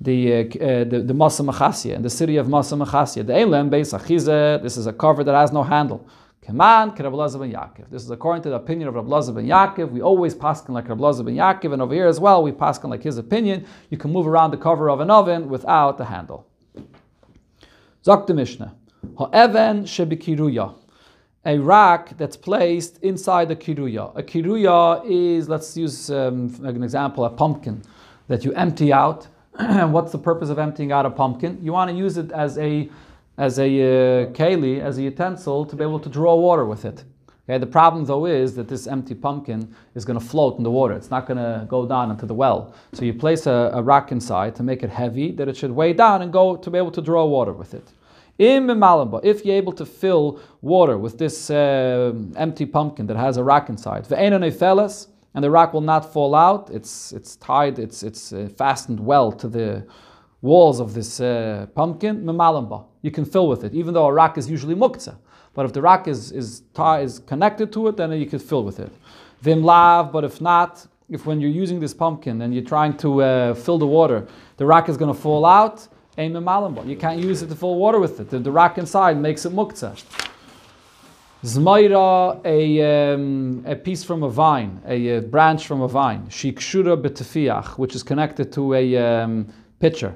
The 0.00 0.32
uh, 0.32 0.38
uh, 0.38 0.84
the, 0.84 1.02
the 1.06 1.14
Masa 1.14 1.44
Machasia, 1.44 1.94
in 1.94 2.02
the 2.02 2.10
city 2.10 2.36
of 2.36 2.46
Masa 2.46 2.82
Machasia. 2.82 3.26
The 3.26 3.38
Elam 3.38 3.70
Beis 3.70 3.98
Achize, 3.98 4.62
this 4.62 4.76
is 4.76 4.86
a 4.86 4.92
cover 4.92 5.22
that 5.24 5.34
has 5.34 5.52
no 5.52 5.62
handle. 5.62 6.06
Keman 6.46 6.98
Rabbi 6.98 7.38
ben 7.38 7.52
Yaakov. 7.52 7.90
This 7.90 8.02
is 8.02 8.10
according 8.10 8.42
to 8.44 8.48
the 8.48 8.54
opinion 8.54 8.88
of 8.88 8.94
Rabbi 8.94 9.08
ben 9.08 9.46
Yaakov. 9.46 9.90
We 9.90 10.00
always 10.00 10.34
paskin 10.34 10.70
like 10.70 10.88
Rabbi 10.88 11.02
ben 11.22 11.36
Yaakov, 11.36 11.72
and 11.74 11.82
over 11.82 11.94
here 11.94 12.06
as 12.06 12.18
well, 12.18 12.42
we 12.42 12.50
paskin 12.50 12.88
like 12.88 13.02
his 13.02 13.18
opinion. 13.18 13.66
You 13.90 13.98
can 13.98 14.10
move 14.10 14.26
around 14.26 14.52
the 14.52 14.56
cover 14.56 14.88
of 14.88 15.00
an 15.00 15.10
oven 15.10 15.48
without 15.48 15.98
the 15.98 16.06
handle. 16.06 16.46
Zok 18.04 18.26
the 18.26 18.34
Mishnah. 18.34 18.74
Ha'even 19.18 19.84
shebikiruya. 19.84 20.74
A 21.44 21.58
rack 21.58 22.16
that's 22.16 22.36
placed 22.36 22.98
inside 23.02 23.48
the 23.48 23.56
kiruya. 23.56 24.16
A 24.16 24.22
kiruya 24.22 25.02
is, 25.06 25.48
let's 25.48 25.76
use 25.76 26.10
um, 26.10 26.54
an 26.62 26.82
example, 26.82 27.24
a 27.24 27.30
pumpkin 27.30 27.82
that 28.28 28.44
you 28.44 28.52
empty 28.52 28.92
out 28.92 29.26
what's 29.90 30.12
the 30.12 30.18
purpose 30.18 30.48
of 30.48 30.58
emptying 30.58 30.92
out 30.92 31.06
a 31.06 31.10
pumpkin? 31.10 31.58
You 31.62 31.72
want 31.72 31.90
to 31.90 31.96
use 31.96 32.16
it 32.16 32.30
as 32.32 32.58
a 32.58 32.88
as 33.38 33.58
a 33.58 33.64
uh, 33.64 34.26
keli, 34.32 34.80
as 34.80 34.98
a 34.98 35.02
utensil, 35.02 35.64
to 35.64 35.74
be 35.74 35.82
able 35.82 35.98
to 36.00 36.08
draw 36.10 36.34
water 36.36 36.66
with 36.66 36.84
it. 36.84 37.04
Okay, 37.48 37.58
the 37.58 37.66
problem 37.66 38.04
though 38.04 38.26
is 38.26 38.54
that 38.54 38.68
this 38.68 38.86
empty 38.86 39.14
pumpkin 39.14 39.74
is 39.94 40.04
going 40.04 40.18
to 40.18 40.24
float 40.24 40.58
in 40.58 40.62
the 40.62 40.70
water. 40.70 40.94
It's 40.94 41.10
not 41.10 41.26
going 41.26 41.38
to 41.38 41.66
go 41.68 41.86
down 41.86 42.10
into 42.10 42.26
the 42.26 42.34
well. 42.34 42.74
So 42.92 43.04
you 43.04 43.14
place 43.14 43.46
a, 43.46 43.70
a 43.74 43.82
rock 43.82 44.12
inside 44.12 44.54
to 44.56 44.62
make 44.62 44.82
it 44.82 44.90
heavy, 44.90 45.32
that 45.32 45.48
it 45.48 45.56
should 45.56 45.72
weigh 45.72 45.94
down 45.94 46.22
and 46.22 46.32
go 46.32 46.56
to 46.56 46.70
be 46.70 46.78
able 46.78 46.92
to 46.92 47.02
draw 47.02 47.24
water 47.24 47.52
with 47.52 47.74
it. 47.74 47.92
In 48.38 48.66
Malamba, 48.66 49.20
if 49.24 49.44
you're 49.44 49.56
able 49.56 49.72
to 49.72 49.84
fill 49.84 50.40
water 50.62 50.96
with 50.96 51.18
this 51.18 51.50
uh, 51.50 52.12
empty 52.36 52.66
pumpkin 52.66 53.06
that 53.08 53.16
has 53.16 53.36
a 53.36 53.42
rock 53.42 53.68
inside, 53.68 54.06
and 55.34 55.44
the 55.44 55.50
rock 55.50 55.72
will 55.72 55.80
not 55.80 56.12
fall 56.12 56.34
out. 56.34 56.70
It's 56.70 57.12
it's 57.12 57.36
tied. 57.36 57.78
It's 57.78 58.02
it's 58.02 58.32
uh, 58.32 58.48
fastened 58.56 59.00
well 59.00 59.32
to 59.32 59.48
the 59.48 59.86
walls 60.42 60.80
of 60.80 60.94
this 60.94 61.20
uh, 61.20 61.66
pumpkin. 61.74 62.24
Memalamba. 62.24 62.84
You 63.02 63.10
can 63.10 63.24
fill 63.24 63.48
with 63.48 63.64
it, 63.64 63.72
even 63.74 63.94
though 63.94 64.06
a 64.06 64.12
rock 64.12 64.38
is 64.38 64.50
usually 64.50 64.74
muktzah. 64.74 65.16
But 65.54 65.66
if 65.66 65.72
the 65.72 65.82
rock 65.82 66.08
is 66.08 66.32
is 66.32 66.62
tie, 66.74 67.00
is 67.00 67.20
connected 67.20 67.72
to 67.72 67.88
it, 67.88 67.96
then 67.96 68.12
you 68.12 68.26
can 68.26 68.38
fill 68.38 68.64
with 68.64 68.80
it. 68.80 68.92
Vim 69.40 69.62
lav. 69.62 70.12
But 70.12 70.24
if 70.24 70.40
not, 70.40 70.86
if 71.08 71.26
when 71.26 71.40
you're 71.40 71.50
using 71.50 71.80
this 71.80 71.94
pumpkin 71.94 72.42
and 72.42 72.54
you're 72.54 72.64
trying 72.64 72.96
to 72.98 73.22
uh, 73.22 73.54
fill 73.54 73.78
the 73.78 73.86
water, 73.86 74.26
the 74.56 74.66
rock 74.66 74.88
is 74.88 74.96
going 74.96 75.12
to 75.12 75.20
fall 75.20 75.44
out. 75.44 75.86
A 76.18 76.28
memalumba. 76.28 76.86
You 76.86 76.96
can't 76.96 77.20
use 77.20 77.40
it 77.40 77.48
to 77.48 77.54
fill 77.54 77.76
water 77.76 77.98
with 77.98 78.20
it. 78.20 78.28
The, 78.30 78.40
the 78.40 78.50
rock 78.50 78.78
inside 78.78 79.16
makes 79.16 79.46
it 79.46 79.52
muktzah. 79.52 79.96
Zmaira, 81.42 82.38
a, 82.44 83.14
um, 83.14 83.64
a 83.66 83.74
piece 83.74 84.04
from 84.04 84.22
a 84.22 84.28
vine, 84.28 84.78
a, 84.86 85.16
a 85.16 85.22
branch 85.22 85.66
from 85.66 85.80
a 85.80 85.88
vine. 85.88 86.26
Shikshura 86.26 87.00
b'tefiach, 87.00 87.78
which 87.78 87.94
is 87.94 88.02
connected 88.02 88.52
to 88.52 88.74
a 88.74 88.96
um, 88.98 89.46
pitcher. 89.78 90.14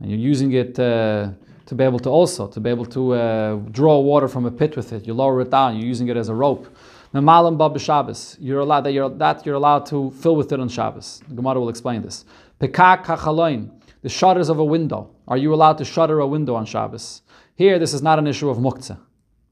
And 0.00 0.10
you're 0.10 0.20
using 0.20 0.52
it 0.52 0.78
uh, 0.78 1.30
to 1.64 1.74
be 1.74 1.82
able 1.82 1.98
to 2.00 2.10
also, 2.10 2.46
to 2.48 2.60
be 2.60 2.68
able 2.68 2.84
to 2.86 3.14
uh, 3.14 3.54
draw 3.70 4.00
water 4.00 4.28
from 4.28 4.44
a 4.44 4.50
pit 4.50 4.76
with 4.76 4.92
it. 4.92 5.06
You 5.06 5.14
lower 5.14 5.40
it 5.40 5.50
down, 5.50 5.76
you're 5.78 5.88
using 5.88 6.08
it 6.08 6.18
as 6.18 6.28
a 6.28 6.34
rope. 6.34 6.68
Namalam 7.14 7.56
bab 7.56 7.80
Shabbos. 7.80 8.36
You're 8.38 8.60
allowed 8.60 8.82
that 8.82 8.92
you're, 8.92 9.08
that 9.08 9.46
you're 9.46 9.54
allowed 9.54 9.86
to 9.86 10.10
fill 10.10 10.36
with 10.36 10.52
it 10.52 10.60
on 10.60 10.68
Shabbos. 10.68 11.22
The 11.26 11.36
Gemara 11.36 11.58
will 11.58 11.70
explain 11.70 12.02
this. 12.02 12.26
Pekak 12.60 13.06
kachaloin, 13.06 13.70
the 14.02 14.10
shutters 14.10 14.50
of 14.50 14.58
a 14.58 14.64
window. 14.64 15.10
Are 15.26 15.38
you 15.38 15.54
allowed 15.54 15.78
to 15.78 15.86
shutter 15.86 16.20
a 16.20 16.26
window 16.26 16.54
on 16.54 16.66
Shabbos? 16.66 17.22
Here, 17.54 17.78
this 17.78 17.94
is 17.94 18.02
not 18.02 18.18
an 18.18 18.26
issue 18.26 18.50
of 18.50 18.58
muktzah. 18.58 18.98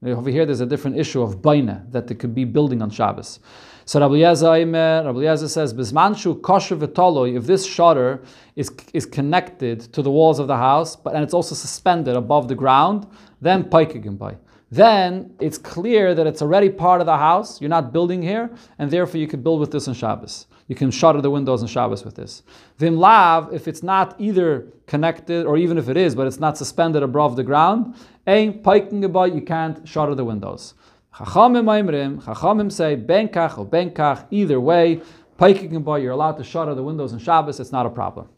Over 0.05 0.29
here, 0.29 0.45
there's 0.45 0.61
a 0.61 0.65
different 0.65 0.97
issue 0.97 1.21
of 1.21 1.41
baina 1.41 1.91
that 1.91 2.07
they 2.07 2.15
could 2.15 2.33
be 2.33 2.45
building 2.45 2.81
on 2.81 2.89
Shabbos. 2.89 3.41
So 3.83 3.99
Rabbi 3.99 4.15
Yezer 4.15 5.49
says, 5.49 5.73
"Bismanshu 5.73 6.41
kosher 6.41 6.77
v'toloi." 6.77 7.35
If 7.35 7.45
this 7.47 7.65
shutter 7.65 8.21
is 8.55 8.71
is 8.93 9.05
connected 9.05 9.81
to 9.91 10.01
the 10.01 10.11
walls 10.11 10.39
of 10.39 10.47
the 10.47 10.55
house, 10.55 10.95
but 10.95 11.15
and 11.15 11.23
it's 11.23 11.33
also 11.33 11.53
suspended 11.53 12.15
above 12.15 12.47
the 12.47 12.55
ground, 12.55 13.07
then 13.41 13.65
paikigim 13.65 14.17
by. 14.17 14.37
Then 14.71 15.31
it's 15.39 15.57
clear 15.57 16.13
that 16.13 16.27
it's 16.27 16.41
already 16.41 16.69
part 16.69 17.01
of 17.01 17.07
the 17.07 17.17
house. 17.17 17.59
You're 17.59 17.69
not 17.69 17.91
building 17.91 18.21
here, 18.21 18.51
and 18.77 18.89
therefore 18.91 19.19
you 19.19 19.27
could 19.27 19.43
build 19.43 19.59
with 19.59 19.71
this 19.71 19.87
on 19.87 19.95
Shabbos. 19.95 20.45
You 20.67 20.75
can 20.75 20.91
shutter 20.91 21.19
the 21.19 21.31
windows 21.31 21.63
on 21.63 21.67
Shabbos 21.67 22.05
with 22.05 22.15
this. 22.15 22.43
Vim 22.77 22.95
lav, 22.95 23.51
if 23.51 23.67
it's 23.67 23.81
not 23.81 24.13
either 24.19 24.67
connected 24.85 25.47
or 25.47 25.57
even 25.57 25.79
if 25.79 25.89
it 25.89 25.97
is, 25.97 26.13
but 26.13 26.27
it's 26.27 26.39
not 26.39 26.59
suspended 26.59 27.01
above 27.01 27.35
the 27.35 27.43
ground, 27.43 27.95
ein 28.29 28.61
piking 28.61 29.03
about, 29.03 29.33
you 29.33 29.41
can't 29.41 29.87
shutter 29.87 30.15
the 30.15 30.25
windows. 30.25 30.75
Chachamim 31.15 31.65
Maimrim, 31.65 32.21
Chachamim 32.21 32.71
say 32.71 32.95
benkach 32.95 33.57
or 33.57 33.65
benkach, 33.65 34.27
either 34.29 34.59
way, 34.59 35.01
piking 35.37 35.75
about, 35.75 36.01
you're 36.01 36.11
allowed 36.11 36.37
to 36.37 36.43
shutter 36.43 36.75
the 36.75 36.83
windows 36.83 37.13
on 37.13 37.19
Shabbos, 37.19 37.59
it's 37.59 37.71
not 37.71 37.85
a 37.85 37.89
problem. 37.89 38.29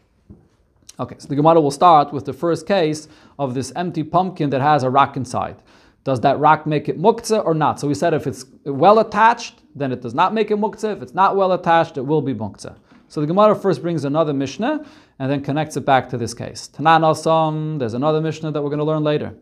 Okay, 1.00 1.16
so 1.18 1.28
the 1.28 1.36
Gemara 1.36 1.60
will 1.60 1.72
start 1.72 2.14
with 2.14 2.26
the 2.26 2.34
first 2.34 2.68
case 2.68 3.08
of 3.40 3.54
this 3.54 3.72
empty 3.76 4.04
pumpkin 4.04 4.50
that 4.52 4.62
has 4.62 4.84
a 4.84 4.90
rock 4.90 5.18
inside. 5.18 5.62
Does 6.04 6.22
that 6.22 6.40
rock 6.40 6.66
make 6.66 6.90
it 6.90 7.00
muktzah 7.00 7.46
or 7.46 7.54
not? 7.54 7.80
So 7.80 7.88
we 7.88 7.94
said 7.94 8.14
if 8.14 8.28
it's 8.28 8.46
well 8.66 9.00
attached, 9.00 9.62
then 9.76 9.92
it 9.92 10.02
does 10.02 10.14
not 10.14 10.34
make 10.34 10.52
it 10.52 10.58
muktzah. 10.58 10.96
If 10.96 11.02
it's 11.02 11.14
not 11.14 11.36
well 11.36 11.54
attached, 11.54 11.98
it 11.98 12.02
will 12.02 12.22
be 12.22 12.34
muktzah. 12.34 12.76
So 13.08 13.20
the 13.20 13.28
Gemara 13.28 13.56
first 13.56 13.82
brings 13.82 14.06
another 14.06 14.34
Mishnah 14.34 14.86
and 15.20 15.32
then 15.32 15.44
connects 15.44 15.76
it 15.76 15.86
back 15.86 16.10
to 16.10 16.18
this 16.18 16.34
case. 16.34 16.70
Tanan 16.74 17.02
Asam, 17.02 17.78
there's 17.78 17.94
another 17.94 18.22
Mishnah 18.22 18.52
that 18.52 18.62
we're 18.62 18.70
going 18.70 18.80
to 18.80 18.86
learn 18.86 19.04
later. 19.04 19.36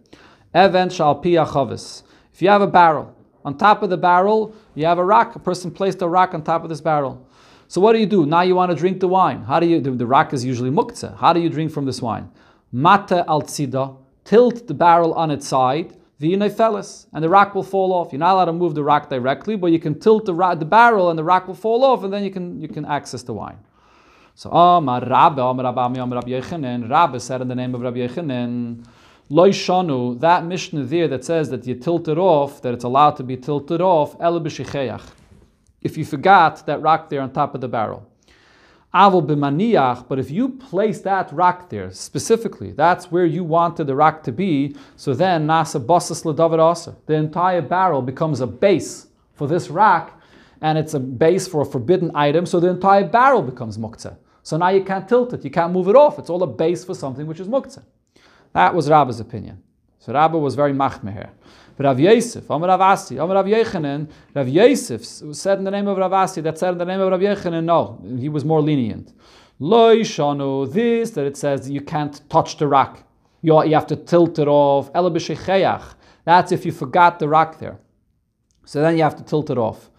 Even 0.55 0.89
shal 0.89 1.21
chavis. 1.21 2.03
If 2.33 2.41
you 2.41 2.49
have 2.49 2.61
a 2.61 2.67
barrel, 2.67 3.15
on 3.45 3.57
top 3.57 3.83
of 3.83 3.89
the 3.89 3.97
barrel, 3.97 4.55
you 4.75 4.85
have 4.85 4.97
a 4.97 5.05
rock. 5.05 5.35
A 5.35 5.39
person 5.39 5.71
placed 5.71 6.01
a 6.01 6.07
rock 6.07 6.33
on 6.33 6.43
top 6.43 6.63
of 6.63 6.69
this 6.69 6.81
barrel. 6.81 7.27
So 7.67 7.79
what 7.79 7.93
do 7.93 7.99
you 7.99 8.05
do? 8.05 8.25
Now 8.25 8.41
you 8.41 8.55
want 8.55 8.71
to 8.71 8.75
drink 8.75 8.99
the 8.99 9.07
wine. 9.07 9.43
How 9.43 9.59
do 9.59 9.67
you? 9.67 9.79
The, 9.79 9.91
the 9.91 10.05
rock 10.05 10.33
is 10.33 10.43
usually 10.43 10.71
muktzah. 10.71 11.17
How 11.17 11.33
do 11.33 11.39
you 11.39 11.49
drink 11.49 11.71
from 11.71 11.85
this 11.85 12.01
wine? 12.01 12.29
Mata 12.71 13.25
al 13.27 13.43
tzida. 13.43 13.97
Tilt 14.25 14.67
the 14.67 14.73
barrel 14.73 15.13
on 15.13 15.31
its 15.31 15.47
side 15.47 15.95
V'yinefeles, 16.19 17.05
and 17.13 17.23
the 17.23 17.29
rock 17.29 17.55
will 17.55 17.63
fall 17.63 17.93
off. 17.93 18.11
You're 18.11 18.19
not 18.19 18.33
allowed 18.33 18.45
to 18.45 18.53
move 18.53 18.75
the 18.75 18.83
rock 18.83 19.09
directly, 19.09 19.55
but 19.55 19.67
you 19.67 19.79
can 19.79 19.97
tilt 19.97 20.25
the, 20.25 20.33
the 20.55 20.65
barrel 20.65 21.09
and 21.09 21.17
the 21.17 21.23
rock 21.23 21.47
will 21.47 21.55
fall 21.55 21.85
off, 21.85 22.03
and 22.03 22.11
then 22.11 22.23
you 22.23 22.31
can 22.31 22.61
you 22.61 22.67
can 22.67 22.83
access 22.83 23.23
the 23.23 23.33
wine. 23.33 23.57
So 24.35 24.49
Amar 24.51 25.01
Rabbah, 25.01 25.49
Amar 25.49 25.65
Rabbi 25.65 25.99
Amar 25.99 26.19
Rabbi 26.19 26.31
Yechanan, 26.31 26.89
Rabbah 26.89 27.19
said 27.19 27.41
in 27.41 27.47
the 27.47 27.55
name 27.55 27.73
of 27.73 27.81
Rabbi 27.81 27.99
Yechanan, 27.99 28.85
Loi 29.31 29.49
Shanu, 29.51 30.19
that 30.21 30.43
Mishnah 30.43 30.85
there 30.85 31.07
that 31.07 31.23
says 31.23 31.51
that 31.51 31.67
you 31.67 31.75
tilt 31.75 32.07
it 32.07 32.17
off, 32.17 32.63
that 32.63 32.73
it's 32.73 32.83
allowed 32.83 33.15
to 33.17 33.23
be 33.23 33.37
tilted 33.37 33.79
off, 33.79 34.19
El 34.19 34.43
If 35.83 35.97
you 35.97 36.03
forgot 36.03 36.65
that 36.65 36.81
rock 36.81 37.09
there 37.09 37.21
on 37.21 37.31
top 37.31 37.53
of 37.53 37.61
the 37.61 37.67
barrel. 37.67 38.09
Avol 38.91 39.23
b'maniach, 39.23 40.07
but 40.07 40.17
if 40.17 40.31
you 40.31 40.49
place 40.49 41.01
that 41.01 41.31
rock 41.31 41.69
there 41.69 41.91
specifically, 41.91 42.71
that's 42.71 43.11
where 43.11 43.25
you 43.25 43.43
wanted 43.43 43.85
the 43.85 43.95
rock 43.95 44.23
to 44.23 44.31
be. 44.31 44.75
So 44.95 45.13
then 45.13 45.45
nasa 45.45 45.79
basas 45.79 46.25
l'david 46.25 46.57
asa. 46.57 46.95
The 47.05 47.13
entire 47.13 47.61
barrel 47.61 48.01
becomes 48.01 48.41
a 48.41 48.47
base 48.47 49.09
for 49.35 49.47
this 49.47 49.69
rock, 49.69 50.19
and 50.61 50.75
it's 50.75 50.95
a 50.95 50.99
base 50.99 51.47
for 51.47 51.61
a 51.61 51.65
forbidden 51.65 52.09
item. 52.15 52.47
So 52.47 52.59
the 52.59 52.69
entire 52.69 53.07
barrel 53.07 53.43
becomes 53.43 53.77
muktzah. 53.77 54.17
So 54.41 54.57
now 54.57 54.69
you 54.69 54.83
can't 54.83 55.07
tilt 55.07 55.33
it, 55.33 55.43
you 55.43 55.51
can't 55.51 55.71
move 55.71 55.87
it 55.87 55.95
off. 55.95 56.17
It's 56.17 56.31
all 56.31 56.41
a 56.41 56.47
base 56.47 56.83
for 56.83 56.95
something 56.95 57.27
which 57.27 57.39
is 57.39 57.47
muktzah. 57.47 57.83
That 58.53 58.73
was 58.73 58.89
Rabba's 58.89 59.19
opinion. 59.19 59.61
So 59.99 60.13
Rabba 60.13 60.37
was 60.37 60.55
very 60.55 60.73
machmeh 60.73 61.13
here. 61.13 61.31
Rav 61.77 61.97
Yosef, 61.97 62.49
Amar 62.49 62.67
Rav 62.67 62.81
Asi, 62.81 63.17
Amar 63.17 63.35
Rav 63.35 63.45
Yechanan, 63.45 64.09
Rav 64.35 64.49
Yosef 64.49 65.05
said 65.05 65.59
in 65.59 65.63
the 65.63 65.71
name 65.71 65.87
of 65.87 65.97
Rav 65.97 66.11
Asi, 66.11 66.41
that 66.41 66.57
said 66.57 66.73
in 66.73 66.77
the 66.77 66.85
name 66.85 66.99
of 66.99 67.09
Rav 67.09 67.21
Yechanan, 67.21 67.63
no, 67.63 68.01
he 68.19 68.27
was 68.27 68.43
more 68.43 68.61
lenient. 68.61 69.13
Lo 69.59 69.95
shanu, 69.97 70.71
this, 70.71 71.11
that 71.11 71.25
it 71.25 71.37
says 71.37 71.69
you 71.69 71.81
can't 71.81 72.27
touch 72.29 72.57
the 72.57 72.67
rock. 72.67 73.03
You, 73.41 73.63
you 73.63 73.75
have 73.75 73.87
to 73.87 73.95
tilt 73.95 74.39
it 74.39 74.47
off. 74.47 74.89
Ela 74.93 75.11
b'shecheyach. 75.11 75.95
That's 76.25 76.51
if 76.51 76.65
you 76.65 76.71
forgot 76.71 77.19
the 77.19 77.29
rock 77.29 77.59
there. 77.59 77.79
So 78.65 78.81
then 78.81 78.97
you 78.97 79.03
have 79.03 79.15
to 79.15 79.23
tilt 79.23 79.49
it 79.49 79.57
off. 79.57 79.89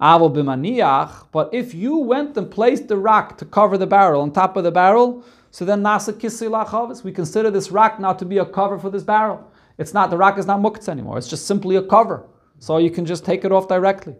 Aval 0.00 0.34
b'maniach. 0.34 1.26
But 1.32 1.50
if 1.52 1.74
you 1.74 1.98
went 1.98 2.36
and 2.36 2.50
placed 2.50 2.88
the 2.88 2.96
rock 2.96 3.38
to 3.38 3.44
cover 3.44 3.78
the 3.78 3.86
barrel 3.86 4.22
on 4.22 4.32
top 4.32 4.56
of 4.56 4.64
the 4.64 4.70
barrel, 4.70 5.24
so 5.56 5.64
then 5.64 5.82
nasa 5.82 6.12
kisi 6.12 6.50
lachavis. 6.50 7.02
We 7.02 7.12
consider 7.12 7.50
this 7.50 7.70
rock 7.70 7.98
now 7.98 8.12
to 8.12 8.26
be 8.26 8.36
a 8.36 8.44
cover 8.44 8.78
for 8.78 8.90
this 8.90 9.02
barrel. 9.02 9.50
It's 9.78 9.94
not 9.94 10.10
the 10.10 10.18
rock 10.18 10.36
is 10.36 10.44
not 10.44 10.60
muktzah 10.60 10.90
anymore. 10.90 11.16
It's 11.16 11.28
just 11.28 11.46
simply 11.46 11.76
a 11.76 11.82
cover. 11.82 12.26
So 12.58 12.76
you 12.76 12.90
can 12.90 13.06
just 13.06 13.24
take 13.24 13.42
it 13.42 13.50
off 13.50 13.66
directly. 13.66 14.16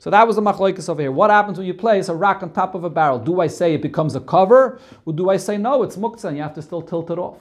So 0.00 0.10
that 0.10 0.26
was 0.26 0.34
the 0.34 0.42
machlokes 0.42 0.88
over 0.88 1.00
here. 1.00 1.12
What 1.12 1.30
happens 1.30 1.58
when 1.58 1.68
you 1.68 1.74
place 1.74 2.08
a 2.08 2.14
rock 2.16 2.42
on 2.42 2.50
top 2.50 2.74
of 2.74 2.82
a 2.82 2.90
barrel? 2.90 3.20
Do 3.20 3.40
I 3.40 3.46
say 3.46 3.74
it 3.74 3.82
becomes 3.82 4.16
a 4.16 4.20
cover, 4.20 4.80
or 5.06 5.12
do 5.12 5.30
I 5.30 5.36
say 5.36 5.58
no, 5.58 5.84
it's 5.84 5.96
muktzah 5.96 6.24
and 6.24 6.36
you 6.36 6.42
have 6.42 6.54
to 6.54 6.62
still 6.62 6.82
tilt 6.82 7.12
it 7.12 7.20
off? 7.20 7.38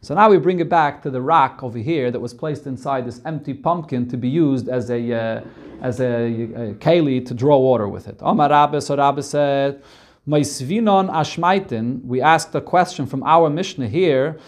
So 0.00 0.14
now 0.14 0.30
we 0.30 0.38
bring 0.38 0.58
it 0.60 0.70
back 0.70 1.02
to 1.02 1.10
the 1.10 1.20
rock 1.20 1.62
over 1.62 1.76
here 1.76 2.10
that 2.10 2.20
was 2.20 2.32
placed 2.32 2.66
inside 2.66 3.06
this 3.06 3.20
empty 3.26 3.52
pumpkin 3.52 4.08
to 4.08 4.16
be 4.16 4.30
used 4.30 4.70
as 4.70 4.88
a 4.88 5.12
uh, 5.12 5.40
as 5.82 6.00
a, 6.00 6.04
a 6.06 6.74
keli 6.76 7.22
to 7.26 7.34
draw 7.34 7.58
water 7.58 7.86
with 7.86 8.08
it. 8.08 8.16
Omar 8.22 8.48
Rabbah, 8.48 8.80
so 8.80 8.96
Rabbah 8.96 9.20
said, 9.20 9.82
Maisvinon 10.26 11.08
ashmaitin. 11.10 12.04
We 12.04 12.20
asked 12.20 12.54
a 12.54 12.60
question 12.60 13.06
from 13.06 13.22
our 13.22 13.48
Mishnah 13.48 13.88
here 13.88 14.38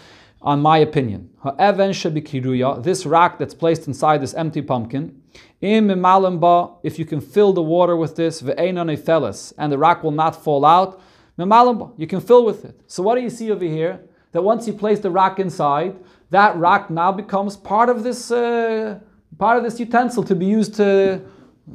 on 0.41 0.61
my 0.61 0.77
opinion. 0.79 1.29
Ha'even 1.43 1.91
shebikiruya, 1.91 2.83
this 2.83 3.05
rock 3.05 3.37
that's 3.37 3.53
placed 3.53 3.87
inside 3.87 4.21
this 4.21 4.33
empty 4.33 4.61
pumpkin, 4.61 5.21
if 5.61 6.99
you 6.99 7.05
can 7.05 7.19
fill 7.19 7.53
the 7.53 7.61
water 7.61 7.95
with 7.97 8.15
this, 8.15 8.41
and 8.41 9.71
the 9.71 9.77
rock 9.77 10.03
will 10.03 10.11
not 10.11 10.41
fall 10.41 10.65
out, 10.65 11.01
you 11.37 12.07
can 12.07 12.21
fill 12.21 12.45
with 12.45 12.65
it. 12.65 12.79
So 12.87 13.03
what 13.03 13.15
do 13.15 13.21
you 13.21 13.29
see 13.29 13.51
over 13.51 13.65
here? 13.65 14.01
That 14.31 14.43
once 14.43 14.67
you 14.67 14.73
place 14.73 14.99
the 14.99 15.09
rock 15.09 15.39
inside, 15.39 15.97
that 16.29 16.55
rock 16.57 16.89
now 16.89 17.11
becomes 17.11 17.57
part 17.57 17.89
of 17.89 18.03
this 18.03 18.29
uh, 18.29 18.99
part 19.39 19.57
of 19.57 19.63
this 19.63 19.79
utensil 19.79 20.23
to 20.23 20.35
be 20.35 20.45
used 20.45 20.75
to 20.75 21.21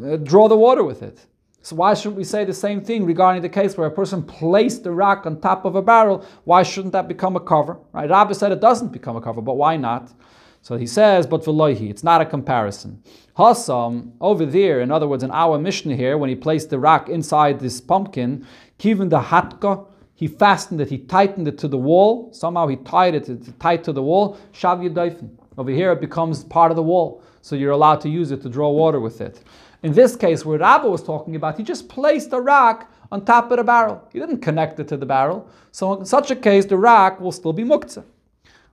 uh, 0.05 0.17
draw 0.19 0.49
the 0.49 0.57
water 0.57 0.85
with 0.85 1.03
it. 1.03 1.27
So 1.65 1.77
why 1.77 1.95
shouldn't 1.95 2.17
we 2.19 2.25
say 2.25 2.45
the 2.45 2.53
same 2.53 2.83
thing 2.83 3.07
regarding 3.07 3.41
the 3.41 3.49
case 3.49 3.79
where 3.79 3.87
a 3.87 3.91
person 3.91 4.23
placed 4.23 4.85
the 4.85 4.93
rock 4.93 5.25
on 5.25 5.41
top 5.41 5.65
of 5.65 5.77
a 5.77 5.81
barrel? 5.81 6.23
Why 6.45 6.63
shouldn't 6.63 6.93
that 6.93 7.09
become 7.09 7.37
a 7.37 7.41
cover? 7.41 7.79
Right? 7.95 8.11
Rabbah 8.11 8.35
said 8.35 8.53
it 8.53 8.61
doesn't 8.61 8.93
become 8.93 9.17
a 9.17 9.21
cover, 9.23 9.41
but 9.41 9.55
why 9.55 9.79
not? 9.79 10.13
So 10.61 10.77
he 10.77 10.87
says, 10.87 11.27
but 11.27 11.43
veloihi, 11.43 11.89
it's 11.89 12.05
not 12.05 12.21
a 12.21 12.27
comparison. 12.27 13.03
Hassam, 13.39 14.13
over 14.21 14.45
there, 14.45 14.83
in 14.83 14.91
other 14.91 15.09
words, 15.09 15.23
in 15.23 15.31
our 15.31 15.59
Mishnah 15.59 15.97
here, 15.97 16.19
when 16.19 16.29
he 16.29 16.37
placed 16.37 16.69
the 16.69 16.79
rock 16.79 17.09
inside 17.09 17.61
this 17.61 17.81
pumpkin, 17.81 18.47
kivin 18.79 19.09
the 19.09 19.21
hatka, 19.21 19.87
he 20.15 20.29
fastened 20.29 20.83
it, 20.83 20.91
he 20.91 20.99
tightened 20.99 21.49
it 21.49 21.57
to 21.57 21.69
the 21.69 21.79
wall. 21.79 22.31
Somehow 22.35 22.67
he 22.67 22.77
tied 22.77 23.15
it 23.15 23.59
tight 23.59 23.83
to 23.85 23.93
the 23.93 24.03
wall. 24.03 24.37
Shav. 24.53 25.31
Over 25.57 25.71
here 25.71 25.93
it 25.93 26.01
becomes 26.03 26.45
part 26.45 26.71
of 26.71 26.77
the 26.77 26.83
wall. 26.83 27.23
So 27.41 27.57
you're 27.57 27.73
allowed 27.73 28.01
to 28.03 28.09
use 28.09 28.33
it 28.33 28.43
to 28.43 28.49
draw 28.49 28.71
water 28.71 29.01
with 29.01 29.21
it. 29.21 29.43
In 29.85 29.93
this 29.93 30.17
case, 30.17 30.47
where 30.47 30.59
Rabba 30.59 30.89
was 30.89 31.03
talking 31.03 31.37
about, 31.37 31.59
he 31.59 31.63
just 31.63 31.91
placed 31.91 32.33
a 32.33 32.41
rock 32.41 32.91
on 33.13 33.23
top 33.23 33.51
of 33.51 33.59
the 33.59 33.65
barrel. 33.65 34.01
He 34.11 34.19
didn't 34.19 34.39
connect 34.41 34.81
it 34.81 34.89
to 34.89 34.97
the 34.97 35.05
barrel. 35.05 35.47
So 35.73 36.01
in 36.01 36.07
such 36.07 36.31
a 36.31 36.37
case, 36.37 36.65
the 36.65 36.79
rock 36.79 37.21
will 37.21 37.33
still 37.33 37.53
be 37.53 37.65
muktzah. 37.65 38.03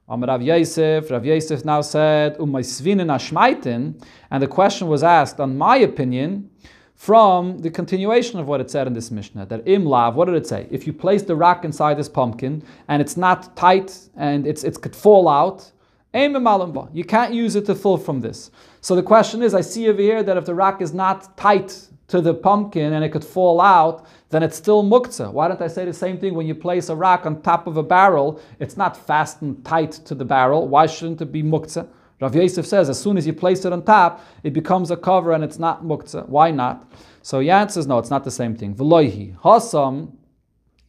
Amar 0.08 0.30
Rav 0.30 0.42
Yosef, 0.42 1.12
Rav 1.12 1.26
Yosef 1.26 1.66
now 1.66 1.82
said, 1.82 2.38
Umaisvinin 2.38 3.08
ashmaitin, 3.08 4.02
and 4.32 4.42
the 4.42 4.48
question 4.48 4.88
was 4.88 5.04
asked, 5.04 5.42
on 5.42 5.58
my 5.58 5.76
opinion, 5.76 6.50
from 6.96 7.60
the 7.60 7.70
continuation 7.70 8.40
of 8.40 8.48
what 8.48 8.62
it 8.62 8.72
said 8.72 8.88
in 8.88 8.94
this 8.94 9.12
Mishnah, 9.12 9.48
that 9.48 9.68
im 9.68 9.86
lav, 9.86 10.16
what 10.16 10.26
did 10.26 10.36
it 10.36 10.48
say? 10.48 10.66
If 10.72 10.88
you 10.88 10.94
place 10.94 11.24
the 11.24 11.36
rock 11.36 11.66
inside 11.66 11.98
this 11.98 12.08
pumpkin 12.08 12.64
and 12.88 13.02
it's 13.02 13.18
not 13.18 13.58
tight 13.58 14.00
and 14.16 14.48
it's, 14.48 14.64
it 14.64 14.82
could 14.82 14.96
fall 14.96 15.28
out, 15.28 15.74
you 16.14 17.04
can't 17.08 17.34
use 17.34 17.56
it 17.56 17.66
to 17.66 17.76
fill 17.76 17.98
from 17.98 18.22
this. 18.22 18.52
So 18.82 18.96
the 18.96 19.04
question 19.04 19.42
is, 19.42 19.54
I 19.54 19.62
see 19.62 19.88
over 19.88 20.02
here 20.02 20.24
that 20.24 20.38
if 20.38 20.46
the 20.46 20.56
rock 20.56 20.82
is 20.82 20.94
not 20.94 21.38
tight 21.38 21.88
to 22.10 22.20
the 22.20 22.34
pumpkin 22.34 22.94
and 22.94 23.06
it 23.06 23.10
could 23.10 23.24
fall 23.24 23.62
out, 23.62 24.06
then 24.30 24.44
it's 24.44 24.58
still 24.58 24.84
muktzah. 24.84 25.32
Why 25.32 25.48
don't 25.48 25.62
I 25.62 25.68
say 25.68 25.86
the 25.86 25.94
same 25.94 26.18
thing 26.18 26.34
when 26.34 26.48
you 26.48 26.56
place 26.56 26.90
a 26.90 26.96
rock 26.96 27.26
on 27.26 27.42
top 27.42 27.68
of 27.68 27.78
a 27.78 27.84
barrel? 27.84 28.42
It's 28.60 28.76
not 28.76 28.98
fastened 28.98 29.64
tight 29.66 29.92
to 29.92 30.16
the 30.16 30.26
barrel. 30.26 30.68
Why 30.68 30.88
shouldn't 30.88 31.22
it 31.22 31.32
be 31.32 31.44
muktzah? 31.44 31.88
Rav 32.20 32.36
Yosef 32.36 32.66
says, 32.68 32.90
as 32.90 33.00
soon 33.00 33.18
as 33.18 33.26
you 33.26 33.34
place 33.34 33.66
it 33.66 33.74
on 33.74 33.84
top, 33.84 34.24
it 34.44 34.54
becomes 34.54 34.92
a 34.92 34.98
cover 34.98 35.32
and 35.32 35.44
it's 35.44 35.58
not 35.58 35.84
muktzah. 35.84 36.28
Why 36.28 36.52
not? 36.52 36.92
So 37.24 37.40
he 37.40 37.50
answers, 37.50 37.88
no, 37.88 37.98
it's 37.98 38.10
not 38.10 38.24
the 38.24 38.32
same 38.32 38.56
thing. 38.56 38.76
V'loihi. 38.76 39.38
Hasam, 39.40 40.12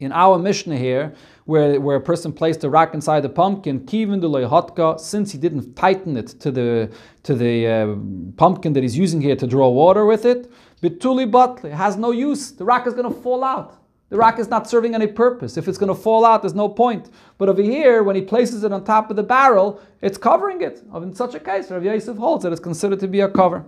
in 0.01 0.13
our 0.13 0.39
Mishnah 0.39 0.77
here, 0.77 1.15
where, 1.45 1.81
where 1.81 1.97
a 1.97 2.01
person 2.01 2.33
placed 2.33 2.63
a 2.65 2.71
rock 2.71 2.95
inside 2.95 3.21
the 3.21 3.29
pumpkin, 3.29 3.81
kivin 3.81 4.21
hotka, 4.21 4.99
since 5.01 5.33
he 5.33 5.39
didn't 5.39 5.75
tighten 5.75 6.17
it 6.17 6.29
to 6.41 6.51
the 6.51 6.93
to 7.23 7.35
the 7.35 7.67
uh, 7.67 7.97
pumpkin 8.37 8.73
that 8.73 8.83
he's 8.83 8.99
using 8.99 9.21
here 9.21 9.37
to 9.37 9.47
draw 9.47 9.69
water 9.69 10.05
with 10.05 10.25
it, 10.25 10.51
bituli 10.83 11.31
batle, 11.31 11.65
it 11.67 11.73
has 11.73 11.97
no 11.97 12.11
use. 12.11 12.53
The 12.53 12.65
rock 12.65 12.87
is 12.87 12.95
going 12.95 13.13
to 13.13 13.21
fall 13.21 13.45
out. 13.45 13.79
The 14.09 14.19
rock 14.19 14.39
is 14.39 14.49
not 14.49 14.69
serving 14.69 14.95
any 14.95 15.07
purpose. 15.07 15.57
If 15.57 15.69
it's 15.69 15.79
going 15.79 15.89
to 15.89 15.99
fall 16.01 16.27
out, 16.27 16.43
there's 16.43 16.55
no 16.55 16.69
point. 16.69 17.09
But 17.39 17.49
over 17.49 17.63
here, 17.63 18.03
when 18.03 18.15
he 18.15 18.21
places 18.21 18.63
it 18.63 18.71
on 18.71 18.85
top 18.85 19.09
of 19.09 19.17
the 19.17 19.23
barrel, 19.23 19.81
it's 20.03 20.19
covering 20.19 20.61
it. 20.61 20.83
In 20.95 21.15
such 21.15 21.35
a 21.35 21.41
case, 21.41 21.71
Rav 21.71 21.83
Yosef 21.83 22.19
holds 22.19 22.43
that 22.43 22.53
it's 22.53 22.61
considered 22.61 23.01
to 23.01 23.09
be 23.09 23.21
a 23.21 23.29
cover. 23.29 23.65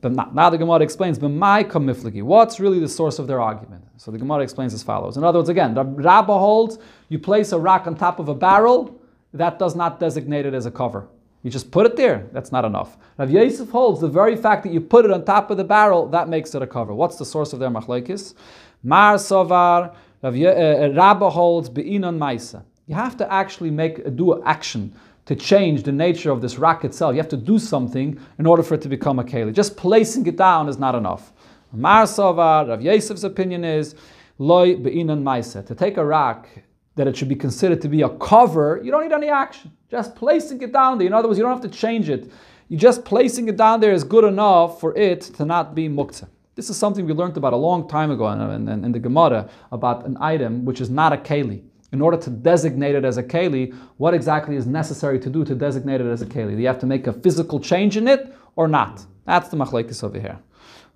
But 0.00 0.34
now 0.34 0.50
the 0.50 0.58
Gemara 0.58 0.80
explains, 0.80 1.18
but 1.18 1.30
my 1.30 1.64
kamiflagi. 1.64 2.22
What's 2.22 2.60
really 2.60 2.78
the 2.78 2.88
source 2.88 3.18
of 3.18 3.26
their 3.26 3.40
argument? 3.40 3.84
So 3.96 4.10
the 4.10 4.18
Gemara 4.18 4.42
explains 4.42 4.74
as 4.74 4.82
follows. 4.82 5.16
In 5.16 5.24
other 5.24 5.38
words, 5.38 5.48
again, 5.48 5.74
the 5.74 5.84
Rabbah 5.84 6.38
holds 6.38 6.78
you 7.08 7.18
place 7.18 7.52
a 7.52 7.58
rock 7.58 7.86
on 7.86 7.96
top 7.96 8.18
of 8.18 8.28
a 8.28 8.34
barrel, 8.34 9.00
that 9.32 9.58
does 9.58 9.74
not 9.74 10.00
designate 10.00 10.46
it 10.46 10.54
as 10.54 10.66
a 10.66 10.70
cover. 10.70 11.08
You 11.42 11.50
just 11.50 11.70
put 11.70 11.86
it 11.86 11.96
there, 11.96 12.26
that's 12.32 12.50
not 12.50 12.64
enough. 12.64 12.96
Rav 13.18 13.30
Yosef 13.30 13.68
holds 13.70 14.00
the 14.00 14.08
very 14.08 14.34
fact 14.36 14.64
that 14.64 14.72
you 14.72 14.80
put 14.80 15.04
it 15.04 15.10
on 15.10 15.24
top 15.24 15.50
of 15.50 15.56
the 15.56 15.64
barrel, 15.64 16.08
that 16.08 16.28
makes 16.28 16.54
it 16.54 16.62
a 16.62 16.66
cover. 16.66 16.92
What's 16.94 17.16
the 17.16 17.24
source 17.24 17.52
of 17.52 17.60
their 17.60 17.70
machlekes? 17.70 18.34
Mar 18.82 19.16
Sovar, 19.16 19.94
uh, 20.22 20.26
uh, 20.26 20.92
Rabbah 20.94 21.30
holds 21.30 21.68
Be'inon 21.68 22.18
Maisa. 22.18 22.64
You 22.86 22.94
have 22.94 23.16
to 23.18 23.32
actually 23.32 23.70
make 23.70 24.16
do 24.16 24.42
action 24.44 24.94
to 25.26 25.34
change 25.34 25.82
the 25.82 25.92
nature 25.92 26.30
of 26.30 26.40
this 26.40 26.56
rock 26.56 26.84
itself. 26.84 27.14
You 27.14 27.20
have 27.20 27.28
to 27.30 27.36
do 27.36 27.58
something 27.58 28.18
in 28.38 28.46
order 28.46 28.62
for 28.62 28.74
it 28.74 28.82
to 28.82 28.88
become 28.88 29.18
a 29.18 29.24
keli. 29.24 29.52
Just 29.52 29.76
placing 29.76 30.26
it 30.26 30.36
down 30.36 30.68
is 30.68 30.78
not 30.78 30.94
enough. 30.94 31.32
Mar 31.72 32.04
Sovar, 32.04 32.68
Rav 32.68 32.80
Yosef's 32.80 33.24
opinion 33.24 33.64
is 33.64 33.96
loy 34.38 34.76
be'inan 34.76 35.22
maisa. 35.22 35.66
To 35.66 35.74
take 35.74 35.96
a 35.96 36.04
rock 36.04 36.48
that 36.94 37.06
it 37.06 37.16
should 37.16 37.28
be 37.28 37.34
considered 37.34 37.82
to 37.82 37.88
be 37.88 38.02
a 38.02 38.08
cover, 38.08 38.80
you 38.82 38.90
don't 38.90 39.02
need 39.02 39.12
any 39.12 39.28
action. 39.28 39.72
Just 39.90 40.14
placing 40.14 40.62
it 40.62 40.72
down 40.72 40.98
there. 40.98 41.08
In 41.08 41.12
other 41.12 41.28
words, 41.28 41.38
you 41.38 41.44
don't 41.44 41.52
have 41.52 41.70
to 41.70 41.76
change 41.76 42.08
it. 42.08 42.30
You 42.68 42.78
just 42.78 43.04
placing 43.04 43.48
it 43.48 43.56
down 43.56 43.80
there 43.80 43.92
is 43.92 44.04
good 44.04 44.24
enough 44.24 44.80
for 44.80 44.96
it 44.96 45.20
to 45.20 45.44
not 45.44 45.74
be 45.74 45.88
muktzah. 45.88 46.28
This 46.54 46.70
is 46.70 46.76
something 46.76 47.04
we 47.04 47.12
learned 47.12 47.36
about 47.36 47.52
a 47.52 47.56
long 47.56 47.88
time 47.88 48.10
ago 48.10 48.28
in, 48.28 48.68
in, 48.68 48.84
in 48.84 48.92
the 48.92 48.98
Gemara 48.98 49.50
about 49.72 50.06
an 50.06 50.16
item 50.20 50.64
which 50.64 50.80
is 50.80 50.88
not 50.88 51.12
a 51.12 51.16
keli 51.16 51.62
in 51.92 52.00
order 52.00 52.16
to 52.16 52.30
designate 52.30 52.94
it 52.94 53.04
as 53.04 53.16
a 53.16 53.22
keli, 53.22 53.72
what 53.96 54.14
exactly 54.14 54.56
is 54.56 54.66
necessary 54.66 55.18
to 55.20 55.30
do 55.30 55.44
to 55.44 55.54
designate 55.54 56.00
it 56.00 56.06
as 56.06 56.22
a 56.22 56.26
keli? 56.26 56.56
Do 56.56 56.60
you 56.60 56.66
have 56.66 56.78
to 56.80 56.86
make 56.86 57.06
a 57.06 57.12
physical 57.12 57.60
change 57.60 57.96
in 57.96 58.08
it 58.08 58.34
or 58.56 58.66
not? 58.68 59.04
That's 59.24 59.48
the 59.48 59.56
machlekes 59.56 60.02
over 60.02 60.18
here. 60.18 60.38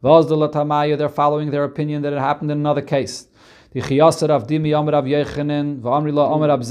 They're 0.03 1.09
following 1.09 1.51
their 1.51 1.64
opinion 1.64 2.03
that 2.03 2.12
it 2.12 2.18
happened 2.18 2.51
in 2.51 2.59
another 2.59 2.82
case. 2.82 3.28
The 3.72 3.82
chiyasir 3.82 4.30
of 4.30 4.47
dimi 4.47 4.72
omer 4.74 4.95
av 4.95 5.05
yechanin, 5.05 5.82
lo 5.82 5.93
omer 6.24 6.51
av 6.51 6.64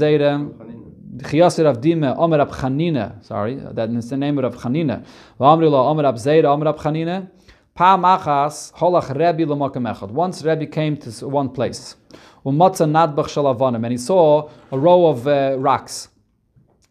the 1.12 1.40
of 1.66 1.76
omer 2.18 2.38
chanina, 2.46 3.24
sorry, 3.24 3.54
that 3.56 3.90
is 3.90 4.10
the 4.10 4.16
name 4.16 4.38
of 4.38 4.54
Chanina. 4.56 5.04
V'amri 5.38 5.70
lo 5.70 5.78
omer 5.88 6.04
av 6.04 6.16
zeirem, 6.16 6.44
omer 6.44 6.66
av 6.66 6.78
chanina. 6.78 7.28
Once 10.12 10.42
Rebbe 10.44 10.66
came 10.66 10.96
to 10.98 11.28
one 11.28 11.48
place. 11.48 11.96
And 12.44 13.86
he 13.90 13.98
saw 13.98 14.50
a 14.72 14.78
row 14.78 15.06
of 15.06 15.26
uh, 15.26 15.56
rocks. 15.58 16.08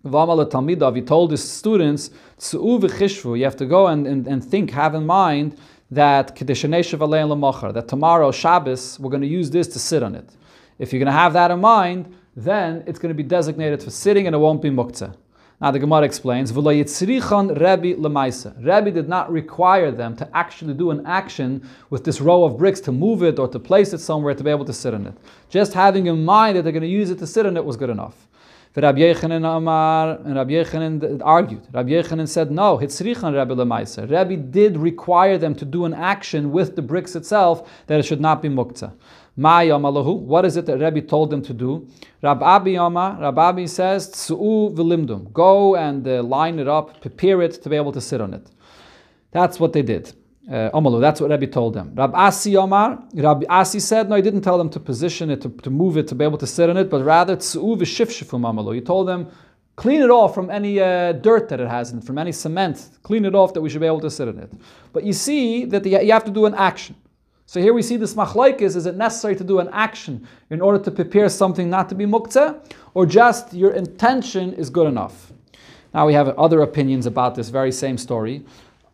He 0.04 1.02
told 1.02 1.32
his 1.32 1.44
students, 1.52 2.12
you 2.54 3.44
have 3.44 3.56
to 3.58 3.66
go 3.66 3.88
and, 3.88 4.08
and, 4.08 4.28
and 4.28 4.44
think, 4.44 4.72
have 4.72 4.96
in 4.96 5.06
mind 5.06 5.58
that 5.92 6.36
that 6.38 7.86
tomorrow 7.88 8.32
Shabbos 8.32 9.00
we're 9.00 9.10
going 9.10 9.22
to 9.22 9.28
use 9.28 9.50
this 9.50 9.68
to 9.70 9.80
sit 9.80 10.04
on 10.04 10.16
it. 10.16 10.30
If 10.78 10.94
you're 10.94 11.00
going 11.00 11.08
to 11.08 11.12
have 11.12 11.34
that 11.34 11.52
in 11.52 11.60
mind, 11.60 12.16
then 12.36 12.84
it's 12.88 13.00
going 13.00 13.10
to 13.10 13.16
be 13.16 13.24
designated 13.24 13.84
for 13.84 13.90
sitting 13.90 14.28
and 14.28 14.36
it 14.36 14.40
won't 14.40 14.62
be 14.62 14.70
muktzah. 14.70 15.16
Now 15.62 15.72
the 15.72 15.80
Gemara 15.80 16.04
explains, 16.04 16.54
Rebbe 16.54 16.86
Rebbe 18.60 18.92
did 18.92 19.10
not 19.10 19.32
require 19.32 19.92
them 19.92 20.16
to 20.16 20.30
actually 20.34 20.74
do 20.74 20.92
an 20.92 21.06
action 21.06 21.68
with 21.90 22.06
this 22.06 22.22
row 22.22 22.46
of 22.46 22.58
bricks 22.58 22.80
to 22.82 22.94
move 22.94 23.24
it 23.24 23.40
or 23.40 23.48
to 23.50 23.60
place 23.60 23.92
it 23.92 23.98
somewhere 23.98 24.34
to 24.34 24.44
be 24.44 24.50
able 24.50 24.64
to 24.64 24.72
sit 24.72 24.94
on 24.94 25.06
it. 25.06 25.16
Just 25.50 25.74
having 25.74 26.08
in 26.08 26.24
mind 26.24 26.56
that 26.56 26.62
they're 26.62 26.72
going 26.72 26.82
to 26.84 26.88
use 26.88 27.10
it 27.10 27.20
to 27.20 27.28
sit 27.28 27.46
on 27.46 27.58
it 27.58 27.66
was 27.66 27.76
good 27.76 27.90
enough. 27.90 28.28
Rabbi 28.76 29.02
and 29.02 29.44
Rabbi 29.44 30.52
Yechanan 30.52 31.22
argued. 31.26 31.68
Rabbi 31.74 31.90
Yechanan 31.90 32.30
said, 32.30 32.52
no, 32.52 32.78
Hitzrichan 32.78 33.36
Rabbi 33.36 33.54
Lemaisa. 33.54 34.10
Rabbi 34.10 34.36
did 34.36 34.78
require 34.78 35.38
them 35.38 35.56
to 35.56 35.66
do 35.66 35.84
an 35.84 35.94
action 35.94 36.52
with 36.52 36.78
the 36.78 36.82
bricks 36.82 37.16
itself 37.16 37.70
that 37.88 38.00
it 38.00 38.04
should 38.04 38.22
not 38.22 38.42
be 38.42 38.48
muktzah. 38.48 38.94
What 39.42 40.46
is 40.46 40.58
it 40.58 40.66
that 40.66 40.80
Rabbi 40.80 41.00
told 41.00 41.30
them 41.30 41.42
to 41.44 41.54
do? 41.54 41.88
Rab 42.22 42.44
Abi 42.44 42.74
Yama, 42.74 43.18
Rab 43.22 43.40
Abi 43.40 43.68
says, 43.68 44.10
Tsu'u 44.10 44.76
v'limdum. 44.76 45.32
Go 45.32 45.78
and 45.78 46.06
uh, 46.06 46.22
line 46.24 46.60
it 46.60 46.68
up, 46.68 47.00
prepare 47.00 47.42
it 47.42 47.54
to 47.64 47.70
be 47.70 47.78
able 47.78 47.94
to 47.94 48.02
sit 48.02 48.20
on 48.20 48.34
it. 48.34 48.46
That's 49.32 49.58
what 49.58 49.72
they 49.72 49.82
did. 49.82 50.12
Uh, 50.50 50.72
Omalu, 50.72 51.00
that's 51.00 51.22
what 51.22 51.30
Rabbi 51.30 51.46
told 51.46 51.74
them. 51.76 51.94
Rab 51.96 52.14
Asi 52.16 52.58
Omar, 52.58 53.02
Rabbi 53.14 53.46
Asi 53.48 53.80
said, 53.80 54.10
no, 54.10 54.18
he 54.18 54.22
didn't 54.22 54.42
tell 54.42 54.58
them 54.58 54.70
to 54.72 54.80
position 54.80 55.30
it, 55.30 55.42
to, 55.42 55.50
to 55.50 55.70
move 55.70 55.96
it, 55.96 56.08
to 56.10 56.16
be 56.16 56.26
able 56.26 56.40
to 56.40 56.48
sit 56.48 56.70
on 56.70 56.76
it, 56.76 56.90
but 56.90 57.02
rather 57.06 57.38
Tsu'u 57.38 57.78
v'shifshifum 57.78 58.42
Omalu. 58.42 58.76
He 58.76 58.82
told 58.82 59.08
them, 59.08 59.32
clean 59.78 60.02
it 60.02 60.10
off 60.10 60.34
from 60.36 60.50
any 60.50 60.82
uh, 60.82 61.14
dirt 61.14 61.48
that 61.48 61.62
it 61.62 61.70
has 61.70 61.92
in 61.92 62.00
it, 62.00 62.04
from 62.04 62.18
any 62.18 62.34
cement. 62.34 62.90
Clean 63.04 63.24
it 63.24 63.36
off 63.36 63.54
that 63.54 63.62
we 63.62 63.70
should 63.70 63.80
be 63.80 63.88
able 63.88 64.02
to 64.02 64.10
sit 64.10 64.28
in 64.28 64.38
it. 64.40 64.52
But 64.92 65.06
you 65.06 65.14
see 65.14 65.64
that 65.66 65.84
the, 65.84 65.92
you 65.92 66.12
have 66.12 66.26
to 66.26 66.32
do 66.32 66.46
an 66.46 66.56
action. 66.56 66.96
So 67.50 67.60
here 67.60 67.74
we 67.74 67.82
see 67.82 67.98
this 67.98 68.14
machlaikis, 68.14 68.76
is 68.76 68.86
it 68.86 68.96
necessary 68.96 69.36
to 69.36 69.44
do 69.44 69.58
an 69.58 69.70
action 69.72 70.28
in 70.52 70.62
order 70.62 70.78
to 70.84 70.92
prepare 70.92 71.28
something 71.30 71.68
not 71.68 71.90
to 71.90 71.96
be 71.96 72.06
muktzah, 72.06 72.64
or 72.94 73.08
just 73.08 73.56
your 73.56 73.72
intention 73.72 74.54
is 74.54 74.70
good 74.70 74.86
enough? 74.86 75.34
Now 75.92 76.06
we 76.06 76.14
have 76.14 76.28
other 76.38 76.62
opinions 76.62 77.08
about 77.08 77.34
this 77.34 77.50
very 77.50 77.72
same 77.72 77.98
story. 77.98 78.46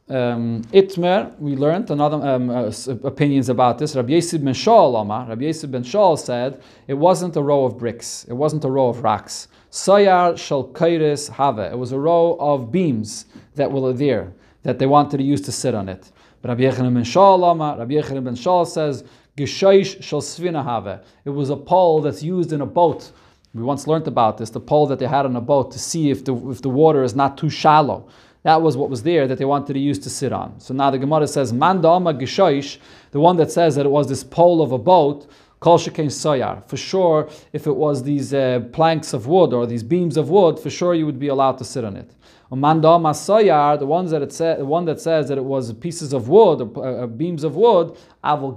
Um, 0.07 0.61
Itmer, 0.71 1.37
we 1.37 1.57
learned 1.57 1.91
another 1.91 2.15
um, 2.25 2.49
uh, 2.49 2.71
opinions 3.03 3.49
about 3.49 3.77
this. 3.77 3.93
Rabbi 3.93 4.13
Yisib 4.13 4.45
ben 4.45 4.53
Shaul 4.53 4.93
Rabbi 5.27 5.43
Yisib 5.43 5.71
ben 5.71 5.83
Shaul 5.83 6.17
said 6.17 6.63
it 6.87 6.93
wasn't 6.93 7.35
a 7.35 7.41
row 7.41 7.65
of 7.65 7.77
bricks, 7.77 8.25
it 8.29 8.33
wasn't 8.35 8.63
a 8.63 8.71
row 8.71 8.87
of 8.87 9.03
rocks. 9.03 9.49
Sayar 9.69 10.37
shal 10.37 10.69
kairis 10.69 11.27
have. 11.27 11.59
It 11.59 11.77
was 11.77 11.91
a 11.91 11.99
row 11.99 12.37
of 12.39 12.71
beams 12.71 13.25
that 13.55 13.69
were 13.69 13.91
there 13.91 14.31
that 14.63 14.79
they 14.79 14.85
wanted 14.85 15.17
to 15.17 15.23
use 15.23 15.41
to 15.41 15.51
sit 15.51 15.75
on 15.75 15.89
it. 15.89 16.09
Rabbi 16.47 16.61
Yechanan 16.61 16.93
ben 16.93 17.03
Shaul 17.03 17.77
Rabbi 17.77 18.19
ben 18.19 18.35
Shaul 18.35 18.67
says, 18.67 19.03
Geshaish 19.35 20.03
shal 20.03 20.63
have. 20.63 21.03
It 21.25 21.29
was 21.31 21.49
a 21.49 21.55
pole 21.55 22.01
that's 22.01 22.21
used 22.21 22.53
in 22.53 22.61
a 22.61 22.65
boat. 22.65 23.11
We 23.55 23.63
once 23.63 23.87
learned 23.87 24.07
about 24.07 24.37
this, 24.37 24.51
the 24.51 24.59
pole 24.59 24.85
that 24.87 24.99
they 24.99 25.07
had 25.07 25.25
on 25.25 25.35
a 25.35 25.41
boat 25.41 25.71
to 25.71 25.79
see 25.79 26.11
if 26.11 26.23
the, 26.23 26.35
if 26.51 26.61
the 26.61 26.69
water 26.69 27.03
is 27.03 27.15
not 27.15 27.37
too 27.37 27.49
shallow. 27.49 28.07
That 28.43 28.61
was 28.61 28.77
what 28.77 28.91
was 28.91 29.01
there 29.01 29.27
that 29.27 29.39
they 29.39 29.45
wanted 29.45 29.73
to 29.73 29.79
use 29.79 29.97
to 29.99 30.09
sit 30.09 30.31
on. 30.31 30.59
So 30.59 30.73
now 30.75 30.91
the 30.91 30.99
Gemara 30.99 31.27
says, 31.27 31.51
Mandama 31.51 32.13
Geshaish, 32.19 32.77
the 33.09 33.19
one 33.19 33.37
that 33.37 33.51
says 33.51 33.75
that 33.75 33.85
it 33.87 33.89
was 33.89 34.07
this 34.07 34.23
pole 34.23 34.61
of 34.61 34.71
a 34.71 34.77
boat, 34.77 35.27
Kol 35.61 35.79
Shekain 35.79 36.07
Soyar. 36.07 36.63
For 36.69 36.77
sure, 36.77 37.27
if 37.53 37.65
it 37.65 37.75
was 37.75 38.03
these 38.03 38.35
uh, 38.35 38.59
planks 38.71 39.13
of 39.13 39.25
wood 39.25 39.51
or 39.51 39.65
these 39.65 39.81
beams 39.81 40.15
of 40.15 40.29
wood, 40.29 40.59
for 40.59 40.69
sure 40.69 40.93
you 40.93 41.07
would 41.07 41.17
be 41.17 41.29
allowed 41.29 41.57
to 41.57 41.63
sit 41.63 41.83
on 41.83 41.97
it. 41.97 42.11
Manda 42.55 42.87
Masoyar, 42.87 43.77
the 43.77 43.85
ones 43.85 44.11
that 44.11 44.21
it 44.21 44.31
said, 44.31 44.59
the 44.59 44.65
one 44.65 44.85
that 44.85 44.99
says 44.99 45.27
that 45.29 45.37
it 45.37 45.43
was 45.43 45.73
pieces 45.73 46.13
of 46.13 46.29
wood, 46.29 46.61
or, 46.61 47.03
uh, 47.03 47.07
beams 47.07 47.43
of 47.43 47.55
wood, 47.55 47.97
avol. 48.23 48.55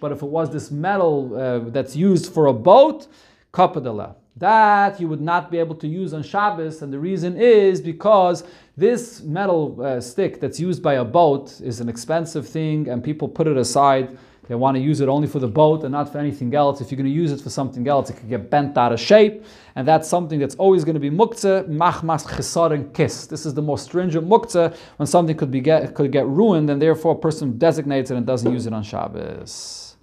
But 0.00 0.12
if 0.12 0.22
it 0.22 0.26
was 0.26 0.50
this 0.50 0.70
metal 0.70 1.36
uh, 1.36 1.70
that's 1.70 1.94
used 1.94 2.32
for 2.32 2.46
a 2.46 2.52
boat, 2.52 3.06
kapadala. 3.52 4.14
That 4.36 5.00
you 5.00 5.08
would 5.08 5.20
not 5.20 5.50
be 5.50 5.58
able 5.58 5.74
to 5.76 5.88
use 5.88 6.14
on 6.14 6.22
Shabbos, 6.22 6.82
and 6.82 6.92
the 6.92 6.98
reason 6.98 7.36
is 7.36 7.80
because 7.80 8.44
this 8.76 9.20
metal 9.22 9.76
uh, 9.82 10.00
stick 10.00 10.40
that's 10.40 10.60
used 10.60 10.80
by 10.80 10.94
a 10.94 11.04
boat 11.04 11.60
is 11.60 11.80
an 11.80 11.88
expensive 11.88 12.48
thing, 12.48 12.88
and 12.88 13.02
people 13.02 13.26
put 13.26 13.48
it 13.48 13.56
aside 13.56 14.16
they 14.48 14.54
want 14.54 14.76
to 14.76 14.80
use 14.80 15.00
it 15.00 15.08
only 15.08 15.28
for 15.28 15.38
the 15.38 15.46
boat 15.46 15.84
and 15.84 15.92
not 15.92 16.10
for 16.10 16.18
anything 16.18 16.54
else. 16.54 16.80
If 16.80 16.90
you're 16.90 16.96
going 16.96 17.04
to 17.04 17.14
use 17.14 17.32
it 17.32 17.40
for 17.40 17.50
something 17.50 17.86
else, 17.86 18.08
it 18.08 18.14
could 18.14 18.30
get 18.30 18.48
bent 18.48 18.78
out 18.78 18.92
of 18.92 18.98
shape. 18.98 19.44
And 19.76 19.86
that's 19.86 20.08
something 20.08 20.38
that's 20.38 20.54
always 20.54 20.84
going 20.84 20.94
to 20.94 21.00
be 21.00 21.10
muktzah, 21.10 21.68
machmas 21.68 22.26
chesarin 22.26 22.94
kis. 22.94 23.26
This 23.26 23.44
is 23.44 23.52
the 23.52 23.62
most 23.62 23.84
stringent 23.84 24.26
muktzah 24.26 24.74
when 24.96 25.06
something 25.06 25.36
could, 25.36 25.50
be 25.50 25.60
get, 25.60 25.94
could 25.94 26.10
get 26.10 26.26
ruined 26.26 26.70
and 26.70 26.80
therefore 26.80 27.12
a 27.12 27.18
person 27.18 27.58
designates 27.58 28.10
it 28.10 28.16
and 28.16 28.26
doesn't 28.26 28.50
use 28.50 28.66
it 28.66 28.72
on 28.72 28.82
Shabbos. 28.82 29.96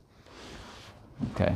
Okay. 1.32 1.56